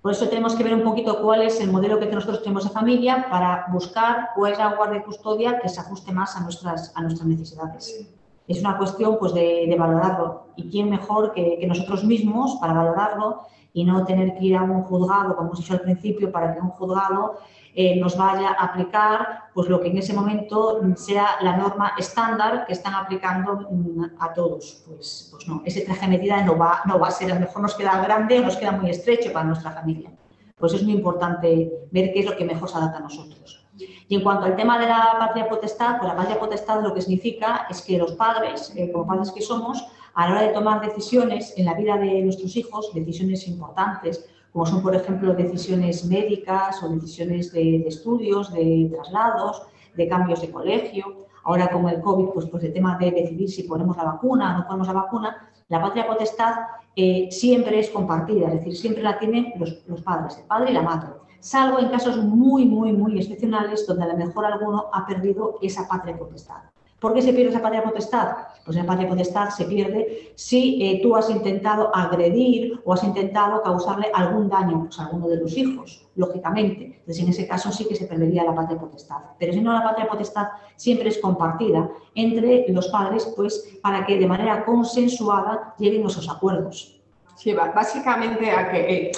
Por 0.00 0.12
eso 0.12 0.28
tenemos 0.28 0.54
que 0.54 0.64
ver 0.64 0.74
un 0.74 0.84
poquito 0.84 1.20
cuál 1.20 1.42
es 1.42 1.60
el 1.60 1.70
modelo 1.72 1.98
que 1.98 2.06
nosotros 2.06 2.42
tenemos 2.42 2.64
de 2.64 2.70
familia 2.70 3.26
para 3.30 3.66
buscar 3.72 4.28
cuál 4.36 4.52
es 4.52 4.58
la 4.58 4.74
guardia 4.74 5.00
y 5.00 5.02
custodia 5.02 5.58
que 5.60 5.68
se 5.68 5.80
ajuste 5.80 6.12
más 6.12 6.36
a 6.36 6.40
nuestras, 6.40 6.92
a 6.94 7.02
nuestras 7.02 7.26
necesidades 7.26 8.06
es 8.48 8.60
una 8.60 8.76
cuestión 8.76 9.18
pues, 9.18 9.34
de, 9.34 9.74
valorarlo. 9.78 10.46
¿Y 10.56 10.70
quién 10.70 10.90
mejor 10.90 11.32
que, 11.32 11.64
nosotros 11.66 12.04
mismos 12.04 12.56
para 12.60 12.72
valorarlo 12.72 13.42
y 13.72 13.84
no 13.84 14.04
tener 14.04 14.34
que 14.36 14.44
ir 14.44 14.56
a 14.56 14.62
un 14.62 14.82
juzgado, 14.82 15.34
como 15.34 15.48
hemos 15.48 15.58
dicho 15.58 15.72
al 15.72 15.80
principio, 15.80 16.30
para 16.30 16.54
que 16.54 16.60
un 16.60 16.70
juzgado 16.70 17.38
eh, 17.74 17.98
nos 17.98 18.16
vaya 18.16 18.50
a 18.50 18.64
aplicar 18.64 19.44
pues, 19.54 19.68
lo 19.68 19.80
que 19.80 19.88
en 19.88 19.98
ese 19.98 20.12
momento 20.12 20.80
sea 20.96 21.36
la 21.40 21.56
norma 21.56 21.94
estándar 21.98 22.66
que 22.66 22.74
están 22.74 22.94
aplicando 22.94 23.68
mm, 23.70 24.04
a 24.18 24.32
todos? 24.32 24.84
Pues, 24.86 25.28
pues 25.30 25.48
no, 25.48 25.62
ese 25.64 25.80
traje 25.82 26.02
de 26.02 26.18
medida 26.18 26.42
no 26.44 26.56
va, 26.56 26.82
no 26.84 26.98
va 26.98 27.08
a 27.08 27.10
ser, 27.10 27.30
a 27.30 27.34
lo 27.34 27.40
mejor 27.40 27.62
nos 27.62 27.74
queda 27.74 28.02
grande 28.02 28.40
o 28.40 28.42
nos 28.42 28.56
queda 28.56 28.72
muy 28.72 28.90
estrecho 28.90 29.32
para 29.32 29.46
nuestra 29.46 29.70
familia. 29.70 30.10
Pues 30.58 30.74
es 30.74 30.82
muy 30.82 30.92
importante 30.92 31.72
ver 31.90 32.12
qué 32.12 32.20
es 32.20 32.26
lo 32.26 32.36
que 32.36 32.44
mejor 32.44 32.68
se 32.68 32.76
adapta 32.76 32.98
a 32.98 33.02
nosotros. 33.02 33.66
Y 34.08 34.16
en 34.16 34.22
cuanto 34.22 34.44
al 34.44 34.56
tema 34.56 34.78
de 34.78 34.86
la 34.86 35.16
patria 35.18 35.48
potestad, 35.48 35.96
pues 35.98 36.08
la 36.08 36.16
patria 36.16 36.38
potestad 36.38 36.82
lo 36.82 36.92
que 36.92 37.00
significa 37.00 37.66
es 37.70 37.80
que 37.80 37.96
los 37.96 38.12
padres, 38.12 38.72
eh, 38.76 38.92
como 38.92 39.06
padres 39.06 39.32
que 39.32 39.40
somos, 39.40 39.82
a 40.14 40.26
la 40.26 40.32
hora 40.32 40.42
de 40.42 40.48
tomar 40.52 40.80
decisiones 40.82 41.54
en 41.56 41.64
la 41.64 41.74
vida 41.74 41.96
de 41.96 42.20
nuestros 42.20 42.54
hijos, 42.56 42.92
decisiones 42.94 43.48
importantes, 43.48 44.28
como 44.52 44.66
son, 44.66 44.82
por 44.82 44.94
ejemplo, 44.94 45.34
decisiones 45.34 46.04
médicas 46.04 46.82
o 46.82 46.88
decisiones 46.88 47.52
de, 47.52 47.86
estudios, 47.86 48.52
de 48.52 48.90
traslados, 48.94 49.62
de 49.96 50.08
cambios 50.08 50.40
de 50.42 50.50
colegio, 50.50 51.04
ahora 51.44 51.70
con 51.70 51.88
el 51.88 52.00
COVID, 52.00 52.26
pues, 52.34 52.46
pues 52.46 52.62
el 52.64 52.72
tema 52.72 52.98
de 52.98 53.10
decidir 53.10 53.50
si 53.50 53.62
ponemos 53.64 53.96
la 53.96 54.04
vacuna 54.04 54.54
o 54.54 54.58
no 54.58 54.66
ponemos 54.66 54.88
la 54.88 54.94
vacuna, 54.94 55.50
la 55.68 55.80
patria 55.80 56.06
potestad 56.06 56.54
eh, 56.94 57.28
siempre 57.30 57.78
es 57.78 57.88
compartida, 57.90 58.48
es 58.48 58.54
decir, 58.54 58.76
siempre 58.76 59.02
la 59.02 59.18
tienen 59.18 59.52
los, 59.56 59.82
los 59.86 60.02
padres, 60.02 60.36
el 60.38 60.44
padre 60.44 60.70
y 60.70 60.74
la 60.74 60.82
madre 60.82 61.08
salvo 61.42 61.80
en 61.80 61.88
casos 61.88 62.16
muy, 62.18 62.64
muy, 62.64 62.92
muy 62.92 63.18
excepcionales 63.18 63.84
donde 63.84 64.04
a 64.04 64.08
lo 64.08 64.16
mejor 64.16 64.46
alguno 64.46 64.84
ha 64.92 65.04
perdido 65.04 65.58
esa 65.60 65.88
patria 65.88 66.16
potestad. 66.16 66.62
¿Por 67.02 67.14
qué 67.14 67.20
se 67.20 67.32
pierde 67.32 67.50
esa 67.50 67.60
patria 67.60 67.82
potestad? 67.82 68.28
Pues 68.64 68.76
la 68.76 68.86
patria 68.86 69.08
potestad 69.08 69.50
se 69.50 69.64
pierde 69.64 70.32
si 70.36 70.80
eh, 70.80 71.00
tú 71.02 71.16
has 71.16 71.28
intentado 71.28 71.90
agredir 71.92 72.80
o 72.84 72.92
has 72.92 73.02
intentado 73.02 73.60
causarle 73.60 74.06
algún 74.14 74.48
daño 74.48 74.84
pues, 74.84 75.00
a 75.00 75.06
alguno 75.06 75.26
de 75.26 75.38
los 75.38 75.56
hijos, 75.56 76.06
lógicamente. 76.14 76.84
Entonces, 77.00 77.24
en 77.24 77.30
ese 77.30 77.48
caso 77.48 77.72
sí 77.72 77.86
que 77.86 77.96
se 77.96 78.06
perdería 78.06 78.44
la 78.44 78.54
patria 78.54 78.78
potestad. 78.78 79.16
Pero 79.36 79.52
si 79.52 79.60
no, 79.60 79.72
la 79.72 79.82
patria 79.82 80.06
potestad 80.06 80.46
siempre 80.76 81.08
es 81.08 81.18
compartida 81.18 81.90
entre 82.14 82.72
los 82.72 82.86
padres, 82.86 83.32
pues 83.34 83.78
para 83.82 84.06
que 84.06 84.16
de 84.16 84.26
manera 84.28 84.64
consensuada 84.64 85.74
lleguen 85.80 86.06
esos 86.06 86.30
acuerdos. 86.30 87.00
Sí, 87.34 87.52
básicamente 87.52 88.48
a 88.48 88.70
que... 88.70 88.78
Eh, 88.78 89.12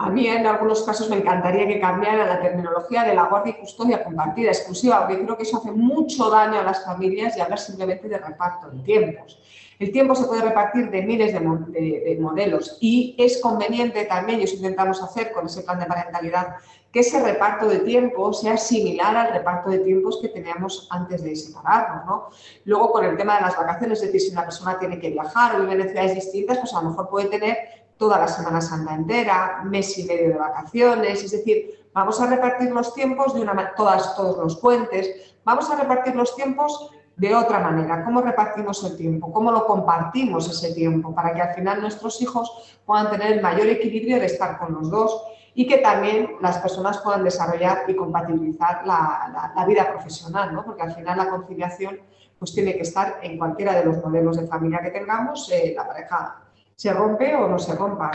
A 0.00 0.10
mí 0.10 0.28
en 0.28 0.46
algunos 0.46 0.84
casos 0.84 1.10
me 1.10 1.16
encantaría 1.16 1.66
que 1.66 1.80
cambiara 1.80 2.24
la 2.24 2.40
terminología 2.40 3.02
de 3.02 3.16
la 3.16 3.24
guardia 3.24 3.56
y 3.56 3.60
custodia 3.60 4.04
compartida, 4.04 4.50
exclusiva, 4.50 5.00
porque 5.00 5.24
creo 5.24 5.36
que 5.36 5.42
eso 5.42 5.56
hace 5.56 5.72
mucho 5.72 6.30
daño 6.30 6.60
a 6.60 6.62
las 6.62 6.84
familias 6.84 7.36
y 7.36 7.40
hablar 7.40 7.58
simplemente 7.58 8.08
de 8.08 8.18
reparto 8.18 8.70
de 8.70 8.78
tiempos. 8.84 9.40
El 9.76 9.90
tiempo 9.90 10.14
se 10.14 10.26
puede 10.26 10.42
repartir 10.42 10.88
de 10.90 11.02
miles 11.02 11.32
de, 11.32 12.16
modelos 12.20 12.78
y 12.80 13.16
es 13.18 13.40
conveniente 13.40 14.04
también, 14.04 14.38
y 14.38 14.44
eso 14.44 14.54
intentamos 14.54 15.02
hacer 15.02 15.32
con 15.32 15.46
ese 15.46 15.62
plan 15.62 15.80
de 15.80 15.86
parentalidad, 15.86 16.54
que 16.92 17.00
ese 17.00 17.20
reparto 17.20 17.68
de 17.68 17.80
tiempo 17.80 18.32
sea 18.32 18.56
similar 18.56 19.16
al 19.16 19.32
reparto 19.32 19.68
de 19.70 19.80
tiempos 19.80 20.20
que 20.22 20.28
teníamos 20.28 20.86
antes 20.90 21.24
de 21.24 21.34
separarnos. 21.34 22.06
¿no? 22.06 22.28
Luego, 22.66 22.92
con 22.92 23.04
el 23.04 23.16
tema 23.16 23.34
de 23.34 23.42
las 23.42 23.56
vacaciones, 23.56 24.00
es 24.00 24.12
decir, 24.12 24.20
si 24.20 24.30
una 24.30 24.44
persona 24.44 24.78
tiene 24.78 25.00
que 25.00 25.10
viajar 25.10 25.56
o 25.56 25.60
vive 25.62 25.82
en 25.82 25.88
ciudades 25.88 26.14
distintas, 26.14 26.58
pues 26.58 26.72
a 26.72 26.82
lo 26.82 26.90
mejor 26.90 27.08
puede 27.08 27.26
tener 27.26 27.87
toda 27.98 28.18
la 28.18 28.28
Semana 28.28 28.60
Santa 28.60 28.94
entera, 28.94 29.62
mes 29.64 29.98
y 29.98 30.04
medio 30.04 30.28
de 30.28 30.38
vacaciones, 30.38 31.22
es 31.22 31.30
decir, 31.32 31.86
vamos 31.92 32.20
a 32.20 32.26
repartir 32.26 32.70
los 32.70 32.94
tiempos 32.94 33.34
de 33.34 33.40
una 33.40 33.74
todas 33.76 34.14
todos 34.16 34.38
los 34.38 34.56
puentes, 34.56 35.34
vamos 35.44 35.68
a 35.70 35.76
repartir 35.76 36.14
los 36.14 36.34
tiempos 36.36 36.90
de 37.16 37.34
otra 37.34 37.58
manera. 37.58 38.04
¿Cómo 38.04 38.20
repartimos 38.22 38.82
el 38.84 38.96
tiempo? 38.96 39.32
¿Cómo 39.32 39.50
lo 39.50 39.66
compartimos 39.66 40.48
ese 40.48 40.72
tiempo? 40.72 41.12
Para 41.12 41.34
que 41.34 41.42
al 41.42 41.54
final 41.54 41.80
nuestros 41.80 42.22
hijos 42.22 42.78
puedan 42.86 43.10
tener 43.10 43.32
el 43.32 43.42
mayor 43.42 43.66
equilibrio 43.66 44.20
de 44.20 44.26
estar 44.26 44.58
con 44.58 44.72
los 44.72 44.88
dos 44.88 45.20
y 45.54 45.66
que 45.66 45.78
también 45.78 46.36
las 46.40 46.58
personas 46.58 46.98
puedan 46.98 47.24
desarrollar 47.24 47.78
y 47.88 47.96
compatibilizar 47.96 48.86
la, 48.86 49.64
vida 49.66 49.90
profesional, 49.90 50.54
¿no? 50.54 50.64
porque 50.64 50.82
al 50.82 50.94
final 50.94 51.18
la 51.18 51.28
conciliación 51.28 51.98
pues 52.38 52.54
tiene 52.54 52.76
que 52.76 52.82
estar 52.82 53.18
en 53.22 53.36
cualquiera 53.36 53.74
de 53.74 53.84
los 53.84 53.96
modelos 53.96 54.36
de 54.36 54.46
familia 54.46 54.78
que 54.80 54.90
tengamos, 54.90 55.50
eh, 55.50 55.74
la 55.76 55.84
pareja 55.84 56.47
se 56.78 56.94
rompe 56.94 57.34
o 57.34 57.48
no 57.48 57.58
se 57.58 57.74
rompa. 57.74 58.12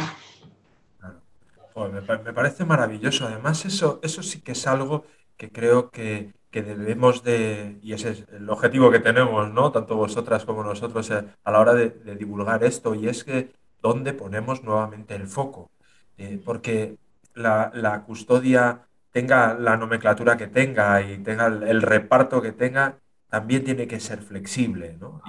me, 1.76 2.34
parece 2.34 2.64
maravilloso. 2.64 3.26
Además, 3.26 3.66
eso, 3.66 3.99
eso 4.01 4.24
sí 4.24 4.39
que 4.39 4.53
es 4.53 4.66
algo 4.68 5.03
que 5.36 5.51
creo 5.51 5.91
que, 5.91 6.32
que 6.49 6.64
debemos 6.64 7.24
de, 7.24 7.78
y 7.84 7.91
ese 7.91 8.11
es 8.11 8.26
el 8.32 8.49
objetivo 8.49 8.89
que 8.89 8.99
tenemos, 8.99 9.51
¿no? 9.51 9.74
Tanto 9.74 9.97
vosotras 9.97 10.45
como 10.45 10.64
nosotros 10.64 11.11
eh, 11.11 11.26
a 11.43 11.51
la 11.51 11.59
hora 11.59 11.74
de, 11.74 11.89
divulgar 12.16 12.64
esto, 12.64 12.95
y 12.95 13.09
es 13.09 13.26
que 13.26 13.51
dónde 13.82 14.14
ponemos 14.14 14.64
nuevamente 14.64 15.14
el 15.16 15.28
foco. 15.28 15.70
Eh, 16.18 16.41
porque 16.43 16.95
la, 17.34 18.03
custodia 18.07 18.88
tenga 19.11 19.55
la 19.55 19.76
nomenclatura 19.76 20.38
que 20.38 20.47
tenga 20.47 21.01
y 21.01 21.18
tenga 21.18 21.47
el, 21.47 21.82
reparto 21.82 22.41
que 22.41 22.53
tenga, 22.53 22.97
también 23.28 23.66
tiene 23.66 23.88
que 23.88 23.99
ser 23.99 24.22
flexible, 24.22 24.95
¿no? 25.01 25.22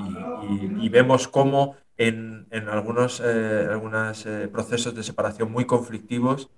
Y, 0.80 0.88
vemos 0.88 1.26
cómo 1.26 1.74
en, 1.98 2.46
algunos 2.68 3.22
eh, 3.24 4.48
procesos 4.52 4.94
de 4.94 5.02
separación 5.02 5.50
muy 5.52 5.64
conflictivos, 5.64 6.50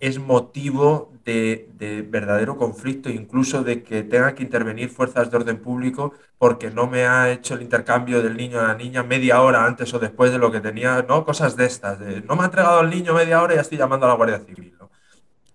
es 0.00 0.18
motivo 0.18 1.12
de, 1.24 1.68
verdadero 2.08 2.56
conflicto, 2.56 3.08
incluso 3.10 3.62
de 3.64 3.82
que 3.82 4.02
tenga 4.02 4.34
que 4.34 4.42
intervenir 4.42 4.90
fuerzas 4.90 5.30
de 5.30 5.36
orden 5.36 5.58
público 5.60 6.12
porque 6.38 6.70
no 6.70 6.86
me 6.86 7.06
ha 7.06 7.30
hecho 7.30 7.54
el 7.54 7.62
intercambio 7.62 8.22
del 8.22 8.36
niño 8.36 8.60
a 8.60 8.68
la 8.68 8.74
niña 8.74 9.02
media 9.02 9.40
hora 9.40 9.64
antes 9.64 9.94
o 9.94 9.98
después 9.98 10.30
de 10.32 10.38
lo 10.38 10.50
que 10.50 10.60
tenía, 10.60 11.02
¿no? 11.08 11.24
Cosas 11.24 11.56
de 11.56 11.66
estas, 11.66 12.00
de 12.00 12.20
no 12.22 12.36
me 12.36 12.42
ha 12.42 12.46
entregado 12.46 12.80
el 12.80 12.90
niño 12.90 13.14
media 13.14 13.42
hora 13.42 13.54
y 13.54 13.56
ya 13.56 13.62
estoy 13.62 13.78
llamando 13.78 14.06
a 14.06 14.10
la 14.10 14.16
Guardia 14.16 14.40
Civil, 14.40 14.74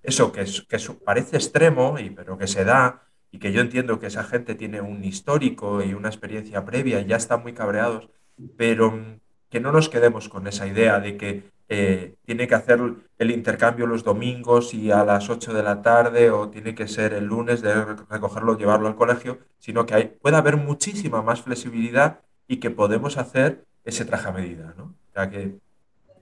Eso 0.01 0.31
que, 0.31 0.45
que 0.67 0.77
parece 1.05 1.35
extremo, 1.37 1.99
y, 1.99 2.09
pero 2.09 2.37
que 2.37 2.47
se 2.47 2.63
da, 2.63 3.03
y 3.31 3.39
que 3.39 3.51
yo 3.51 3.61
entiendo 3.61 3.99
que 3.99 4.07
esa 4.07 4.23
gente 4.23 4.55
tiene 4.55 4.81
un 4.81 5.03
histórico 5.03 5.83
y 5.83 5.93
una 5.93 6.09
experiencia 6.09 6.65
previa 6.65 7.01
y 7.01 7.05
ya 7.05 7.17
están 7.17 7.43
muy 7.43 7.53
cabreados, 7.53 8.09
pero 8.57 9.19
que 9.49 9.59
no 9.59 9.71
nos 9.71 9.89
quedemos 9.89 10.29
con 10.29 10.47
esa 10.47 10.67
idea 10.67 10.99
de 10.99 11.17
que 11.17 11.43
eh, 11.71 12.15
tiene 12.25 12.47
que 12.47 12.55
hacer 12.55 12.79
el 13.19 13.31
intercambio 13.31 13.85
los 13.85 14.03
domingos 14.03 14.73
y 14.73 14.91
a 14.91 15.03
las 15.03 15.29
8 15.29 15.53
de 15.53 15.63
la 15.63 15.81
tarde 15.81 16.31
o 16.31 16.49
tiene 16.49 16.73
que 16.73 16.87
ser 16.87 17.13
el 17.13 17.25
lunes 17.25 17.61
de 17.61 17.85
recogerlo, 18.09 18.57
llevarlo 18.57 18.87
al 18.87 18.95
colegio, 18.95 19.39
sino 19.59 19.85
que 19.85 20.05
puede 20.21 20.37
haber 20.37 20.57
muchísima 20.57 21.21
más 21.21 21.41
flexibilidad 21.41 22.21
y 22.47 22.57
que 22.57 22.71
podemos 22.71 23.17
hacer 23.17 23.63
ese 23.85 24.05
traje 24.05 24.27
a 24.27 24.31
medida, 24.31 24.73
¿no? 24.77 24.95
O 25.15 25.29
que 25.29 25.57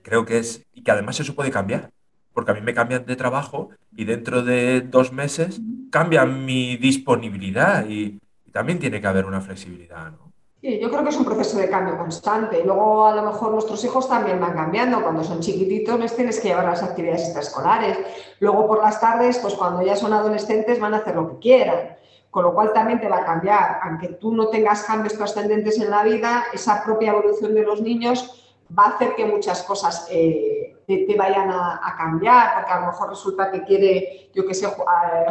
creo 0.02 0.24
que 0.26 0.38
es, 0.38 0.66
y 0.74 0.82
que 0.82 0.90
además 0.90 1.20
eso 1.20 1.34
puede 1.34 1.50
cambiar, 1.50 1.90
porque 2.34 2.50
a 2.50 2.54
mí 2.54 2.60
me 2.60 2.74
cambian 2.74 3.06
de 3.06 3.16
trabajo 3.16 3.70
y 3.96 4.04
dentro 4.04 4.42
de 4.42 4.82
dos 4.82 5.12
meses 5.12 5.60
cambia 5.90 6.26
mi 6.26 6.76
disponibilidad 6.76 7.88
y, 7.88 8.20
y 8.44 8.50
también 8.50 8.78
tiene 8.78 9.00
que 9.00 9.06
haber 9.06 9.24
una 9.24 9.40
flexibilidad, 9.40 10.10
¿no? 10.12 10.27
Sí, 10.60 10.80
yo 10.80 10.90
creo 10.90 11.04
que 11.04 11.10
es 11.10 11.16
un 11.16 11.24
proceso 11.24 11.56
de 11.56 11.70
cambio 11.70 11.96
constante. 11.96 12.64
Luego, 12.64 13.06
a 13.06 13.14
lo 13.14 13.22
mejor, 13.22 13.52
nuestros 13.52 13.84
hijos 13.84 14.08
también 14.08 14.40
van 14.40 14.54
cambiando. 14.54 15.00
Cuando 15.02 15.22
son 15.22 15.38
chiquititos, 15.38 16.00
les 16.00 16.16
tienes 16.16 16.40
que 16.40 16.48
llevar 16.48 16.64
las 16.64 16.82
actividades 16.82 17.22
extraescolares. 17.22 17.96
Luego, 18.40 18.66
por 18.66 18.82
las 18.82 19.00
tardes, 19.00 19.38
pues 19.38 19.54
cuando 19.54 19.82
ya 19.82 19.94
son 19.94 20.12
adolescentes, 20.12 20.80
van 20.80 20.94
a 20.94 20.96
hacer 20.96 21.14
lo 21.14 21.30
que 21.30 21.38
quieran. 21.38 21.96
Con 22.32 22.42
lo 22.42 22.54
cual, 22.54 22.72
también 22.72 23.00
te 23.00 23.08
va 23.08 23.18
a 23.18 23.24
cambiar. 23.24 23.78
Aunque 23.84 24.08
tú 24.08 24.34
no 24.34 24.48
tengas 24.48 24.82
cambios 24.82 25.14
trascendentes 25.14 25.78
en 25.78 25.90
la 25.90 26.02
vida, 26.02 26.46
esa 26.52 26.82
propia 26.82 27.12
evolución 27.12 27.54
de 27.54 27.62
los 27.62 27.80
niños 27.80 28.56
va 28.76 28.86
a 28.86 28.88
hacer 28.96 29.14
que 29.14 29.26
muchas 29.26 29.62
cosas 29.62 30.08
eh, 30.10 30.57
te, 30.88 31.16
vayan 31.16 31.50
a, 31.50 31.94
cambiar, 31.98 32.54
porque 32.54 32.72
a 32.72 32.80
lo 32.80 32.86
mejor 32.86 33.10
resulta 33.10 33.50
que 33.50 33.62
quiere, 33.62 34.30
yo 34.34 34.46
qué 34.46 34.54
sé, 34.54 34.66
eh, 34.66 34.70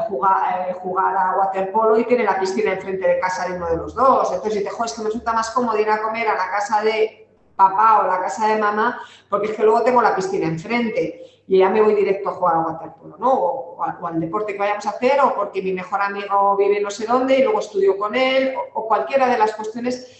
jugar, 0.07 0.69
eh, 0.69 0.73
jugar 0.73 1.17
a 1.17 1.37
waterpolo 1.39 1.97
y 1.97 2.05
tiene 2.05 2.23
la 2.23 2.39
piscina 2.39 2.73
enfrente 2.73 3.07
de 3.07 3.19
casa 3.19 3.47
de 3.47 3.55
uno 3.55 3.67
de 3.67 3.77
los 3.77 3.95
dos. 3.95 4.31
Entonces 4.31 4.59
dice, 4.59 4.69
joder, 4.69 4.85
es 4.85 4.93
que 4.93 5.01
me 5.01 5.07
resulta 5.07 5.33
más 5.33 5.49
cómodo 5.49 5.79
ir 5.79 5.89
a 5.89 6.01
comer 6.01 6.27
a 6.27 6.35
la 6.35 6.51
casa 6.51 6.83
de 6.83 7.27
papá 7.55 8.01
o 8.03 8.07
la 8.07 8.19
casa 8.19 8.47
de 8.47 8.61
mamá, 8.61 9.01
porque 9.29 9.47
es 9.47 9.57
que 9.57 9.63
luego 9.63 9.81
tengo 9.81 9.99
la 9.99 10.15
piscina 10.15 10.45
enfrente 10.45 11.23
y 11.47 11.57
ya 11.57 11.69
me 11.69 11.81
voy 11.81 11.95
directo 11.95 12.29
a 12.29 12.33
jugar 12.33 12.55
a 12.55 12.59
waterpolo, 12.59 13.17
¿no? 13.17 13.33
O, 13.33 13.83
al 13.83 14.19
deporte 14.19 14.53
que 14.53 14.59
vayamos 14.59 14.85
a 14.85 14.91
hacer, 14.91 15.19
o 15.21 15.33
porque 15.33 15.63
mi 15.63 15.73
mejor 15.73 16.01
amigo 16.01 16.55
vive 16.55 16.79
no 16.81 16.91
sé 16.91 17.07
dónde 17.07 17.39
y 17.39 17.41
luego 17.41 17.59
estudio 17.59 17.97
con 17.97 18.13
él, 18.13 18.53
o 18.75 18.87
cualquiera 18.87 19.27
de 19.27 19.39
las 19.39 19.55
cuestiones 19.55 20.16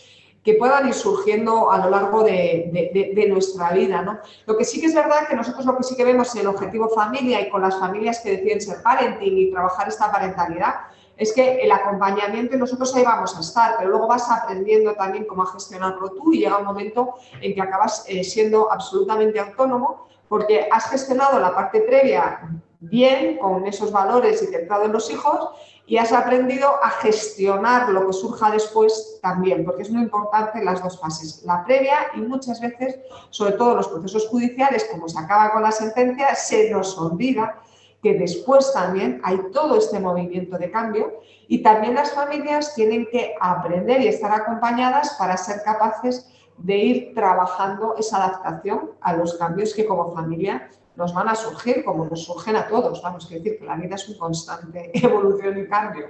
que 0.48 0.54
puedan 0.54 0.88
ir 0.88 0.94
surgiendo 0.94 1.70
a 1.70 1.78
lo 1.78 1.90
largo 1.90 2.24
de, 2.24 3.28
nuestra 3.28 3.72
vida. 3.72 4.02
¿no? 4.02 4.20
Lo 4.46 4.56
que 4.56 4.64
sí 4.64 4.80
que 4.80 4.86
es 4.86 4.96
verdad 4.96 5.28
que 5.28 5.36
nosotros 5.36 5.66
lo 5.66 5.76
que 5.76 5.84
sí 5.84 5.98
que 5.98 6.06
vemos 6.06 6.34
en 6.36 6.40
el 6.40 6.48
objetivo 6.48 6.88
familia 6.88 7.42
y 7.42 7.50
con 7.50 7.62
las 7.62 7.78
familias 7.78 8.22
que 8.22 8.32
deciden 8.32 8.62
ser 8.62 8.82
parenting 8.82 9.38
y 9.38 9.52
trabajar 9.52 9.90
esta 9.90 10.10
parentalidad 10.10 10.76
es 11.18 11.34
que 11.34 11.58
el 11.58 11.70
acompañamiento 11.70 12.56
nosotros 12.56 12.96
ahí 12.96 13.04
vamos 13.04 13.36
a 13.36 13.42
estar, 13.42 13.76
pero 13.78 13.90
luego 13.90 14.08
vas 14.08 14.32
aprendiendo 14.32 14.94
también 14.94 15.26
cómo 15.26 15.46
gestionarlo 15.48 16.12
tú 16.12 16.32
y 16.32 16.40
llega 16.40 16.60
un 16.60 16.66
momento 16.66 17.16
en 17.42 17.54
que 17.54 17.62
acabas 17.62 18.06
eh, 18.08 18.24
siendo 18.24 18.72
absolutamente 18.72 19.42
autónomo 19.42 20.08
porque 20.30 20.70
has 20.72 20.90
gestionado 20.90 21.42
la 21.42 21.54
parte 21.54 21.82
previa 21.82 22.40
bien, 22.80 23.38
con 23.38 23.68
esos 23.68 23.92
valores 23.92 24.42
y 24.44 24.46
centrado 24.46 24.86
en 24.86 24.94
los 24.94 25.12
hijos, 25.12 25.50
y 25.88 25.98
has 25.98 26.12
aprendido 26.12 26.68
a 26.84 26.90
gestionar 26.90 27.90
lo 27.90 28.06
que 28.06 28.14
surja 28.14 28.52
después 28.52 29.20
también, 29.22 29.64
porque 29.64 29.84
es 29.84 29.90
muy 29.90 30.04
importante 30.04 30.64
las 30.64 30.84
dos 30.84 31.00
fases, 31.00 31.44
la 31.46 31.64
previa 31.64 31.98
y 32.14 32.20
muchas 32.20 32.60
veces, 32.60 33.00
sobre 33.30 33.54
todo 33.54 33.72
en 33.72 33.78
los 33.78 33.88
procesos 33.88 34.28
judiciales, 34.28 34.86
como 34.92 35.08
se 35.08 35.18
acaba 35.18 35.54
con 35.54 35.64
la 35.64 35.72
sentencia, 35.72 36.36
se 36.36 36.70
nos 36.70 36.98
olvida 36.98 37.56
que 38.04 38.16
después 38.16 38.72
también 38.74 39.22
hay 39.24 39.40
todo 39.54 39.78
este 39.78 40.00
movimiento 40.00 40.58
de 40.58 40.70
cambio 40.70 41.22
y 41.48 41.64
también 41.64 41.96
las 41.96 42.12
familias 42.12 42.76
tienen 42.76 43.08
que 43.10 43.36
aprender 43.40 44.02
y 44.02 44.10
estar 44.10 44.34
acompañadas 44.34 45.16
para 45.18 45.38
ser 45.38 45.64
capaces 45.64 46.30
de 46.58 46.78
ir 46.78 47.14
trabajando 47.16 47.96
esa 47.98 48.18
adaptación 48.18 48.92
a 49.00 49.14
los 49.14 49.36
cambios 49.36 49.74
que 49.74 49.86
como 49.86 50.14
familia 50.14 50.70
nos 50.98 51.14
van 51.14 51.30
a 51.30 51.36
surgir 51.36 51.84
como 51.86 52.06
nos 52.06 52.26
surgen 52.26 52.56
a 52.56 52.68
todos. 52.68 53.02
Vamos 53.02 53.26
a 53.26 53.30
decir 53.30 53.60
que 53.60 53.66
la 53.66 53.76
vida 53.76 53.96
es 53.96 54.10
un 54.10 54.18
constante 54.18 54.92
evolución 55.06 55.58
y 55.60 55.68
cambio. 55.68 56.08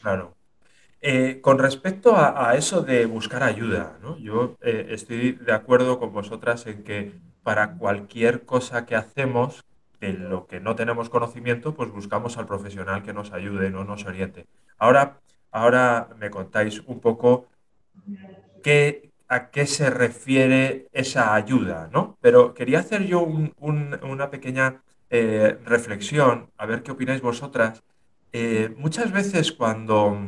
Claro. 0.00 0.34
Eh, 1.00 1.40
con 1.40 1.58
respecto 1.58 2.14
a, 2.16 2.54
eso 2.54 2.82
de 2.82 3.06
buscar 3.06 3.42
ayuda, 3.42 3.98
yo 4.20 4.56
eh, 4.60 4.86
estoy 4.90 5.32
de 5.32 5.52
acuerdo 5.52 5.98
con 5.98 6.12
vosotras 6.12 6.66
en 6.66 6.84
que 6.84 7.12
para 7.42 7.76
cualquier 7.76 8.44
cosa 8.44 8.86
que 8.86 8.94
hacemos, 8.94 9.64
de 10.00 10.12
lo 10.12 10.46
que 10.46 10.60
no 10.60 10.76
tenemos 10.76 11.08
conocimiento, 11.08 11.74
pues 11.74 11.90
buscamos 11.90 12.38
al 12.38 12.46
profesional 12.46 13.02
que 13.02 13.12
nos 13.12 13.32
ayude, 13.32 13.70
no 13.70 13.84
nos 13.84 14.04
oriente. 14.04 14.46
Ahora, 14.78 15.18
ahora 15.50 16.08
me 16.18 16.30
contáis 16.30 16.80
un 16.86 17.00
poco 17.00 17.46
qué, 18.62 19.11
a 19.32 19.50
qué 19.50 19.66
se 19.66 19.88
refiere 19.88 20.88
esa 20.92 21.34
ayuda, 21.34 21.88
¿no? 21.90 22.18
Pero 22.20 22.52
quería 22.52 22.80
hacer 22.80 23.06
yo 23.06 23.22
una 23.22 24.30
pequeña 24.30 24.82
eh, 25.08 25.58
reflexión, 25.64 26.50
a 26.58 26.66
ver 26.66 26.82
qué 26.82 26.90
opináis 26.90 27.22
vosotras. 27.22 27.82
Eh, 28.34 28.74
muchas 28.76 29.10
veces 29.10 29.50
cuando, 29.52 30.18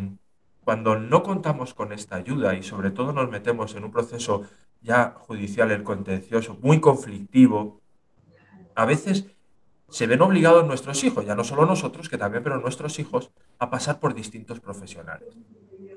cuando 0.64 0.98
no 0.98 1.22
contamos 1.22 1.74
con 1.74 1.92
esta 1.92 2.16
ayuda 2.16 2.54
y 2.54 2.62
sobre 2.62 2.90
todo 2.90 3.12
nos 3.12 3.28
metemos 3.28 3.74
en 3.74 3.84
un 3.84 3.92
proceso 3.92 4.44
ya 4.80 5.12
judicial, 5.18 5.70
el 5.70 5.82
contencioso, 5.82 6.56
muy 6.62 6.80
conflictivo, 6.80 7.82
a 8.74 8.86
veces 8.86 9.26
se 9.90 10.06
ven 10.06 10.22
obligados 10.22 10.66
nuestros 10.66 11.04
hijos, 11.04 11.26
ya 11.26 11.34
no 11.34 11.44
solo 11.44 11.66
nosotros, 11.66 12.08
que 12.08 12.16
también, 12.16 12.42
pero 12.42 12.58
nuestros 12.58 12.98
hijos, 12.98 13.30
a 13.58 13.68
pasar 13.68 14.00
por 14.00 14.14
distintos 14.14 14.60
profesionales. 14.60 15.36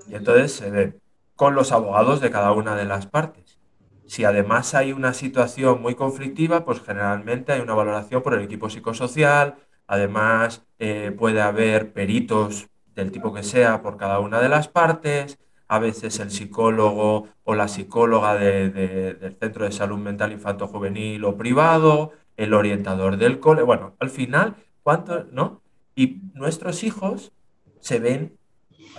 Y 0.09 0.15
entonces 0.15 0.51
se 0.51 0.69
ven 0.69 0.99
con 1.37 1.55
los 1.55 1.71
abogados 1.71 2.19
de 2.19 2.31
cada 2.31 2.51
una 2.51 2.75
de 2.75 2.83
las 2.83 3.05
partes. 3.05 3.59
Si 4.07 4.25
además 4.25 4.73
hay 4.73 4.91
una 4.91 5.13
situación 5.13 5.81
muy 5.81 5.95
conflictiva, 5.95 6.65
pues 6.65 6.81
generalmente 6.81 7.53
hay 7.53 7.61
una 7.61 7.75
valoración 7.75 8.23
por 8.23 8.33
el 8.33 8.41
equipo 8.41 8.69
psicosocial, 8.69 9.55
además 9.85 10.65
eh, 10.79 11.15
puede 11.17 11.41
haber 11.41 11.93
peritos 11.93 12.67
del 12.95 13.11
tipo 13.11 13.33
que 13.33 13.43
sea 13.43 13.81
por 13.81 13.97
cada 13.97 14.19
una 14.19 14.41
de 14.41 14.49
las 14.49 14.67
partes, 14.67 15.37
a 15.67 15.79
veces 15.79 16.19
el 16.19 16.31
psicólogo 16.31 17.27
o 17.43 17.53
la 17.53 17.67
psicóloga 17.67 18.35
del 18.35 19.37
Centro 19.39 19.65
de 19.65 19.71
Salud 19.71 19.99
Mental 19.99 20.31
Infanto 20.31 20.67
Juvenil 20.67 21.23
o 21.23 21.37
privado, 21.37 22.13
el 22.35 22.53
orientador 22.53 23.17
del 23.17 23.39
cole, 23.39 23.61
bueno, 23.61 23.95
al 23.99 24.09
final, 24.09 24.55
¿cuánto, 24.81 25.25
no? 25.31 25.61
Y 25.93 26.21
nuestros 26.33 26.83
hijos 26.83 27.31
se 27.79 27.99
ven 27.99 28.36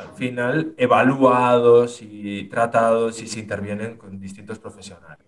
al 0.01 0.15
final 0.15 0.75
evaluados 0.77 2.01
y 2.03 2.45
tratados 2.45 3.21
y 3.23 3.27
se 3.27 3.41
intervienen 3.41 3.97
con 3.97 4.21
distintos 4.21 4.59
profesionales. 4.59 5.27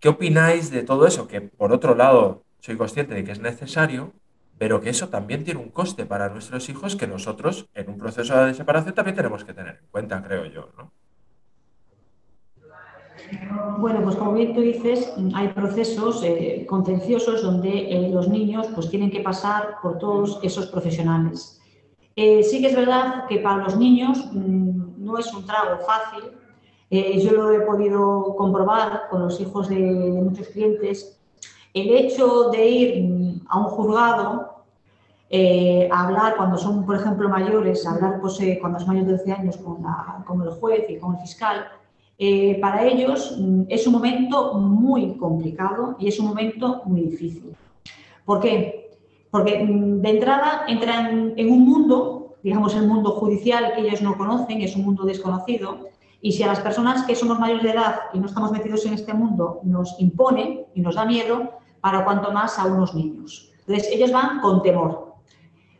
¿Qué 0.00 0.08
opináis 0.08 0.70
de 0.70 0.82
todo 0.82 1.06
eso? 1.06 1.28
Que 1.28 1.40
por 1.40 1.72
otro 1.72 1.94
lado, 1.94 2.42
soy 2.60 2.76
consciente 2.76 3.14
de 3.14 3.24
que 3.24 3.32
es 3.32 3.40
necesario, 3.40 4.12
pero 4.58 4.80
que 4.80 4.90
eso 4.90 5.08
también 5.08 5.44
tiene 5.44 5.60
un 5.60 5.70
coste 5.70 6.06
para 6.06 6.28
nuestros 6.28 6.68
hijos 6.68 6.96
que 6.96 7.06
nosotros 7.06 7.68
en 7.74 7.88
un 7.88 7.98
proceso 7.98 8.44
de 8.44 8.54
separación 8.54 8.94
también 8.94 9.16
tenemos 9.16 9.44
que 9.44 9.54
tener 9.54 9.76
en 9.76 9.86
cuenta, 9.90 10.22
creo 10.22 10.46
yo. 10.46 10.70
¿no? 10.76 10.92
Bueno, 13.78 14.02
pues 14.02 14.16
como 14.16 14.34
bien 14.34 14.54
tú 14.54 14.60
dices, 14.60 15.12
hay 15.34 15.48
procesos 15.48 16.22
eh, 16.24 16.66
contenciosos 16.68 17.42
donde 17.42 17.92
eh, 17.92 18.10
los 18.10 18.28
niños 18.28 18.68
pues, 18.74 18.90
tienen 18.90 19.10
que 19.10 19.20
pasar 19.20 19.76
por 19.82 19.98
todos 19.98 20.40
esos 20.42 20.66
profesionales. 20.66 21.61
Eh, 22.16 22.42
sí 22.42 22.60
que 22.60 22.68
es 22.68 22.76
verdad 22.76 23.26
que 23.26 23.38
para 23.38 23.64
los 23.64 23.76
niños 23.76 24.28
mm, 24.32 25.04
no 25.04 25.18
es 25.18 25.32
un 25.32 25.46
trago 25.46 25.78
fácil. 25.80 26.24
yo 26.90 27.32
lo 27.32 27.52
he 27.52 27.60
podido 27.60 28.36
comprobar 28.36 29.08
con 29.10 29.22
los 29.22 29.40
hijos 29.40 29.68
de, 29.68 29.80
muchos 29.80 30.48
clientes. 30.48 31.18
El 31.72 31.88
hecho 31.90 32.50
de 32.50 32.68
ir 32.68 33.02
mm, 33.02 33.46
a 33.48 33.58
un 33.58 33.64
juzgado 33.64 34.48
a 35.90 36.04
hablar 36.04 36.36
cuando 36.36 36.58
son, 36.58 36.84
por 36.84 36.96
ejemplo, 36.96 37.26
mayores, 37.28 37.86
hablar 37.86 38.20
pues, 38.20 38.38
cuando 38.60 38.78
son 38.78 38.88
mayores 38.88 39.06
de 39.06 39.16
12 39.16 39.32
años 39.32 39.56
con, 39.56 39.82
con 40.26 40.42
el 40.42 40.50
juez 40.50 40.84
y 40.90 40.98
con 40.98 41.14
el 41.14 41.22
fiscal, 41.22 41.66
eh, 42.24 42.58
para 42.60 42.86
ellos 42.86 43.36
mm, 43.36 43.62
es 43.68 43.84
un 43.84 43.94
momento 43.94 44.54
muy 44.54 45.16
complicado 45.16 45.96
y 45.98 46.06
es 46.06 46.20
un 46.20 46.26
momento 46.26 46.82
muy 46.84 47.00
difícil. 47.02 47.56
¿Por 48.24 48.38
qué? 48.38 48.81
Porque 49.32 49.64
mm, 49.64 50.00
de 50.00 50.10
entrada 50.10 50.62
entran 50.68 51.34
en 51.36 51.50
un 51.50 51.62
mundo, 51.66 52.36
digamos 52.44 52.76
el 52.76 52.86
mundo 52.86 53.10
judicial 53.10 53.72
que 53.74 53.80
ellos 53.80 54.00
no 54.00 54.16
conocen, 54.16 54.60
es 54.60 54.76
un 54.76 54.84
mundo 54.84 55.02
desconocido, 55.02 55.88
y 56.20 56.30
si 56.30 56.44
a 56.44 56.46
las 56.46 56.60
personas 56.60 57.02
que 57.02 57.16
somos 57.16 57.40
mayores 57.40 57.64
de 57.64 57.70
edad 57.70 57.96
y 58.12 58.20
no 58.20 58.26
estamos 58.26 58.52
metidos 58.52 58.86
en 58.86 58.92
este 58.92 59.12
mundo 59.12 59.58
nos 59.64 59.98
impone 59.98 60.66
y 60.72 60.80
nos 60.80 60.94
da 60.94 61.04
miedo, 61.04 61.58
para 61.80 62.04
cuanto 62.04 62.30
más 62.30 62.60
a 62.60 62.66
unos 62.66 62.94
niños. 62.94 63.50
Entonces 63.66 63.88
ellos 63.92 64.12
van 64.12 64.38
con 64.40 64.62
temor. 64.62 65.16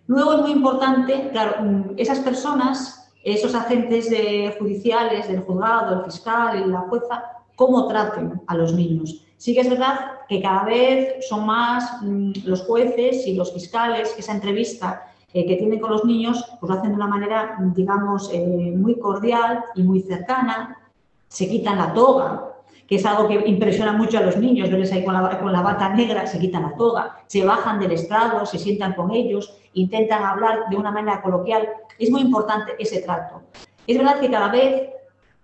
Luego 0.08 0.32
es 0.32 0.40
muy 0.40 0.50
importante, 0.50 1.28
claro, 1.30 1.62
mm, 1.62 1.82
esas 1.96 2.18
personas 2.18 3.02
esos 3.24 3.54
agentes 3.54 4.10
judiciales 4.58 5.28
del 5.28 5.40
juzgado, 5.40 5.98
el 5.98 6.04
fiscal 6.04 6.70
la 6.70 6.80
jueza, 6.80 7.22
cómo 7.54 7.86
traten 7.86 8.40
a 8.46 8.56
los 8.56 8.72
niños. 8.74 9.24
Sí 9.42 9.54
que 9.54 9.62
es 9.62 9.68
verdad 9.68 10.20
que 10.28 10.40
cada 10.40 10.62
vez 10.62 11.26
son 11.28 11.46
más 11.46 12.00
mm, 12.00 12.30
los 12.44 12.62
jueces 12.62 13.26
y 13.26 13.34
los 13.34 13.52
fiscales 13.52 14.12
que 14.12 14.20
esa 14.20 14.34
entrevista 14.34 15.12
eh, 15.34 15.44
que 15.44 15.56
tienen 15.56 15.80
con 15.80 15.90
los 15.90 16.04
niños, 16.04 16.44
pues 16.60 16.70
lo 16.70 16.78
hacen 16.78 16.90
de 16.90 16.94
una 16.94 17.08
manera, 17.08 17.56
digamos, 17.74 18.30
eh, 18.32 18.72
muy 18.76 19.00
cordial 19.00 19.64
y 19.74 19.82
muy 19.82 20.00
cercana. 20.00 20.78
Se 21.26 21.48
quitan 21.48 21.76
la 21.76 21.92
toga, 21.92 22.52
que 22.86 22.94
es 22.94 23.04
algo 23.04 23.26
que 23.26 23.42
impresiona 23.48 23.92
mucho 23.92 24.18
a 24.18 24.20
los 24.20 24.36
niños, 24.36 24.70
verles 24.70 24.92
ahí 24.92 25.04
con 25.04 25.14
la, 25.14 25.40
con 25.40 25.50
la 25.50 25.62
bata 25.62 25.88
negra, 25.88 26.24
se 26.24 26.38
quitan 26.38 26.62
la 26.62 26.76
toga, 26.76 27.18
se 27.26 27.44
bajan 27.44 27.80
del 27.80 27.90
estrado, 27.90 28.46
se 28.46 28.60
sientan 28.60 28.92
con 28.92 29.10
ellos, 29.10 29.58
intentan 29.74 30.22
hablar 30.22 30.68
de 30.70 30.76
una 30.76 30.92
manera 30.92 31.20
coloquial. 31.20 31.68
Es 31.98 32.12
muy 32.12 32.20
importante 32.20 32.74
ese 32.78 33.00
trato. 33.00 33.42
Es 33.88 33.98
verdad 33.98 34.20
que 34.20 34.30
cada 34.30 34.52
vez 34.52 34.88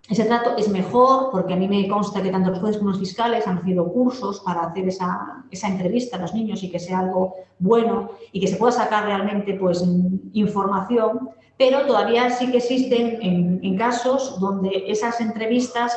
ese 0.09 0.25
trato 0.25 0.57
es 0.57 0.71
mejor, 0.71 1.31
porque 1.31 1.53
a 1.53 1.57
mí 1.57 1.69
me 1.69 1.87
consta 1.87 2.23
que 2.23 2.31
tanto 2.31 2.51
los 2.51 2.61
jueces 2.61 2.79
como 2.79 2.91
los 2.91 2.99
fiscales 2.99 3.47
han 3.47 3.59
recibido 3.59 3.93
cursos 3.93 4.41
para 4.41 4.63
hacer 4.63 4.89
esa, 4.89 5.45
esa, 5.51 5.69
entrevista 5.69 6.17
a 6.17 6.21
los 6.21 6.33
niños 6.33 6.63
y 6.63 6.71
que 6.71 6.79
sea 6.79 7.01
algo 7.01 7.35
bueno 7.59 8.11
y 8.33 8.41
que 8.41 8.47
se 8.47 8.57
pueda 8.57 8.73
sacar 8.73 9.05
realmente 9.05 9.53
pues, 9.55 9.85
información, 10.33 11.29
pero 11.59 11.85
todavía 11.87 12.31
sí 12.31 12.51
que 12.51 12.59
existen 12.59 13.19
en, 13.21 13.77
casos 13.77 14.41
donde 14.41 14.85
esas 14.87 15.21
entrevistas 15.21 15.97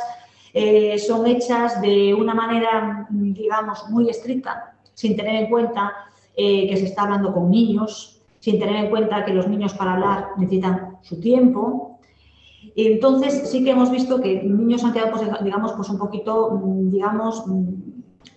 eh, 0.54 1.00
son 1.00 1.26
hechas 1.26 1.82
de 1.82 2.14
una 2.14 2.34
manera, 2.34 3.08
digamos, 3.10 3.90
muy 3.90 4.10
estricta, 4.10 4.76
sin 4.94 5.16
tener 5.16 5.36
en 5.36 5.50
cuenta 5.50 5.94
eh, 6.36 6.68
que 6.68 6.78
se 6.78 6.86
está 6.86 7.04
hablando 7.04 7.34
con 7.34 7.50
niños, 7.50 8.22
sin 8.40 8.60
tener 8.60 8.76
en 8.76 8.90
cuenta 8.90 9.24
que 9.24 9.34
los 9.34 9.48
niños 9.48 9.74
para 9.74 9.94
hablar 9.94 10.28
necesitan 10.38 10.98
su 11.02 11.20
tiempo. 11.20 11.91
Entonces 12.76 13.50
sí 13.50 13.64
que 13.64 13.72
hemos 13.72 13.92
visto 13.92 14.22
que 14.22 14.44
niños 14.44 14.84
han 14.84 14.94
quedado, 14.94 15.12
pues, 15.12 15.44
digamos, 15.44 15.74
pues 15.74 15.90
un 15.90 15.98
poquito, 15.98 16.62
digamos, 16.66 17.44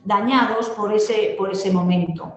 dañados 0.05 0.68
por 0.70 0.93
ese, 0.93 1.35
por 1.39 1.51
ese 1.51 1.70
momento. 1.70 2.32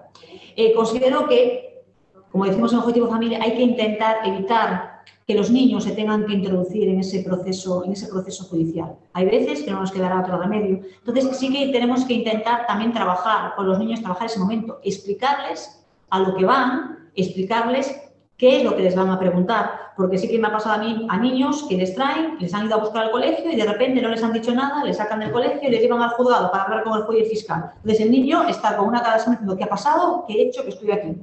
Eh, 0.56 0.72
considero 0.74 1.26
que, 1.28 1.84
como 2.30 2.44
decimos 2.44 2.72
en 2.72 2.78
Objetivo 2.78 3.08
Familia, 3.08 3.40
hay 3.42 3.54
que 3.54 3.62
intentar 3.62 4.18
evitar 4.24 4.98
que 5.26 5.34
los 5.34 5.50
niños 5.50 5.84
se 5.84 5.92
tengan 5.92 6.24
que 6.24 6.32
introducir 6.32 6.88
en 6.88 7.00
ese 7.00 7.22
proceso, 7.22 7.84
en 7.84 7.92
ese 7.92 8.08
proceso 8.08 8.44
judicial. 8.44 8.96
Hay 9.12 9.26
veces 9.26 9.62
que 9.62 9.70
no 9.70 9.80
nos 9.80 9.92
quedará 9.92 10.20
otro 10.20 10.38
remedio. 10.38 10.80
Entonces 11.04 11.36
sí 11.36 11.52
que 11.52 11.68
tenemos 11.68 12.06
que 12.06 12.14
intentar 12.14 12.66
también 12.66 12.94
trabajar 12.94 13.54
con 13.54 13.68
los 13.68 13.78
niños, 13.78 14.00
trabajar 14.00 14.26
ese 14.26 14.38
momento, 14.38 14.80
explicarles 14.82 15.84
a 16.08 16.20
lo 16.20 16.34
que 16.34 16.46
van, 16.46 17.10
explicarles 17.14 18.07
qué 18.38 18.58
es 18.58 18.64
lo 18.64 18.76
que 18.76 18.82
les 18.84 18.94
van 18.94 19.10
a 19.10 19.18
preguntar, 19.18 19.92
porque 19.96 20.16
sí 20.16 20.28
que 20.28 20.38
me 20.38 20.46
ha 20.46 20.52
pasado 20.52 20.76
a 20.76 20.78
mí 20.78 21.06
a 21.10 21.18
niños 21.18 21.66
que 21.68 21.76
les 21.76 21.94
traen, 21.94 22.38
les 22.38 22.54
han 22.54 22.66
ido 22.66 22.76
a 22.76 22.78
buscar 22.78 23.04
al 23.06 23.10
colegio 23.10 23.50
y 23.50 23.56
de 23.56 23.64
repente 23.64 24.00
no 24.00 24.08
les 24.08 24.22
han 24.22 24.32
dicho 24.32 24.54
nada, 24.54 24.84
les 24.84 24.96
sacan 24.96 25.18
del 25.18 25.32
colegio 25.32 25.68
y 25.68 25.72
les 25.72 25.82
llevan 25.82 26.00
al 26.00 26.10
juzgado 26.10 26.50
para 26.52 26.62
hablar 26.62 26.84
con 26.84 26.96
el 26.96 27.02
juez 27.02 27.28
fiscal. 27.28 27.72
Entonces 27.76 28.00
el 28.00 28.12
niño 28.12 28.48
está 28.48 28.76
con 28.76 28.86
una 28.86 29.02
cara 29.02 29.16
diciendo 29.16 29.56
qué 29.56 29.64
ha 29.64 29.68
pasado, 29.68 30.24
qué 30.28 30.34
he 30.34 30.42
hecho, 30.48 30.62
que 30.62 30.70
estoy 30.70 30.92
aquí. 30.92 31.16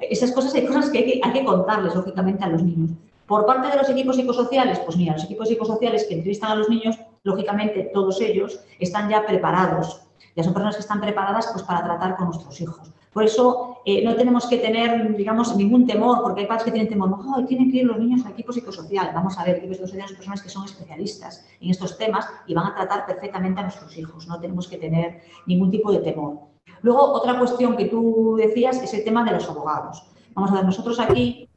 Esas 0.00 0.32
cosas 0.32 0.54
hay 0.54 0.66
cosas 0.66 0.88
que 0.88 0.98
hay 0.98 1.04
que, 1.04 1.20
hay 1.22 1.32
que 1.32 1.44
contarles, 1.44 1.94
lógicamente, 1.94 2.42
a 2.42 2.48
los 2.48 2.62
niños. 2.62 2.92
Por 3.26 3.44
parte 3.44 3.68
de 3.68 3.76
los 3.76 3.88
equipos 3.90 4.16
psicosociales, 4.16 4.78
pues 4.80 4.96
mira, 4.96 5.12
los 5.12 5.24
equipos 5.24 5.48
psicosociales 5.48 6.04
que 6.04 6.14
entrevistan 6.14 6.52
a 6.52 6.54
los 6.54 6.68
niños, 6.70 6.98
lógicamente 7.24 7.90
todos 7.92 8.20
ellos 8.22 8.58
están 8.78 9.10
ya 9.10 9.24
preparados. 9.26 10.02
Ya 10.34 10.42
son 10.42 10.54
personas 10.54 10.76
que 10.76 10.82
están 10.82 11.00
preparadas 11.00 11.50
pues, 11.52 11.62
para 11.62 11.84
tratar 11.84 12.16
con 12.16 12.26
nuestros 12.26 12.58
hijos. 12.60 12.90
Por 13.12 13.24
eso 13.24 13.78
eh, 13.84 14.02
no 14.04 14.14
tenemos 14.14 14.46
que 14.46 14.58
tener, 14.58 15.14
digamos, 15.16 15.54
ningún 15.56 15.86
temor, 15.86 16.22
porque 16.22 16.42
hay 16.42 16.46
padres 16.46 16.64
que 16.64 16.70
tienen 16.70 16.88
temor, 16.88 17.10
no, 17.10 17.44
tienen 17.46 17.70
que 17.70 17.78
ir 17.78 17.84
los 17.84 17.98
niños 17.98 18.24
al 18.24 18.32
equipo 18.32 18.52
psicosocial. 18.52 19.10
Vamos 19.14 19.38
a 19.38 19.44
ver, 19.44 19.56
equipos 19.56 19.76
psicosociales 19.76 20.10
son 20.10 20.16
personas 20.16 20.42
que 20.42 20.48
son 20.48 20.64
especialistas 20.64 21.46
en 21.60 21.70
estos 21.70 21.98
temas 21.98 22.26
y 22.46 22.54
van 22.54 22.66
a 22.66 22.74
tratar 22.74 23.06
perfectamente 23.06 23.60
a 23.60 23.64
nuestros 23.64 23.96
hijos. 23.98 24.26
No 24.26 24.40
tenemos 24.40 24.66
que 24.66 24.78
tener 24.78 25.20
ningún 25.46 25.70
tipo 25.70 25.92
de 25.92 25.98
temor. 25.98 26.38
Luego, 26.80 27.12
otra 27.12 27.38
cuestión 27.38 27.76
que 27.76 27.86
tú 27.86 28.36
decías 28.38 28.82
es 28.82 28.94
el 28.94 29.04
tema 29.04 29.24
de 29.24 29.32
los 29.32 29.48
abogados. 29.48 30.04
Vamos 30.34 30.50
a 30.50 30.54
ver, 30.54 30.64
nosotros 30.64 30.98
aquí 30.98 31.48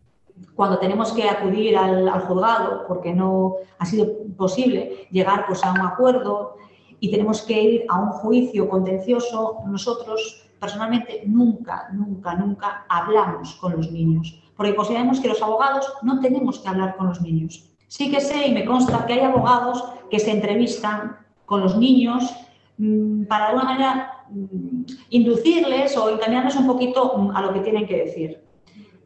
cuando 0.56 0.80
tenemos 0.80 1.12
que 1.14 1.30
acudir 1.30 1.78
al, 1.78 2.10
juzgado 2.22 2.86
porque 2.88 3.14
no 3.14 3.56
ha 3.80 3.86
sido 3.86 4.08
posible 4.38 5.08
llegar 5.12 5.46
pues, 5.48 5.64
a 5.64 5.72
un 5.72 5.82
acuerdo 5.82 6.58
y 7.00 7.12
tenemos 7.12 7.42
que 7.42 7.62
ir 7.62 7.86
a 7.90 8.00
un 8.00 8.10
juicio 8.10 8.68
contencioso, 8.70 9.60
nosotros 9.68 10.45
personalmente 10.66 11.22
nunca, 11.28 11.90
nunca, 11.94 12.34
nunca 12.34 12.86
hablamos 12.90 13.54
con 13.56 13.74
los 13.78 13.92
niños, 13.92 14.42
porque 14.58 14.76
consideramos 14.76 15.20
que 15.20 15.28
los 15.28 15.42
abogados 15.42 15.86
no 16.02 16.20
tenemos 16.20 16.58
que 16.60 16.68
hablar 16.68 16.96
con 16.98 17.08
los 17.10 17.22
niños. 17.22 17.70
Sí 17.88 18.10
que 18.10 18.20
sé 18.20 18.48
y 18.48 18.52
me 18.52 18.66
consta 18.66 19.06
que 19.06 19.14
hay 19.14 19.20
abogados 19.20 19.84
que 20.10 20.20
se 20.20 20.32
entrevistan 20.32 21.18
con 21.46 21.62
los 21.62 21.78
niños 21.78 22.36
mm, 22.80 23.26
para 23.26 23.46
de 23.46 23.52
alguna 23.52 23.72
manera 23.72 24.26
mm, 24.32 24.82
inducirles 25.12 25.96
o 25.98 26.10
encaminarles 26.10 26.56
un 26.56 26.66
poquito 26.66 27.16
mm, 27.16 27.36
a 27.36 27.42
lo 27.44 27.54
que 27.54 27.60
tienen 27.60 27.86
que 27.86 27.98
decir. 28.06 28.44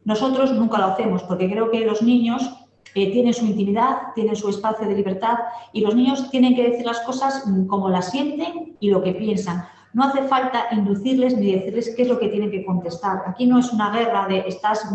Nosotros 0.06 0.52
nunca 0.52 0.78
lo 0.78 0.86
hacemos 0.86 1.22
porque 1.24 1.50
creo 1.50 1.70
que 1.70 1.84
los 1.84 2.00
niños 2.00 2.50
eh, 2.94 3.12
tienen 3.12 3.34
su 3.34 3.44
intimidad, 3.44 4.14
tienen 4.14 4.34
su 4.34 4.48
espacio 4.48 4.88
de 4.88 4.94
libertad 4.94 5.36
y 5.74 5.82
los 5.82 5.94
niños 5.94 6.30
tienen 6.30 6.56
que 6.56 6.70
decir 6.70 6.86
las 6.86 7.00
cosas 7.00 7.44
como 7.68 7.90
las 7.90 8.10
sienten 8.10 8.78
y 8.80 8.88
lo 8.88 9.02
que 9.02 9.12
piensan. 9.12 9.66
No 9.92 10.04
hace 10.04 10.22
falta 10.22 10.66
inducirles 10.72 11.36
ni 11.36 11.52
decirles 11.52 11.94
qué 11.96 12.02
es 12.02 12.08
lo 12.08 12.18
que 12.18 12.28
tienen 12.28 12.50
que 12.50 12.64
contestar. 12.64 13.22
Aquí 13.26 13.46
no 13.46 13.58
es 13.58 13.72
una 13.72 13.90
guerra 13.90 14.26
de 14.28 14.44
estás 14.46 14.88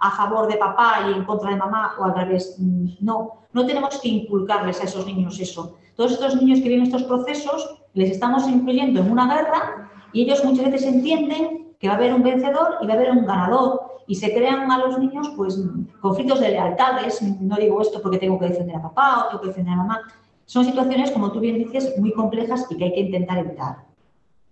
a 0.00 0.10
favor 0.12 0.48
de 0.48 0.56
papá 0.56 1.06
y 1.08 1.12
en 1.12 1.24
contra 1.24 1.50
de 1.50 1.56
mamá 1.56 1.92
o 1.98 2.04
al 2.04 2.14
revés. 2.14 2.56
No, 3.00 3.46
no 3.52 3.66
tenemos 3.66 4.00
que 4.00 4.08
inculcarles 4.08 4.80
a 4.80 4.84
esos 4.84 5.06
niños 5.06 5.38
eso. 5.38 5.76
Todos 5.94 6.12
estos 6.12 6.40
niños 6.40 6.60
que 6.60 6.68
viven 6.68 6.84
estos 6.84 7.02
procesos 7.02 7.82
les 7.92 8.10
estamos 8.10 8.48
incluyendo 8.48 9.00
en 9.00 9.10
una 9.10 9.26
guerra 9.26 9.90
y 10.12 10.22
ellos 10.22 10.44
muchas 10.44 10.70
veces 10.70 10.84
entienden 10.84 11.74
que 11.78 11.88
va 11.88 11.94
a 11.94 11.96
haber 11.96 12.14
un 12.14 12.22
vencedor 12.22 12.76
y 12.80 12.86
va 12.86 12.94
a 12.94 12.96
haber 12.96 13.10
un 13.10 13.26
ganador 13.26 13.90
y 14.06 14.14
se 14.14 14.32
crean 14.32 14.70
a 14.70 14.78
los 14.78 14.98
niños 14.98 15.30
pues 15.36 15.62
conflictos 16.00 16.40
de 16.40 16.50
lealtades, 16.50 17.22
no 17.22 17.56
digo 17.56 17.80
esto 17.80 18.00
porque 18.02 18.18
tengo 18.18 18.38
que 18.38 18.48
defender 18.48 18.76
a 18.76 18.82
papá 18.82 19.26
o 19.26 19.28
tengo 19.28 19.42
que 19.42 19.48
defender 19.48 19.74
a 19.74 19.76
mamá, 19.76 20.00
son 20.46 20.64
situaciones, 20.64 21.12
como 21.12 21.30
tú 21.30 21.38
bien 21.38 21.58
dices, 21.58 21.94
muy 21.96 22.12
complejas 22.12 22.66
y 22.70 22.76
que 22.76 22.84
hay 22.84 22.92
que 22.92 23.00
intentar 23.00 23.38
evitar. 23.38 23.89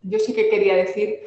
Yo 0.08 0.18
sí 0.18 0.32
que 0.32 0.48
quería 0.48 0.76
decir 0.76 1.20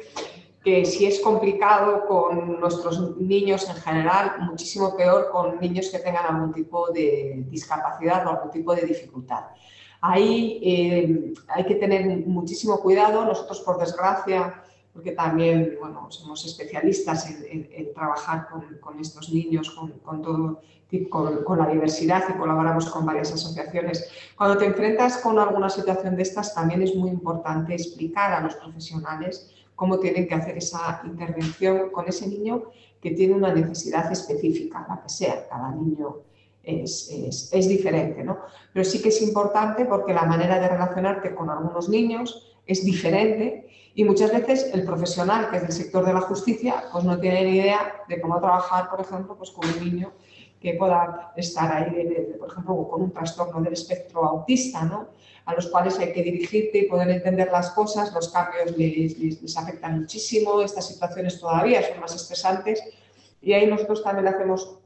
que 0.64 0.84
si 0.84 1.06
es 1.06 1.20
complicado 1.20 2.06
con 2.06 2.60
nuestros 2.60 3.16
niños 3.18 3.68
en 3.68 3.76
general, 3.76 4.36
muchísimo 4.40 4.96
peor 4.96 5.30
con 5.30 5.58
niños 5.60 5.88
que 5.90 5.98
tengan 5.98 6.26
algún 6.26 6.52
tipo 6.52 6.90
de 6.90 7.44
discapacidad 7.48 8.26
o 8.26 8.30
algún 8.30 8.50
tipo 8.50 8.74
de 8.74 8.82
dificultad. 8.82 9.44
Ahí 10.00 10.60
eh, 10.62 11.32
hay 11.48 11.64
que 11.64 11.76
tener 11.76 12.26
muchísimo 12.26 12.80
cuidado. 12.80 13.24
Nosotros, 13.24 13.60
por 13.60 13.78
desgracia, 13.78 14.62
porque 14.92 15.12
también 15.12 15.76
bueno, 15.80 16.10
somos 16.10 16.44
especialistas 16.44 17.28
en, 17.30 17.92
trabajar 17.94 18.48
con, 18.48 19.00
estos 19.00 19.32
niños, 19.32 19.70
con, 19.70 20.22
todo, 20.22 20.60
con, 21.08 21.44
con, 21.44 21.58
la 21.58 21.66
diversidad 21.66 22.22
y 22.28 22.38
colaboramos 22.38 22.88
con 22.90 23.06
varias 23.06 23.32
asociaciones. 23.32 24.08
Cuando 24.36 24.58
te 24.58 24.66
enfrentas 24.66 25.18
con 25.18 25.38
alguna 25.38 25.70
situación 25.70 26.16
de 26.16 26.22
estas, 26.22 26.54
también 26.54 26.82
es 26.82 26.94
muy 26.94 27.10
importante 27.10 27.74
explicar 27.74 28.32
a 28.32 28.40
los 28.40 28.54
profesionales 28.56 29.50
cómo 29.74 29.98
tienen 29.98 30.28
que 30.28 30.34
hacer 30.34 30.56
esa 30.58 31.02
intervención 31.04 31.90
con 31.90 32.06
ese 32.08 32.28
niño 32.28 32.64
que 33.00 33.10
tiene 33.10 33.34
una 33.34 33.52
necesidad 33.52 34.10
específica, 34.12 34.86
la 34.88 35.02
que 35.02 35.08
sea, 35.08 35.48
cada 35.48 35.72
niño 35.72 36.18
es, 36.62 37.10
es, 37.52 37.68
diferente, 37.68 38.22
¿no? 38.22 38.38
Pero 38.72 38.84
sí 38.84 39.02
que 39.02 39.08
es 39.08 39.20
importante 39.22 39.84
porque 39.84 40.14
la 40.14 40.22
manera 40.22 40.60
de 40.60 40.68
relacionarte 40.68 41.34
con 41.34 41.50
algunos 41.50 41.88
niños 41.88 42.54
es 42.66 42.84
diferente 42.84 43.68
y 43.94 44.04
muchas 44.04 44.32
veces 44.32 44.70
el 44.72 44.84
profesional 44.84 45.50
que 45.50 45.56
es 45.56 45.62
del 45.62 45.72
sector 45.72 46.06
de 46.06 46.14
la 46.14 46.20
justicia 46.20 46.84
pues 46.92 47.02
no 47.04 47.18
tiene 47.18 47.44
ni 47.44 47.56
idea 47.56 48.04
de 48.08 48.20
cómo 48.20 48.38
trabajar, 48.38 48.88
por 48.88 49.00
ejemplo, 49.00 49.36
pues 49.36 49.50
con 49.50 49.68
un 49.68 49.84
niño 49.84 50.12
que 50.62 50.74
pueda 50.74 51.32
estar 51.36 51.70
ahí, 51.72 52.36
por 52.38 52.48
ejemplo, 52.48 52.88
con 52.88 53.02
un 53.02 53.10
trastorno 53.10 53.60
del 53.60 53.72
espectro 53.72 54.24
autista, 54.24 54.84
¿no? 54.84 55.08
a 55.44 55.54
los 55.54 55.66
cuales 55.66 55.98
hay 55.98 56.12
que 56.12 56.22
dirigirte 56.22 56.78
y 56.78 56.82
poder 56.86 57.10
entender 57.10 57.50
las 57.50 57.70
cosas, 57.70 58.12
los 58.14 58.28
cambios 58.28 58.76
les, 58.76 59.18
les, 59.18 59.56
afectan 59.56 60.00
muchísimo, 60.00 60.62
estas 60.62 60.86
situaciones 60.86 61.40
todavía 61.40 61.82
son 61.82 62.00
más 62.00 62.14
estresantes 62.14 62.80
y 63.40 63.52
ahí 63.52 63.66
nosotros 63.66 64.04
también 64.04 64.28
hacemos 64.28 64.78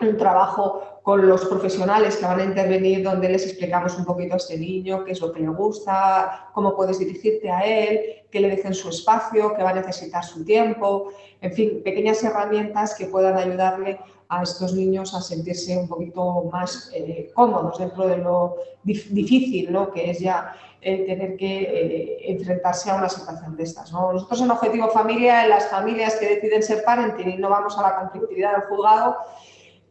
un 0.00 0.16
trabajo 0.16 1.00
con 1.02 1.26
los 1.26 1.44
profesionales 1.46 2.16
que 2.16 2.26
van 2.26 2.40
a 2.40 2.44
intervenir 2.44 3.02
donde 3.02 3.28
les 3.28 3.46
explicamos 3.46 3.96
un 3.96 4.04
poquito 4.04 4.34
a 4.34 4.36
este 4.38 4.58
niño 4.58 5.04
qué 5.04 5.12
es 5.12 5.20
lo 5.20 5.32
que 5.32 5.40
le 5.40 5.48
gusta, 5.48 6.50
cómo 6.52 6.74
puedes 6.74 6.98
dirigirte 6.98 7.50
a 7.50 7.60
él, 7.60 8.00
que 8.30 8.40
le 8.40 8.48
dejen 8.48 8.74
su 8.74 8.88
espacio, 8.88 9.54
que 9.54 9.62
va 9.62 9.70
a 9.70 9.74
necesitar 9.74 10.24
su 10.24 10.44
tiempo, 10.44 11.12
en 11.40 11.52
fin, 11.52 11.82
pequeñas 11.84 12.22
herramientas 12.24 12.94
que 12.94 13.06
puedan 13.06 13.36
ayudarle 13.36 14.00
a 14.28 14.42
estos 14.42 14.72
niños 14.72 15.14
a 15.14 15.20
sentirse 15.20 15.76
un 15.76 15.88
poquito 15.88 16.44
más 16.52 16.90
eh, 16.94 17.30
cómodos 17.34 17.78
dentro 17.78 18.06
de 18.06 18.18
lo 18.18 18.56
difícil 18.82 19.72
¿no? 19.72 19.92
que 19.92 20.10
es 20.10 20.20
ya 20.20 20.56
eh, 20.80 21.06
tener 21.06 21.36
que 21.36 21.62
eh, 21.62 22.32
enfrentarse 22.32 22.90
a 22.90 22.96
una 22.96 23.08
situación 23.08 23.56
de 23.56 23.62
estas. 23.62 23.90
Nosotros 23.92 24.40
en 24.42 24.50
Objetivo 24.50 24.88
Familia, 24.88 25.44
en 25.44 25.50
las 25.50 25.68
familias 25.68 26.16
que 26.16 26.28
deciden 26.28 26.62
ser 26.62 26.84
parenting 26.84 27.30
y 27.30 27.36
no 27.38 27.48
vamos 27.48 27.78
a 27.78 27.82
la 27.82 27.96
conflictividad 27.96 28.52
del 28.52 28.62
juzgado, 28.62 29.16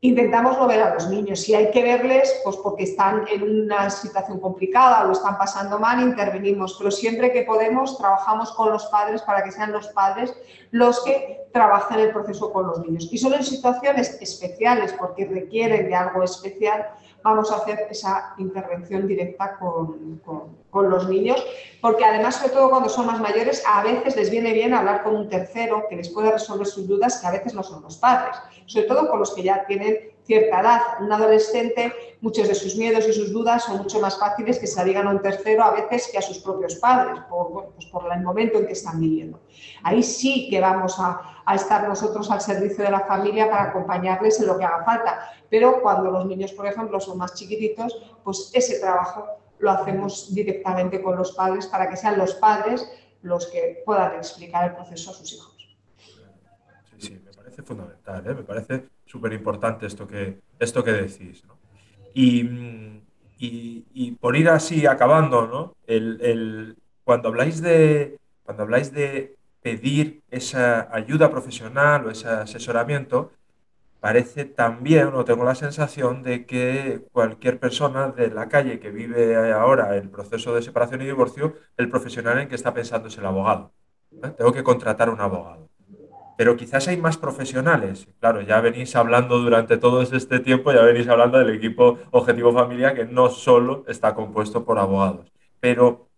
intentamos 0.04 0.58
no 0.58 0.68
ver 0.68 0.82
a 0.82 0.94
los 0.94 1.08
niños. 1.08 1.40
Si 1.40 1.56
hay 1.56 1.72
que 1.72 1.82
verles, 1.82 2.42
pues 2.44 2.58
porque 2.58 2.84
están 2.84 3.26
en 3.32 3.42
una 3.42 3.90
situación 3.90 4.38
complicada 4.42 5.02
o 5.02 5.08
lo 5.08 5.14
están 5.14 5.38
pasando 5.38 5.80
mal, 5.80 6.02
intervenimos. 6.02 6.76
Pero 6.78 6.92
siempre 6.92 7.32
que 7.32 7.44
podemos, 7.44 7.98
trabajamos 7.98 8.52
con 8.52 8.70
los 8.70 8.86
padres 8.88 9.22
para 9.22 9.42
que 9.46 9.52
sean 9.54 9.72
los 9.72 9.88
padres 9.88 10.36
los 10.72 11.02
que 11.06 11.48
trabajen 11.54 12.00
el 12.00 12.12
proceso 12.12 12.52
con 12.52 12.68
los 12.68 12.80
niños. 12.80 13.08
Y 13.12 13.18
solo 13.18 13.38
en 13.38 13.46
situaciones 13.46 14.18
especiales, 14.20 14.94
porque 15.00 15.26
requieren 15.26 15.88
de 15.88 15.96
algo 15.96 16.22
especial, 16.24 16.86
vamos 17.24 17.52
a 17.52 17.56
hacer 17.56 17.88
esa 17.90 18.36
intervención 18.38 19.08
directa 19.08 19.58
con, 19.58 20.22
con, 20.70 20.90
los 20.90 21.08
niños, 21.08 21.44
porque 21.82 22.04
además, 22.04 22.36
sobre 22.36 22.54
todo 22.54 22.70
cuando 22.70 22.90
son 22.90 23.06
más 23.06 23.20
mayores, 23.22 23.64
a 23.68 23.84
veces 23.84 24.16
les 24.16 24.30
viene 24.30 24.54
bien 24.54 24.74
hablar 24.74 25.04
con 25.04 25.16
un 25.16 25.30
tercero 25.30 25.86
que 25.88 25.96
les 25.96 26.10
pueda 26.10 26.32
resolver 26.32 26.66
sus 26.66 26.88
dudas, 26.88 27.20
que 27.20 27.28
a 27.28 27.32
veces 27.32 27.54
no 27.54 27.64
son 27.64 27.84
los 27.84 27.98
padres, 27.98 28.36
sobre 28.66 28.88
todo 28.88 29.08
con 29.10 29.20
los 29.20 29.34
que 29.34 29.44
ya 29.44 29.66
tienen 29.66 30.14
cierta 30.26 30.62
edad. 30.62 30.82
Un 31.00 31.12
adolescente, 31.12 31.94
muchos 32.22 32.48
de 32.48 32.56
sus 32.56 32.76
miedos 32.76 33.08
y 33.08 33.14
sus 33.14 33.32
dudas 33.32 33.64
son 33.64 33.78
mucho 33.78 34.00
más 34.00 34.18
fáciles 34.18 34.60
que 34.60 34.68
se 34.68 34.84
digan 34.84 35.08
a 35.08 35.12
un 35.12 35.22
tercero 35.22 35.64
a 35.64 35.72
veces 35.72 36.10
que 36.12 36.18
a 36.18 36.22
sus 36.22 36.40
propios 36.40 36.76
padres, 36.76 37.20
por, 37.30 37.74
pues 37.74 37.86
por 37.88 38.12
el 38.12 38.22
momento 38.22 38.60
en 38.60 38.66
que 38.66 38.74
están 38.74 39.00
viviendo. 39.00 39.40
Ahí 39.84 40.02
sí 40.02 40.50
que 40.50 40.60
vamos 40.60 40.96
a, 41.00 41.33
a, 41.46 41.56
estar 41.56 41.88
nosotros 41.88 42.30
al 42.32 42.42
servicio 42.42 42.84
de 42.84 42.92
la 42.92 43.02
familia 43.02 43.50
para 43.50 43.64
acompañarles 43.70 44.40
en 44.40 44.48
lo 44.48 44.58
que 44.58 44.66
haga 44.66 44.84
falta. 44.84 45.32
Pero 45.50 45.82
cuando 45.82 46.12
los 46.12 46.26
niños, 46.26 46.52
por 46.54 46.68
ejemplo, 46.68 47.00
son 47.00 47.18
más 47.18 47.34
chiquititos, 47.34 48.02
pues 48.24 48.52
ese 48.54 48.80
trabajo 48.80 49.26
lo 49.60 49.72
hacemos 49.72 50.34
directamente 50.34 51.02
con 51.02 51.16
los 51.16 51.32
padres 51.34 51.68
para 51.68 51.90
que 51.90 51.96
sean 51.96 52.18
los 52.18 52.36
padres 52.36 52.88
los 53.22 53.48
que 53.48 53.82
puedan 53.86 54.16
explicar 54.16 54.70
el 54.70 54.76
proceso 54.76 55.12
a 55.12 55.14
sus 55.14 55.34
hijos. 55.34 55.78
Sí, 56.92 57.08
sí, 57.08 57.22
me 57.24 57.32
parece 57.32 57.64
fundamental, 57.64 58.28
¿eh? 58.28 58.34
me 58.34 58.44
parece 58.44 58.86
súper 59.06 59.34
importante 59.34 59.86
esto 59.86 60.06
que, 60.06 60.40
esto 60.60 60.84
que 60.84 60.92
decís. 60.92 61.44
¿no? 61.46 61.58
Y, 62.14 63.02
y, 63.40 64.12
por 64.12 64.36
ir 64.36 64.50
así 64.50 64.86
acabando, 64.86 65.48
¿no? 65.48 65.76
El, 65.86 66.20
el, 66.22 66.78
cuando, 67.04 67.30
habláis 67.30 67.62
de, 67.62 68.18
cuando 68.44 68.64
habláis 68.64 68.94
de 68.94 69.36
pedir 69.64 70.22
esa 70.30 70.94
ayuda 70.94 71.32
profesional 71.32 72.06
o 72.06 72.12
ese 72.12 72.28
asesoramiento, 72.28 73.32
parece 74.00 74.44
también, 74.44 75.08
o 75.16 75.24
tengo 75.24 75.46
la 75.46 75.56
sensación 75.56 76.24
de 76.24 76.46
que 76.46 77.06
cualquier 77.14 77.58
persona 77.60 78.10
de 78.12 78.30
la 78.30 78.50
calle 78.50 78.82
que 78.82 78.92
vive 78.92 79.54
ahora 79.54 79.96
el 79.96 80.10
proceso 80.10 80.54
de 80.54 80.62
separación 80.62 81.02
y 81.02 81.06
divorcio, 81.06 81.56
el 81.78 81.90
profesional 81.90 82.38
en 82.40 82.50
que 82.50 82.56
está 82.56 82.74
pensando 82.74 83.08
es 83.08 83.18
el 83.18 83.26
abogado. 83.26 83.72
¿eh? 84.22 84.30
Tengo 84.38 84.52
que 84.52 84.62
contratar 84.64 85.10
un 85.10 85.22
abogado. 85.22 85.70
Pero 86.38 86.58
quizás 86.58 86.90
hay 86.90 86.98
más 86.98 87.18
profesionales. 87.18 88.10
Claro, 88.20 88.42
ya 88.42 88.60
venís 88.60 88.94
hablando 88.98 89.40
durante 89.40 89.78
todo 89.78 90.02
este 90.02 90.40
tiempo, 90.42 90.74
ya 90.74 90.82
venís 90.82 91.08
hablando 91.08 91.38
del 91.38 91.56
equipo 91.56 92.00
Objetivo 92.12 92.52
Familia, 92.52 92.94
que 92.94 93.06
no 93.06 93.30
solo 93.30 93.86
está 93.88 94.16
compuesto 94.16 94.66
por 94.66 94.80
abogados. 94.80 95.32
Pero, 95.62 96.10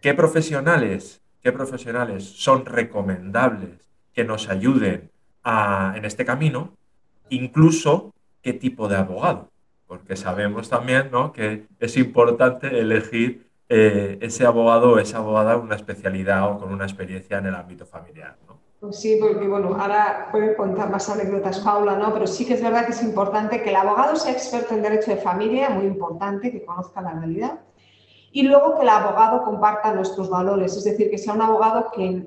¿qué 0.00 0.14
profesionales, 0.14 1.23
qué 1.44 1.52
profesionales 1.52 2.24
son 2.24 2.66
recomendables 2.66 3.78
que 4.12 4.24
nos 4.24 4.48
ayuden 4.48 5.10
en 5.44 6.04
este 6.04 6.24
camino? 6.24 6.72
incluso 7.30 8.12
qué 8.42 8.52
tipo 8.52 8.88
de 8.88 8.96
abogado, 8.96 9.48
porque 9.86 10.16
sabemos 10.16 10.68
también 10.68 11.10
¿no? 11.10 11.32
que 11.32 11.66
es 11.80 11.96
importante 11.96 12.78
elegir 12.78 13.46
eh, 13.68 14.18
ese 14.20 14.44
abogado 14.44 14.92
o 14.92 14.98
esa 14.98 15.18
abogada 15.18 15.54
con 15.54 15.64
una 15.64 15.76
especialidad 15.76 16.50
o 16.50 16.58
con 16.58 16.72
una 16.72 16.84
experiencia 16.84 17.38
en 17.38 17.46
el 17.46 17.54
ámbito 17.54 17.86
familiar. 17.86 18.36
¿no? 18.46 18.58
Pues 18.80 19.00
sí, 19.00 19.18
porque 19.18 19.48
bueno, 19.48 19.74
ahora 19.80 20.28
puede 20.30 20.54
contar 20.54 20.90
más 20.90 21.08
anécdotas 21.08 21.60
Paula, 21.60 21.96
¿no? 21.96 22.12
Pero 22.12 22.26
sí 22.26 22.44
que 22.44 22.54
es 22.54 22.62
verdad 22.62 22.84
que 22.84 22.92
es 22.92 23.02
importante 23.02 23.62
que 23.62 23.70
el 23.70 23.76
abogado 23.76 24.16
sea 24.16 24.32
experto 24.32 24.74
en 24.74 24.82
derecho 24.82 25.10
de 25.10 25.16
familia, 25.16 25.70
muy 25.70 25.86
importante, 25.86 26.52
que 26.52 26.64
conozca 26.64 27.00
la 27.00 27.14
realidad. 27.14 27.60
Y 28.34 28.42
luego 28.42 28.74
que 28.74 28.82
el 28.82 28.88
abogado 28.88 29.44
comparta 29.44 29.94
nuestros 29.94 30.28
valores, 30.28 30.76
es 30.76 30.82
decir, 30.82 31.08
que 31.08 31.18
sea 31.18 31.34
un 31.34 31.42
abogado 31.42 31.92
que, 31.92 32.26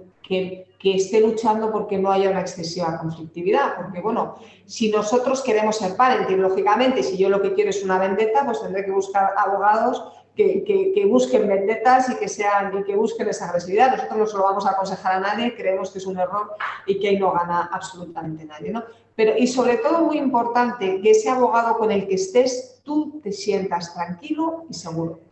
que 0.79 0.95
esté 0.95 1.19
luchando 1.19 1.69
porque 1.69 1.97
no 1.97 2.09
haya 2.09 2.29
una 2.29 2.39
excesiva 2.39 2.97
conflictividad. 2.97 3.75
Porque, 3.75 3.99
bueno, 3.99 4.35
si 4.65 4.89
nosotros 4.89 5.41
queremos 5.43 5.75
ser 5.75 5.97
parenting, 5.97 6.41
lógicamente, 6.41 7.03
si 7.03 7.17
yo 7.17 7.27
lo 7.27 7.41
que 7.41 7.53
quiero 7.53 7.71
es 7.71 7.83
una 7.83 7.99
vendetta, 7.99 8.45
pues 8.45 8.61
tendré 8.61 8.85
que 8.85 8.91
buscar 8.91 9.33
abogados 9.35 10.01
que, 10.33 10.63
que, 10.95 11.05
busquen 11.07 11.45
vendetas 11.45 12.09
y 12.09 12.15
que, 12.15 12.29
sean, 12.29 12.77
y 12.79 12.83
que 12.85 12.95
busquen 12.95 13.27
esa 13.27 13.49
agresividad. 13.49 13.91
Nosotros 13.91 14.17
no 14.17 14.27
se 14.27 14.37
lo 14.37 14.43
vamos 14.43 14.65
a 14.65 14.71
aconsejar 14.71 15.11
a 15.11 15.19
nadie, 15.19 15.57
creemos 15.57 15.91
que 15.91 15.97
es 15.97 16.05
un 16.05 16.17
error 16.17 16.55
y 16.85 16.99
que 16.99 17.09
ahí 17.09 17.19
no 17.19 17.33
gana 17.33 17.69
absolutamente 17.73 18.45
nadie. 18.45 18.71
¿no? 18.71 18.81
Pero, 19.13 19.35
y 19.37 19.45
sobre 19.45 19.75
todo, 19.75 20.03
muy 20.03 20.19
importante, 20.19 21.01
que 21.01 21.11
ese 21.11 21.29
abogado 21.29 21.77
con 21.77 21.91
el 21.91 22.07
que 22.07 22.15
estés, 22.15 22.79
tú 22.83 23.19
te 23.21 23.33
sientas 23.33 23.93
tranquilo 23.93 24.63
y 24.69 24.73
seguro. 24.73 25.26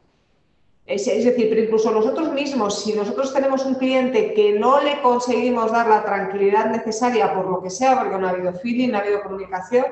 Es, 0.86 1.06
decir, 1.06 1.48
pero 1.50 1.62
incluso 1.62 1.90
nosotros 1.92 2.32
mismos, 2.32 2.84
si 2.84 2.94
nosotros 2.94 3.34
tenemos 3.34 3.66
un 3.66 3.74
cliente 3.74 4.36
que 4.36 4.54
no 4.54 4.80
le 4.82 5.02
conseguimos 5.02 5.72
dar 5.72 5.88
la 5.88 6.06
tranquilidad 6.06 6.70
necesaria 6.70 7.34
por 7.34 7.50
lo 7.50 7.62
que 7.62 7.72
sea, 7.72 8.00
porque 8.00 8.18
no 8.20 8.28
ha 8.28 8.32
habido 8.32 8.54
feeling, 8.54 8.90
no 8.90 8.98
ha 8.98 9.02
habido 9.02 9.24
comunicación, 9.24 9.86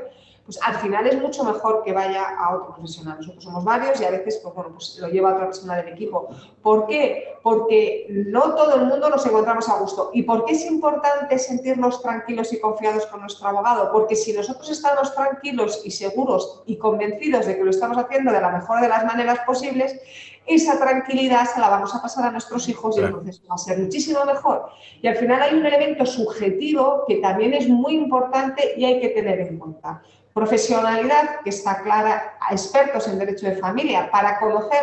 pues 0.45 0.59
al 0.61 0.75
final 0.75 1.07
es 1.07 1.19
mucho 1.21 1.43
mejor 1.45 1.83
que 1.83 1.93
vaya 1.93 2.37
a 2.37 2.55
otro 2.55 2.75
profesional. 2.75 3.17
Nosotros 3.17 3.43
somos 3.43 3.63
varios 3.63 3.99
y 4.01 4.05
a 4.05 4.11
veces 4.11 4.39
pues, 4.43 4.53
bueno, 4.53 4.71
pues 4.73 4.97
lo 4.99 5.07
lleva 5.07 5.31
a 5.31 5.33
otra 5.35 5.45
persona 5.45 5.77
del 5.77 5.87
equipo. 5.87 6.27
¿Por 6.61 6.85
qué? 6.85 7.37
Porque 7.41 8.07
no 8.09 8.53
todo 8.53 8.75
el 8.75 8.85
mundo 8.85 9.09
nos 9.09 9.25
encontramos 9.25 9.69
a 9.69 9.79
gusto. 9.79 10.11
¿Y 10.13 10.23
por 10.23 10.43
qué 10.43 10.51
es 10.51 10.65
importante 10.65 11.39
sentirnos 11.39 12.01
tranquilos 12.01 12.51
y 12.51 12.59
confiados 12.59 13.05
con 13.05 13.21
nuestro 13.21 13.47
abogado? 13.47 13.89
Porque 13.93 14.17
si 14.17 14.33
nosotros 14.33 14.69
estamos 14.69 15.15
tranquilos 15.15 15.81
y 15.85 15.91
seguros 15.91 16.61
y 16.65 16.77
convencidos 16.77 17.45
de 17.45 17.55
que 17.55 17.63
lo 17.63 17.69
estamos 17.69 17.97
haciendo 17.97 18.33
de 18.33 18.41
la 18.41 18.49
mejor 18.49 18.81
de 18.81 18.89
las 18.89 19.05
maneras 19.05 19.39
posibles, 19.45 19.97
esa 20.45 20.77
tranquilidad 20.77 21.45
se 21.45 21.59
la 21.59 21.69
vamos 21.69 21.93
a 21.95 22.01
pasar 22.01 22.25
a 22.25 22.31
nuestros 22.31 22.67
hijos 22.67 22.97
y 22.97 23.01
el 23.01 23.11
proceso 23.11 23.41
va 23.49 23.55
a 23.55 23.57
ser 23.57 23.79
muchísimo 23.79 24.25
mejor. 24.25 24.69
Y 25.01 25.07
al 25.07 25.15
final 25.15 25.41
hay 25.41 25.55
un 25.55 25.65
elemento 25.65 26.05
subjetivo 26.05 27.05
que 27.07 27.17
también 27.17 27.53
es 27.53 27.67
muy 27.69 27.95
importante 27.95 28.73
y 28.77 28.85
hay 28.85 28.99
que 28.99 29.09
tener 29.09 29.39
en 29.39 29.57
cuenta 29.57 30.01
profesionalidad 30.33 31.41
que 31.43 31.51
está 31.51 31.81
clara, 31.83 32.35
a 32.41 32.53
expertos 32.53 33.07
en 33.07 33.19
derecho 33.19 33.45
de 33.47 33.55
familia, 33.57 34.09
para 34.11 34.39
conocer 34.39 34.81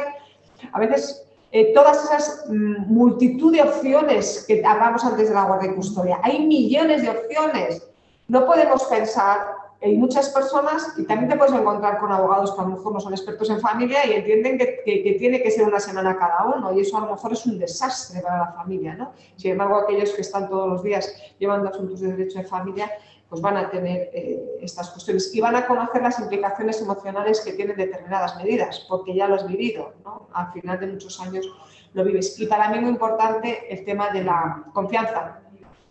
A 0.72 0.78
veces 0.78 1.26
eh, 1.52 1.72
todas 1.74 2.04
esas 2.04 2.44
mm, 2.48 2.92
multitud 2.92 3.52
de 3.52 3.62
opciones 3.62 4.44
que 4.46 4.64
hablamos 4.64 5.04
antes 5.04 5.28
de 5.28 5.34
la 5.34 5.44
guardia 5.44 5.72
y 5.72 5.74
custodia, 5.74 6.20
hay 6.22 6.46
millones 6.46 7.02
de 7.02 7.10
opciones. 7.10 7.82
No 8.28 8.46
podemos 8.46 8.84
pensar 8.84 9.59
hay 9.82 9.96
muchas 9.96 10.28
personas, 10.28 10.94
y 10.98 11.04
también 11.04 11.30
te 11.30 11.36
puedes 11.36 11.54
encontrar 11.54 11.98
con 11.98 12.12
abogados 12.12 12.52
que 12.52 12.60
a 12.60 12.64
lo 12.64 12.70
mejor 12.70 12.92
no 12.92 13.00
son 13.00 13.14
expertos 13.14 13.48
en 13.48 13.60
familia 13.60 14.06
y 14.06 14.12
entienden 14.12 14.58
que, 14.58 14.82
que, 14.84 15.16
tiene 15.18 15.42
que 15.42 15.50
ser 15.50 15.66
una 15.66 15.80
semana 15.80 16.16
cada 16.18 16.44
uno, 16.44 16.72
y 16.72 16.80
eso 16.80 16.98
a 16.98 17.00
lo 17.00 17.12
mejor 17.12 17.32
es 17.32 17.46
un 17.46 17.58
desastre 17.58 18.20
para 18.20 18.38
la 18.38 18.52
familia. 18.52 18.94
¿no? 18.94 19.12
Sin 19.36 19.52
embargo, 19.52 19.76
aquellos 19.76 20.10
que 20.10 20.20
están 20.20 20.50
todos 20.50 20.68
los 20.68 20.82
días 20.82 21.14
llevando 21.38 21.70
asuntos 21.70 22.00
de 22.00 22.08
derecho 22.08 22.38
de 22.38 22.44
familia, 22.44 22.90
pues 23.30 23.40
van 23.40 23.56
a 23.56 23.70
tener 23.70 24.10
eh, 24.12 24.58
estas 24.60 24.90
cuestiones 24.90 25.34
y 25.34 25.40
van 25.40 25.54
a 25.56 25.66
conocer 25.66 26.02
las 26.02 26.18
implicaciones 26.18 26.82
emocionales 26.82 27.40
que 27.40 27.52
tienen 27.52 27.76
determinadas 27.76 28.36
medidas, 28.36 28.84
porque 28.88 29.14
ya 29.14 29.28
lo 29.28 29.36
has 29.36 29.46
vivido, 29.46 29.94
¿no? 30.04 30.28
al 30.34 30.52
final 30.52 30.78
de 30.80 30.88
muchos 30.88 31.20
años 31.20 31.46
lo 31.94 32.04
vives. 32.04 32.38
Y 32.38 32.46
para 32.46 32.68
mí 32.70 32.80
muy 32.80 32.90
importante 32.90 33.72
el 33.72 33.84
tema 33.84 34.10
de 34.10 34.24
la 34.24 34.64
confianza 34.74 35.40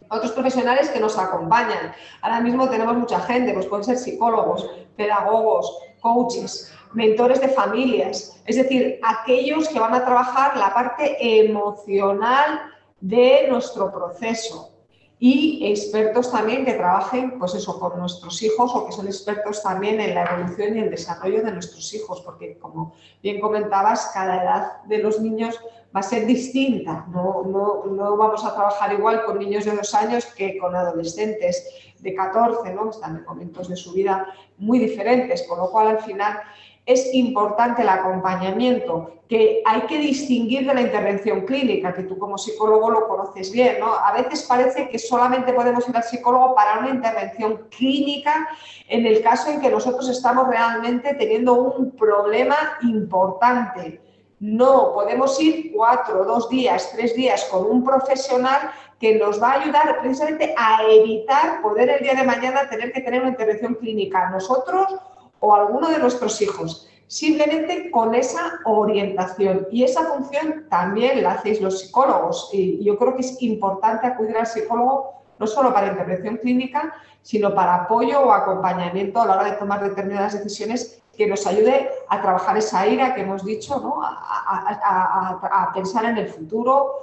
otros 0.10 0.32
profesionales 0.32 0.90
que 0.90 1.00
nos 1.00 1.18
acompañan. 1.18 1.94
Ahora 2.22 2.42
mismo 2.42 2.70
tenemos 2.70 2.96
mucha 2.98 3.20
gente, 3.22 3.54
pues 3.54 3.66
pueden 3.68 3.84
ser 3.84 3.98
psicólogos, 3.98 4.70
pedagogos, 4.96 5.78
coaches, 6.02 6.74
mentores 6.94 7.40
de 7.42 7.50
familias, 7.50 8.42
es 8.46 8.56
decir, 8.56 9.00
aquellos 9.04 9.68
que 9.70 9.80
van 9.80 9.94
a 9.94 10.04
trabajar 10.04 10.58
la 10.58 10.74
parte 10.74 11.18
emocional 11.20 12.62
de 13.00 13.48
nuestro 13.48 13.92
proceso 13.92 14.72
y 15.20 15.70
expertos 15.70 16.32
también 16.32 16.66
que 16.66 16.74
trabajen, 16.74 17.38
pues 17.38 17.54
eso, 17.54 17.78
con 17.78 18.00
nuestros 18.00 18.42
hijos 18.42 18.72
o 18.74 18.86
que 18.86 18.94
son 18.94 19.06
expertos 19.06 19.62
también 19.62 20.00
en 20.00 20.16
la 20.16 20.24
evolución 20.24 20.78
y 20.78 20.80
el 20.80 20.90
desarrollo 20.90 21.44
de 21.44 21.52
nuestros 21.52 21.94
hijos, 21.94 22.22
porque 22.22 22.58
como 22.58 22.96
bien 23.22 23.42
comentabas, 23.42 24.12
cada 24.14 24.42
edad 24.42 24.84
de 24.84 25.00
los 25.00 25.20
niños 25.20 25.60
va 25.96 26.02
a 26.02 26.04
ser 26.04 26.26
distinta. 26.26 27.06
No, 27.12 27.44
no, 27.44 27.86
no, 27.86 28.18
vamos 28.18 28.46
a 28.46 28.54
trabajar 28.54 28.94
igual 28.94 29.24
con 29.26 29.40
niños 29.40 29.66
de 29.66 29.76
dos 29.76 29.94
años 29.96 30.26
que 30.26 30.58
con 30.58 30.76
adolescentes 30.76 31.94
de 32.00 32.14
14, 32.14 32.74
¿no? 32.74 32.90
están 32.90 33.18
en 33.18 33.26
momentos 33.26 33.68
de 33.68 33.76
su 33.76 33.94
vida 33.94 34.28
muy 34.58 34.80
diferentes, 34.80 35.44
con 35.48 35.60
lo 35.60 35.70
cual 35.70 35.88
al 35.88 36.00
final 36.00 36.40
es 36.86 37.14
importante 37.14 37.84
el 37.84 37.90
acompañamiento, 37.90 39.14
que 39.28 39.62
hay 39.64 39.82
que 39.82 40.00
distinguir 40.00 40.66
de 40.66 40.74
la 40.74 40.82
intervención 40.82 41.42
clínica, 41.42 41.94
que 41.94 42.02
tú 42.02 42.18
como 42.18 42.36
psicólogo 42.36 42.90
lo 42.90 43.08
conoces 43.08 43.52
bien, 43.52 43.80
¿no? 43.80 43.94
A 43.94 44.12
veces 44.14 44.42
parece 44.44 44.90
que 44.90 44.98
solamente 44.98 45.54
podemos 45.54 45.88
ir 45.88 45.96
al 45.96 46.04
psicólogo 46.04 46.56
para 46.56 46.80
una 46.80 46.90
intervención 46.90 47.68
clínica 47.70 48.50
en 48.88 49.06
el 49.06 49.22
caso 49.22 49.52
en 49.52 49.62
que 49.62 49.70
nosotros 49.70 50.10
estamos 50.10 50.48
realmente 50.48 51.14
teniendo 51.14 51.54
un 51.62 51.92
problema 51.92 52.56
importante 52.82 54.02
no, 54.40 54.94
podemos 54.94 55.40
ir 55.42 55.72
cuatro, 55.76 56.24
dos 56.24 56.50
días, 56.50 56.92
tres 56.96 57.14
días 57.14 57.44
con 57.46 57.66
un 57.66 57.84
profesional 57.84 58.72
que 59.00 59.16
nos 59.16 59.42
va 59.42 59.52
a 59.52 59.62
ayudar 59.62 60.00
precisamente 60.00 60.54
a 60.58 60.84
evitar 60.90 61.62
poder 61.62 61.90
el 61.90 62.04
día 62.04 62.14
de 62.16 62.24
mañana 62.24 62.70
tener 62.70 62.92
que 62.94 63.02
tener 63.02 63.22
una 63.22 63.32
intervención 63.32 63.76
clínica 63.76 64.30
nosotros 64.30 64.96
o 65.40 65.56
alguno 65.56 65.90
de 65.90 66.00
nuestros 66.00 66.42
hijos. 66.42 66.88
Simplemente 67.08 67.90
con 67.92 68.14
esa 68.14 68.60
orientación. 68.66 69.68
Y 69.72 69.84
esa 69.84 70.04
función 70.04 70.68
también 70.70 71.24
la 71.24 71.32
hacéis 71.32 71.60
los 71.60 71.80
psicólogos. 71.80 72.50
Y 72.54 72.84
yo 72.84 72.98
creo 72.98 73.16
que 73.16 73.22
es 73.22 73.42
importante 73.42 74.06
acudir 74.06 74.38
al 74.38 74.46
psicólogo 74.46 75.16
no 75.40 75.48
solo 75.48 75.74
para 75.74 75.88
intervención 75.88 76.38
clínica, 76.38 76.94
sino 77.22 77.56
para 77.56 77.76
apoyo 77.76 78.22
o 78.22 78.32
acompañamiento 78.32 79.22
a 79.22 79.26
la 79.26 79.36
hora 79.36 79.52
de 79.52 79.58
tomar 79.58 79.82
determinadas 79.82 80.34
decisiones 80.34 81.02
que 81.20 81.28
nos 81.28 81.46
ayude 81.46 81.90
a 82.08 82.22
trabajar 82.22 82.58
esa 82.58 82.88
ira 82.88 83.14
que 83.14 83.24
hemos 83.24 83.44
dicho, 83.44 83.78
¿no? 83.82 84.02
a, 84.02 85.70
pensar 85.74 86.06
en 86.06 86.18
el 86.18 86.30
futuro, 86.30 86.94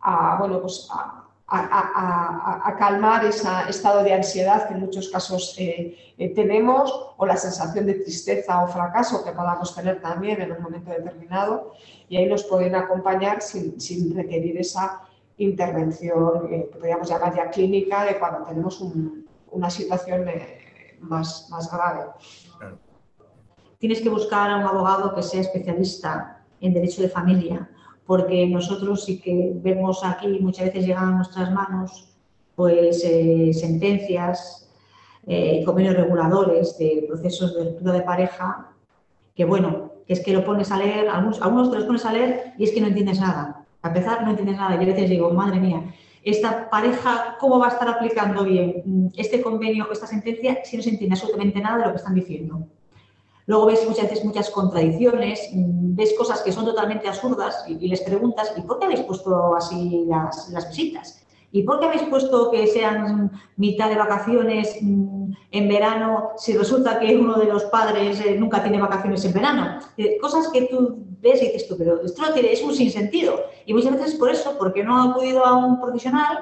a, 0.00 0.36
bueno, 0.38 0.60
pues 0.60 0.88
a, 0.88 1.24
calmar 2.78 3.24
ese 3.24 3.48
estado 3.68 4.04
de 4.04 4.14
ansiedad 4.14 4.68
que 4.68 4.74
en 4.74 4.80
muchos 4.80 5.08
casos 5.08 5.56
eh, 5.58 5.96
eh, 6.16 6.28
tenemos 6.32 7.14
o 7.16 7.26
la 7.26 7.36
sensación 7.36 7.86
de 7.86 7.94
tristeza 7.94 8.62
o 8.62 8.68
fracaso 8.68 9.24
que 9.24 9.32
podamos 9.32 9.74
tener 9.74 10.00
también 10.00 10.40
en 10.40 10.52
un 10.52 10.62
momento 10.62 10.90
determinado 10.90 11.72
y 12.08 12.18
ahí 12.18 12.26
nos 12.26 12.44
pueden 12.44 12.76
acompañar 12.76 13.42
sin, 13.42 14.14
requerir 14.14 14.58
esa 14.58 15.02
intervención 15.38 16.46
eh, 16.52 16.68
que 16.70 16.78
podríamos 16.78 17.08
llamar 17.08 17.34
ya 17.34 17.50
clínica 17.50 18.04
de 18.04 18.18
cuando 18.18 18.44
tenemos 18.44 18.80
una 19.50 19.70
situación 19.70 20.24
más, 21.00 21.48
más 21.50 21.70
grave 21.72 22.04
tienes 23.78 24.00
que 24.00 24.08
buscar 24.08 24.50
a 24.50 24.56
un 24.56 24.62
abogado 24.62 25.14
que 25.14 25.22
sea 25.22 25.40
especialista 25.40 26.44
en 26.60 26.74
derecho 26.74 27.02
de 27.02 27.08
familia, 27.08 27.68
porque 28.06 28.46
nosotros 28.46 29.04
sí 29.04 29.20
que 29.20 29.52
vemos 29.56 30.02
aquí, 30.04 30.38
muchas 30.40 30.66
veces 30.66 30.86
llegan 30.86 31.08
a 31.08 31.16
nuestras 31.16 31.52
manos, 31.52 32.08
pues 32.54 33.02
eh, 33.04 33.52
sentencias 33.52 34.70
eh, 35.26 35.60
y 35.60 35.64
convenios 35.64 35.96
reguladores 35.96 36.78
de 36.78 37.04
procesos 37.08 37.54
de 37.54 37.64
ruptura 37.64 37.92
de 37.92 38.02
pareja, 38.02 38.72
que 39.34 39.44
bueno, 39.44 39.92
que 40.06 40.14
es 40.14 40.20
que 40.20 40.32
lo 40.32 40.44
pones 40.44 40.70
a 40.70 40.78
leer, 40.78 41.08
algunos, 41.08 41.42
algunos 41.42 41.70
te 41.70 41.76
los 41.76 41.84
pones 41.84 42.04
a 42.06 42.12
leer 42.12 42.54
y 42.56 42.64
es 42.64 42.70
que 42.70 42.80
no 42.80 42.86
entiendes 42.86 43.20
nada. 43.20 43.64
A 43.82 43.88
empezar, 43.88 44.22
no 44.22 44.30
entiendes 44.30 44.56
nada. 44.56 44.76
Yo 44.76 44.82
a 44.82 44.86
veces 44.86 45.10
digo, 45.10 45.30
madre 45.32 45.60
mía, 45.60 45.82
esta 46.22 46.70
pareja, 46.70 47.36
¿cómo 47.38 47.58
va 47.58 47.66
a 47.66 47.70
estar 47.70 47.88
aplicando 47.88 48.44
bien 48.44 49.12
este 49.16 49.42
convenio, 49.42 49.90
esta 49.92 50.06
sentencia, 50.06 50.58
si 50.64 50.76
no 50.76 50.82
se 50.82 50.90
entiende 50.90 51.14
absolutamente 51.14 51.60
nada 51.60 51.78
de 51.78 51.84
lo 51.84 51.90
que 51.90 51.98
están 51.98 52.14
diciendo? 52.14 52.66
Luego 53.46 53.66
ves 53.66 53.86
muchas 53.88 54.10
veces 54.10 54.24
muchas 54.24 54.50
contradicciones, 54.50 55.50
mm, 55.52 55.94
ves 55.94 56.14
cosas 56.18 56.42
que 56.42 56.52
son 56.52 56.64
totalmente 56.64 57.08
absurdas 57.08 57.64
y, 57.68 57.88
les 57.88 58.00
preguntas, 58.02 58.52
¿y 58.56 58.62
por 58.62 58.78
qué 58.78 58.86
habéis 58.86 59.02
puesto 59.02 59.54
así 59.54 60.04
las, 60.06 60.68
visitas? 60.68 61.24
¿Y 61.52 61.62
por 61.62 61.78
qué 61.78 61.86
habéis 61.86 62.02
puesto 62.02 62.50
que 62.50 62.66
sean 62.66 63.30
mitad 63.56 63.88
de 63.88 63.96
vacaciones 63.96 64.76
mm, 64.82 65.32
en 65.52 65.68
verano 65.68 66.30
si 66.36 66.56
resulta 66.56 66.98
que 66.98 67.16
uno 67.16 67.34
de 67.38 67.46
los 67.46 67.64
padres 67.66 68.20
eh, 68.20 68.36
nunca 68.36 68.62
tiene 68.62 68.80
vacaciones 68.80 69.24
en 69.24 69.32
verano? 69.32 69.78
Eh, 69.96 70.18
cosas 70.20 70.48
que 70.48 70.62
tú 70.62 71.04
ves 71.20 71.40
y 71.40 71.46
dices 71.46 71.68
tú, 71.68 71.76
pero 71.78 72.02
esto 72.02 72.22
es 72.34 72.62
un 72.62 72.74
sinsentido. 72.74 73.44
Y 73.64 73.72
muchas 73.74 73.92
veces 73.92 74.16
por 74.16 74.28
eso, 74.28 74.56
porque 74.58 74.82
no 74.82 74.96
ha 74.98 75.10
acudido 75.10 75.46
a 75.46 75.54
un 75.54 75.80
profesional, 75.80 76.38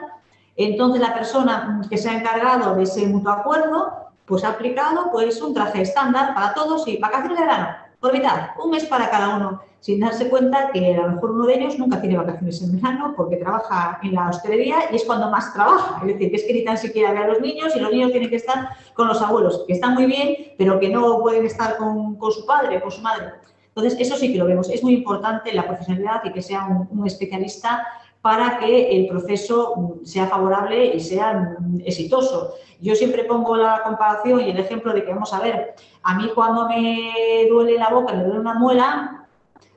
entonces 0.56 1.02
la 1.02 1.12
persona 1.12 1.82
que 1.90 1.98
se 1.98 2.08
ha 2.08 2.18
encargado 2.18 2.74
de 2.76 2.84
ese 2.84 3.06
mutuo 3.06 3.30
acuerdo 3.30 4.03
pues 4.26 4.44
ha 4.44 4.50
aplicado 4.50 5.10
pues 5.12 5.40
un 5.42 5.54
traje 5.54 5.82
estándar 5.82 6.34
para 6.34 6.54
todos 6.54 6.86
y 6.88 6.96
vacaciones 6.96 7.38
de 7.38 7.44
verano, 7.44 7.68
por 8.00 8.12
mitad, 8.12 8.50
un 8.62 8.70
mes 8.70 8.84
para 8.84 9.10
cada 9.10 9.36
uno, 9.36 9.60
sin 9.80 10.00
darse 10.00 10.28
cuenta 10.30 10.70
que 10.72 10.94
a 10.94 11.02
lo 11.02 11.12
mejor 11.12 11.30
uno 11.32 11.46
de 11.46 11.54
ellos 11.56 11.78
nunca 11.78 12.00
tiene 12.00 12.16
vacaciones 12.16 12.62
en 12.62 12.80
verano 12.80 13.12
porque 13.14 13.36
trabaja 13.36 13.98
en 14.02 14.14
la 14.14 14.30
hostelería 14.30 14.76
y 14.90 14.96
es 14.96 15.04
cuando 15.04 15.30
más 15.30 15.52
trabaja. 15.52 15.98
Es 16.00 16.06
decir, 16.06 16.30
que 16.30 16.36
es 16.36 16.44
que 16.44 16.54
ni 16.54 16.64
tan 16.64 16.78
siquiera 16.78 17.12
ve 17.12 17.18
a 17.18 17.28
los 17.28 17.40
niños 17.40 17.76
y 17.76 17.80
los 17.80 17.90
niños 17.92 18.10
tienen 18.10 18.30
que 18.30 18.36
estar 18.36 18.70
con 18.94 19.08
los 19.08 19.20
abuelos, 19.20 19.64
que 19.66 19.74
están 19.74 19.92
muy 19.92 20.06
bien, 20.06 20.54
pero 20.56 20.80
que 20.80 20.88
no 20.88 21.20
pueden 21.20 21.44
estar 21.44 21.76
con, 21.76 22.16
su 22.32 22.46
padre, 22.46 22.80
con 22.80 22.90
su 22.90 23.02
madre. 23.02 23.32
Entonces, 23.68 24.00
eso 24.00 24.16
sí 24.16 24.32
que 24.32 24.38
lo 24.38 24.46
vemos. 24.46 24.70
Es 24.70 24.82
muy 24.82 24.94
importante 24.94 25.52
la 25.52 25.66
profesionalidad 25.66 26.22
y 26.24 26.32
que 26.32 26.40
sea 26.40 26.66
un 26.66 27.06
especialista 27.06 27.86
para 28.24 28.56
que 28.56 28.96
el 28.96 29.06
proceso 29.06 29.98
sea 30.02 30.26
favorable 30.26 30.94
y 30.94 30.98
sea 30.98 31.58
exitoso. 31.84 32.54
Yo 32.80 32.94
siempre 32.94 33.24
pongo 33.24 33.54
la 33.54 33.82
comparación 33.84 34.40
y 34.40 34.48
el 34.48 34.58
ejemplo 34.58 34.94
de 34.94 35.04
que, 35.04 35.12
vamos 35.12 35.34
a 35.34 35.40
ver, 35.40 35.74
a 36.02 36.14
mí 36.14 36.30
cuando 36.34 36.66
me 36.66 37.46
duele 37.50 37.76
la 37.76 37.90
boca, 37.90 38.14
me 38.14 38.24
duele 38.24 38.40
una 38.40 38.54
muela, 38.54 39.26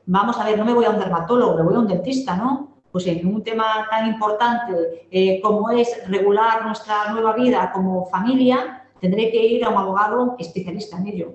vamos 0.06 0.40
a 0.40 0.46
ver, 0.46 0.58
no 0.58 0.64
me 0.64 0.74
voy 0.74 0.86
a 0.86 0.92
un 0.92 1.00
dermatólogo, 1.00 1.58
me 1.58 1.64
voy 1.64 1.76
a 1.76 1.80
un 1.80 1.88
dentista, 1.90 2.38
¿no? 2.38 2.78
Pues 2.90 3.06
en 3.08 3.28
un 3.28 3.44
tema 3.44 3.86
tan 3.90 4.08
importante 4.08 5.06
eh, 5.12 5.42
como 5.42 5.70
es 5.72 6.08
regular 6.08 6.66
nuestra 6.66 7.12
nueva 7.12 7.34
vida 7.34 7.70
como 7.74 8.06
familia, 8.06 8.86
tendré 9.02 9.30
que 9.30 9.46
ir 9.46 9.66
a 9.66 9.70
un 9.72 9.78
abogado 9.78 10.38
especialista 10.40 10.96
en 10.96 11.08
ello. 11.08 11.34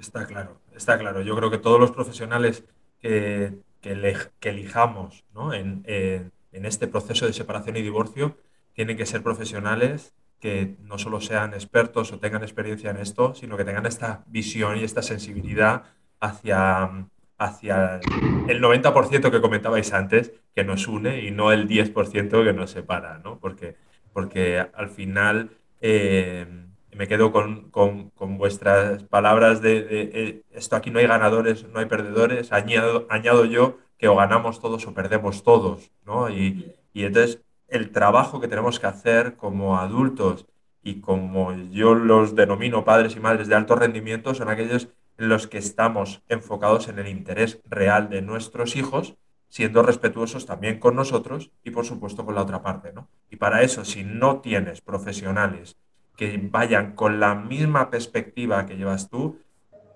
Está 0.00 0.26
claro, 0.26 0.56
está 0.74 0.98
claro. 0.98 1.22
Yo 1.22 1.36
creo 1.36 1.52
que 1.52 1.58
todos 1.58 1.78
los 1.78 1.92
profesionales 1.92 2.64
que 2.98 3.64
que, 3.80 3.92
elijamos 4.42 5.24
en, 5.52 6.32
este 6.52 6.88
proceso 6.88 7.26
de 7.26 7.32
separación 7.32 7.76
y 7.76 7.82
divorcio 7.82 8.36
tienen 8.72 8.96
que 8.96 9.06
ser 9.06 9.22
profesionales 9.22 10.14
que 10.40 10.76
no 10.82 10.98
solo 10.98 11.20
sean 11.20 11.54
expertos 11.54 12.12
o 12.12 12.18
tengan 12.18 12.42
experiencia 12.42 12.90
en 12.90 12.98
esto, 12.98 13.34
sino 13.34 13.56
que 13.56 13.64
tengan 13.64 13.86
esta 13.86 14.22
visión 14.26 14.78
y 14.78 14.84
esta 14.84 15.02
sensibilidad 15.02 15.84
hacia, 16.20 17.08
hacia 17.38 18.00
el 18.48 18.62
90% 18.62 19.30
que 19.30 19.40
comentabais 19.40 19.92
antes, 19.92 20.32
que 20.54 20.64
nos 20.64 20.88
une 20.88 21.22
y 21.22 21.30
no 21.30 21.52
el 21.52 21.68
10% 21.68 22.44
que 22.44 22.52
nos 22.52 22.70
separa, 22.70 23.18
¿no? 23.18 23.38
Porque, 23.38 23.76
porque 24.12 24.58
al 24.58 24.90
final 24.90 25.50
eh, 25.80 26.46
me 26.96 27.08
quedo 27.08 27.30
con, 27.30 27.70
vuestras 28.38 29.02
palabras 29.04 29.60
de, 29.60 29.86
eh, 29.90 30.42
esto 30.52 30.76
aquí 30.76 30.90
no 30.90 30.98
hay 30.98 31.06
ganadores, 31.06 31.66
no 31.68 31.78
hay 31.78 31.86
perdedores, 31.86 32.52
añado, 32.52 33.06
añado 33.10 33.44
yo 33.44 33.78
que 33.98 34.08
o 34.08 34.16
ganamos 34.16 34.60
todos 34.60 34.86
o 34.86 34.94
perdemos 34.94 35.42
todos, 35.42 35.90
¿no? 36.04 36.30
Y, 36.30 36.74
entonces 36.94 37.42
el 37.68 37.90
trabajo 37.90 38.40
que 38.40 38.48
tenemos 38.48 38.80
que 38.80 38.86
hacer 38.86 39.36
como 39.36 39.78
adultos 39.78 40.46
y 40.82 41.00
como 41.00 41.52
yo 41.70 41.94
los 41.94 42.34
denomino 42.34 42.84
padres 42.84 43.16
y 43.16 43.20
madres 43.20 43.48
de 43.48 43.54
alto 43.54 43.74
rendimiento 43.74 44.34
son 44.34 44.48
aquellos 44.48 44.88
en 45.18 45.28
los 45.28 45.46
que 45.46 45.58
estamos 45.58 46.22
enfocados 46.28 46.88
en 46.88 46.98
el 46.98 47.08
interés 47.08 47.60
real 47.68 48.08
de 48.08 48.22
nuestros 48.22 48.76
hijos, 48.76 49.16
siendo 49.48 49.82
respetuosos 49.82 50.46
también 50.46 50.78
con 50.78 50.96
nosotros 50.96 51.50
y 51.64 51.70
por 51.70 51.84
supuesto 51.84 52.24
con 52.24 52.34
la 52.34 52.42
otra 52.42 52.62
parte, 52.62 52.92
¿no? 52.94 53.08
Y 53.30 53.36
para 53.36 53.62
eso, 53.62 53.84
si 53.84 54.04
no 54.04 54.40
tienes 54.40 54.80
profesionales 54.80 55.76
que 56.16 56.38
vayan 56.50 56.94
con 56.94 57.20
la 57.20 57.34
misma 57.34 57.90
perspectiva 57.90 58.66
que 58.66 58.76
llevas 58.76 59.10
tú, 59.10 59.38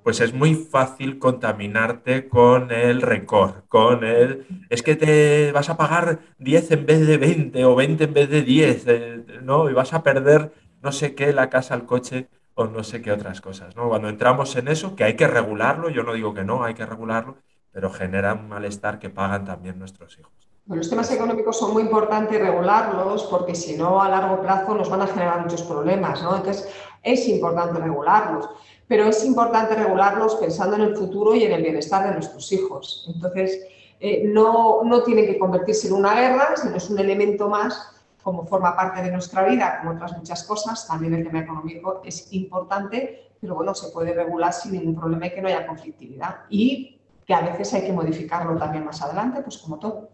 pues 0.02 0.20
es 0.20 0.32
muy 0.32 0.54
fácil 0.54 1.18
contaminarte 1.18 2.28
con 2.28 2.70
el 2.70 3.02
rencor, 3.02 3.64
con 3.68 4.04
el... 4.04 4.46
Es 4.70 4.82
que 4.82 4.96
te 4.96 5.52
vas 5.52 5.68
a 5.68 5.76
pagar 5.76 6.20
10 6.38 6.70
en 6.72 6.86
vez 6.86 7.06
de 7.06 7.18
20 7.18 7.64
o 7.64 7.74
20 7.74 8.04
en 8.04 8.14
vez 8.14 8.30
de 8.30 8.42
10, 8.42 8.84
eh, 8.86 9.24
¿no? 9.42 9.68
Y 9.68 9.74
vas 9.74 9.92
a 9.92 10.02
perder 10.02 10.52
no 10.82 10.92
sé 10.92 11.14
qué, 11.14 11.32
la 11.32 11.50
casa, 11.50 11.74
el 11.74 11.84
coche 11.84 12.28
o 12.54 12.66
no 12.66 12.82
sé 12.82 13.02
qué 13.02 13.12
otras 13.12 13.40
cosas, 13.40 13.76
¿no? 13.76 13.88
Cuando 13.88 14.08
entramos 14.08 14.56
en 14.56 14.68
eso, 14.68 14.96
que 14.96 15.04
hay 15.04 15.14
que 15.14 15.26
regularlo, 15.26 15.90
yo 15.90 16.02
no 16.02 16.14
digo 16.14 16.34
que 16.34 16.44
no, 16.44 16.64
hay 16.64 16.74
que 16.74 16.86
regularlo, 16.86 17.36
pero 17.72 17.90
genera 17.90 18.34
un 18.34 18.48
malestar 18.48 18.98
que 18.98 19.10
pagan 19.10 19.44
también 19.44 19.78
nuestros 19.78 20.18
hijos. 20.18 20.49
Los 20.70 20.88
temas 20.88 21.10
económicos 21.10 21.58
son 21.58 21.72
muy 21.72 21.82
importantes 21.82 22.40
regularlos 22.40 23.24
porque 23.24 23.54
si 23.54 23.76
no 23.76 24.00
a 24.00 24.08
largo 24.08 24.40
plazo 24.40 24.74
nos 24.74 24.88
van 24.88 25.02
a 25.02 25.06
generar 25.06 25.42
muchos 25.42 25.62
problemas, 25.62 26.22
¿no? 26.22 26.36
Entonces 26.36 26.68
es 27.02 27.28
importante 27.28 27.80
regularlos 27.80 28.48
pero 28.90 29.04
es 29.04 29.24
importante 29.24 29.76
regularlos 29.76 30.34
pensando 30.34 30.74
en 30.74 30.82
el 30.82 30.96
futuro 30.96 31.32
y 31.36 31.44
en 31.44 31.52
el 31.52 31.62
bienestar 31.62 32.08
de 32.08 32.12
nuestros 32.12 32.50
hijos. 32.50 33.08
Entonces, 33.14 33.64
eh, 34.00 34.24
no, 34.26 34.82
no 34.82 35.04
tiene 35.04 35.26
que 35.26 35.38
convertirse 35.38 35.86
en 35.86 35.92
una 35.92 36.12
guerra, 36.12 36.56
sino 36.56 36.74
es 36.74 36.90
un 36.90 36.98
elemento 36.98 37.48
más 37.48 37.94
como 38.20 38.44
forma 38.44 38.74
parte 38.74 39.00
de 39.00 39.12
nuestra 39.12 39.44
vida, 39.44 39.78
como 39.78 39.92
otras 39.92 40.16
muchas 40.16 40.42
cosas, 40.42 40.88
también 40.88 41.14
el 41.14 41.22
tema 41.22 41.38
económico 41.38 42.02
es 42.04 42.32
importante, 42.32 43.30
pero 43.40 43.54
bueno, 43.54 43.76
se 43.76 43.92
puede 43.92 44.12
regular 44.12 44.52
sin 44.52 44.72
ningún 44.72 44.96
problema 44.96 45.28
y 45.28 45.34
que 45.34 45.40
no 45.40 45.46
haya 45.46 45.68
conflictividad. 45.68 46.38
Y 46.48 46.98
que 47.24 47.32
a 47.32 47.42
veces 47.42 47.72
hay 47.74 47.82
que 47.82 47.92
modificarlo 47.92 48.58
también 48.58 48.84
más 48.84 49.00
adelante, 49.02 49.40
pues 49.42 49.58
como 49.58 49.78
todo. 49.78 50.08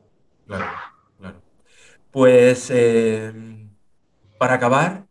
Claro, 0.47 0.67
claro. 1.19 1.43
Pues 2.13 2.71
eh, 2.71 3.33
para 4.39 4.55
acabar, 4.55 5.07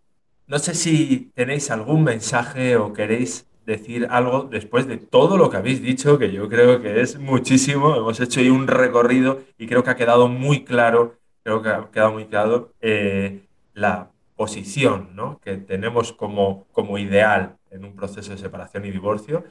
no 0.47 0.59
sé 0.59 0.75
si 0.75 1.31
tenéis 1.36 1.71
algún 1.71 2.03
mensaje 2.03 2.77
o 2.77 2.93
queréis 2.93 3.47
decir 3.65 4.07
algo 4.11 4.43
después 4.43 4.88
de 4.88 4.97
todo 4.97 5.38
lo 5.38 5.49
que 5.49 5.57
habéis 5.57 5.81
dicho, 5.81 6.19
que 6.19 6.31
yo 6.31 6.49
creo 6.49 6.81
que 6.81 7.01
es 7.01 7.19
muchísimo. 7.19 7.95
Hemos 7.95 8.19
hecho 8.19 8.39
ahí 8.39 8.49
un 8.49 8.67
recorrido 8.67 9.41
y 9.57 9.67
creo 9.67 9.83
que 9.83 9.89
ha 9.91 9.95
quedado 9.95 10.27
muy 10.27 10.63
claro, 10.63 11.19
creo 11.43 11.61
que 11.61 11.69
ha 11.69 11.91
quedado 11.91 12.11
muy 12.13 12.25
claro 12.27 12.73
eh, 12.81 13.47
la 13.73 14.11
posición 14.36 15.15
¿no? 15.15 15.39
que 15.39 15.57
tenemos 15.57 16.13
como, 16.13 16.67
como 16.71 16.97
ideal 16.97 17.57
en 17.71 17.86
un 17.86 17.95
proceso 17.95 18.31
de 18.31 18.38
separación 18.38 18.86
y 18.86 18.91
divorcio. 18.91 19.43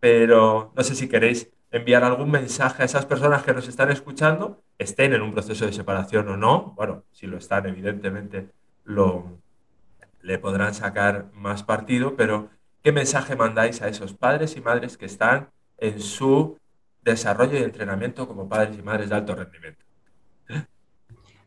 Pero 0.00 0.72
no 0.76 0.82
sé 0.82 0.94
si 0.96 1.08
queréis 1.08 1.50
enviar 1.72 2.04
algún 2.04 2.30
mensaje 2.30 2.82
a 2.82 2.86
esas 2.86 3.06
personas 3.06 3.42
que 3.42 3.52
nos 3.52 3.66
están 3.66 3.90
escuchando, 3.90 4.62
estén 4.78 5.14
en 5.14 5.22
un 5.22 5.32
proceso 5.32 5.66
de 5.66 5.72
separación 5.72 6.28
o 6.28 6.36
no. 6.36 6.74
Bueno, 6.76 7.04
si 7.12 7.26
lo 7.26 7.38
están, 7.38 7.66
evidentemente 7.66 8.50
lo, 8.84 9.38
le 10.20 10.38
podrán 10.38 10.74
sacar 10.74 11.30
más 11.34 11.62
partido, 11.62 12.14
pero 12.14 12.50
¿Qué 12.82 12.90
mensaje 12.90 13.36
mandáis 13.36 13.80
a 13.80 13.88
esos 13.88 14.12
padres 14.12 14.56
y 14.56 14.60
madres 14.60 14.96
que 14.96 15.06
están 15.06 15.48
en 15.78 16.00
su 16.00 16.58
desarrollo 17.04 17.56
y 17.56 17.62
entrenamiento 17.62 18.26
como 18.26 18.48
padres 18.48 18.76
y 18.76 18.82
madres 18.82 19.08
de 19.08 19.14
alto 19.14 19.36
rendimiento? 19.36 19.84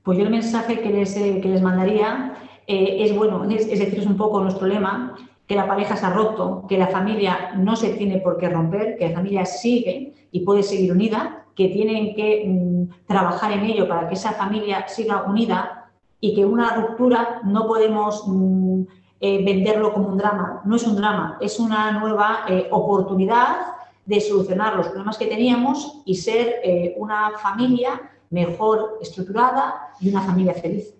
Pues 0.01 0.17
yo 0.17 0.23
el 0.23 0.29
mensaje 0.29 0.79
que 0.79 0.89
les, 0.89 1.17
eh, 1.17 1.41
les 1.43 1.61
mandaría 1.61 2.35
eh, 2.67 3.03
es, 3.03 3.13
bueno, 3.13 3.43
es, 3.49 3.67
decir, 3.67 3.99
es 3.99 4.05
un 4.05 4.15
poco 4.15 4.39
nuestro 4.39 4.65
lema, 4.65 5.17
que 5.47 5.55
la 5.55 5.67
pareja 5.67 5.95
se 5.95 6.05
ha 6.05 6.09
roto, 6.09 6.65
que 6.67 6.77
la 6.77 6.87
familia 6.87 7.53
no 7.55 7.75
se 7.75 7.89
tiene 7.89 8.17
por 8.17 8.37
qué 8.37 8.49
romper, 8.49 8.97
que 8.97 9.09
la 9.09 9.15
familia 9.15 9.45
sigue 9.45 10.13
y 10.31 10.39
puede 10.41 10.63
seguir 10.63 10.91
unida, 10.91 11.45
que 11.55 11.69
tienen 11.69 12.15
que 12.15 12.45
mm, 12.47 13.05
trabajar 13.07 13.51
en 13.51 13.65
ello 13.65 13.87
para 13.87 14.07
que 14.07 14.15
esa 14.15 14.33
familia 14.33 14.87
siga 14.87 15.23
unida 15.23 15.91
y 16.19 16.33
que 16.35 16.45
una 16.45 16.75
ruptura 16.75 17.41
no 17.43 17.67
podemos... 17.67 18.23
Mm, 18.27 18.83
eh, 19.21 19.43
venderlo 19.43 19.93
como 19.93 20.09
un 20.09 20.17
drama. 20.17 20.61
No 20.65 20.75
es 20.75 20.85
un 20.85 20.97
drama, 20.97 21.37
es 21.39 21.57
una 21.57 21.99
nueva 21.99 22.45
eh, 22.47 22.67
oportunidad 22.69 23.73
de 24.05 24.19
solucionar 24.19 24.75
los 24.75 24.87
problemas 24.87 25.17
que 25.17 25.25
teníamos 25.25 26.01
y 26.05 26.15
ser 26.15 26.55
eh, 26.63 26.93
una 26.97 27.31
familia 27.41 28.01
mejor 28.29 28.99
estructurada 29.01 29.89
y 30.01 30.09
una 30.09 30.21
familia 30.21 30.53
feliz. 30.53 30.93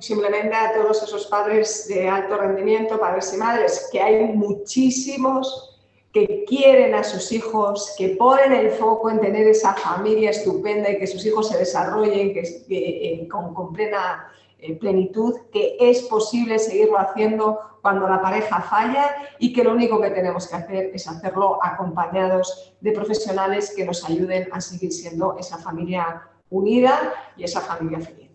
Simplemente 0.00 0.54
a 0.54 0.72
todos 0.74 1.02
esos 1.02 1.26
padres 1.26 1.86
de 1.88 2.08
alto 2.08 2.36
rendimiento, 2.36 2.98
padres 2.98 3.32
y 3.34 3.36
madres, 3.36 3.88
que 3.90 4.00
hay 4.00 4.24
muchísimos 4.24 5.78
que 6.12 6.44
quieren 6.46 6.94
a 6.94 7.04
sus 7.04 7.30
hijos, 7.32 7.94
que 7.98 8.10
ponen 8.10 8.52
el 8.52 8.70
foco 8.70 9.10
en 9.10 9.20
tener 9.20 9.46
esa 9.46 9.74
familia 9.74 10.30
estupenda 10.30 10.90
y 10.90 10.98
que 10.98 11.06
sus 11.06 11.24
hijos 11.26 11.48
se 11.48 11.58
desarrollen 11.58 12.32
que, 12.32 13.28
con, 13.30 13.54
con 13.54 13.72
plena 13.72 14.32
plenitud, 14.80 15.34
que 15.52 15.76
es 15.78 16.02
posible 16.02 16.58
seguirlo 16.58 16.98
haciendo 16.98 17.60
cuando 17.82 18.08
la 18.08 18.20
pareja 18.20 18.60
falla 18.62 19.14
y 19.38 19.52
que 19.52 19.62
lo 19.62 19.72
único 19.72 20.00
que 20.00 20.10
tenemos 20.10 20.48
que 20.48 20.56
hacer 20.56 20.90
es 20.92 21.06
hacerlo 21.06 21.58
acompañados 21.62 22.74
de 22.80 22.92
profesionales 22.92 23.72
que 23.76 23.84
nos 23.84 24.04
ayuden 24.04 24.48
a 24.52 24.60
seguir 24.60 24.92
siendo 24.92 25.36
esa 25.38 25.58
familia 25.58 26.22
unida 26.50 27.12
y 27.36 27.44
esa 27.44 27.60
familia 27.60 28.00
feliz. 28.00 28.30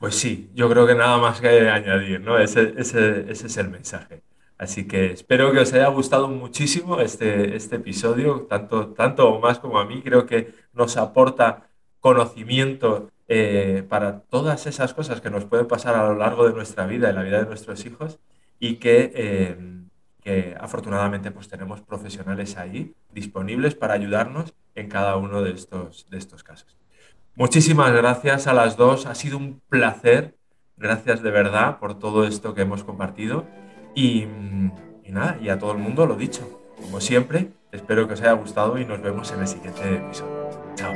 Pues 0.00 0.14
sí, 0.14 0.50
yo 0.54 0.70
creo 0.70 0.86
que 0.86 0.94
nada 0.94 1.18
más 1.18 1.42
que 1.42 1.68
añadir, 1.68 2.22
¿no? 2.22 2.38
Ese, 2.38 2.72
ese, 2.78 3.30
ese 3.30 3.46
es 3.48 3.56
el 3.58 3.68
mensaje. 3.68 4.22
Así 4.56 4.88
que 4.88 5.12
espero 5.12 5.52
que 5.52 5.58
os 5.60 5.72
haya 5.74 5.88
gustado 5.88 6.26
muchísimo 6.28 7.00
este, 7.00 7.54
este 7.54 7.76
episodio, 7.76 8.46
tanto, 8.48 8.88
tanto 8.94 9.28
o 9.28 9.40
más 9.40 9.58
como 9.58 9.78
a 9.78 9.84
mí. 9.84 10.02
Creo 10.02 10.24
que 10.24 10.54
nos 10.72 10.96
aporta 10.96 11.68
conocimiento 12.00 13.10
eh, 13.28 13.84
para 13.90 14.20
todas 14.22 14.66
esas 14.66 14.94
cosas 14.94 15.20
que 15.20 15.28
nos 15.28 15.44
pueden 15.44 15.68
pasar 15.68 15.94
a 15.96 16.08
lo 16.08 16.14
largo 16.16 16.46
de 16.48 16.54
nuestra 16.54 16.86
vida, 16.86 17.10
en 17.10 17.16
la 17.16 17.22
vida 17.22 17.40
de 17.40 17.46
nuestros 17.46 17.84
hijos, 17.84 18.20
y 18.58 18.76
que, 18.76 19.12
eh, 20.24 20.56
afortunadamente 20.60 21.30
pues 21.30 21.48
tenemos 21.48 21.82
profesionales 21.82 22.56
ahí 22.56 22.94
disponibles 23.12 23.74
para 23.74 23.94
ayudarnos 23.94 24.54
en 24.74 24.88
cada 24.88 25.16
uno 25.16 25.42
de 25.42 25.52
estos, 25.52 26.08
de 26.10 26.18
estos 26.18 26.42
casos. 26.42 26.79
Muchísimas 27.40 27.90
gracias 27.94 28.46
a 28.46 28.52
las 28.52 28.76
dos, 28.76 29.06
ha 29.06 29.14
sido 29.14 29.38
un 29.38 29.62
placer, 29.70 30.36
gracias 30.76 31.22
de 31.22 31.30
verdad 31.30 31.78
por 31.78 31.98
todo 31.98 32.26
esto 32.26 32.52
que 32.52 32.60
hemos 32.60 32.84
compartido 32.84 33.46
y, 33.94 34.26
y 35.02 35.10
nada, 35.10 35.38
y 35.40 35.48
a 35.48 35.58
todo 35.58 35.72
el 35.72 35.78
mundo 35.78 36.04
lo 36.04 36.16
dicho, 36.16 36.60
como 36.76 37.00
siempre, 37.00 37.52
espero 37.72 38.06
que 38.06 38.12
os 38.12 38.20
haya 38.20 38.32
gustado 38.32 38.76
y 38.78 38.84
nos 38.84 39.00
vemos 39.00 39.32
en 39.32 39.40
el 39.40 39.48
siguiente 39.48 39.80
episodio. 39.94 40.50
Chao. 40.74 40.92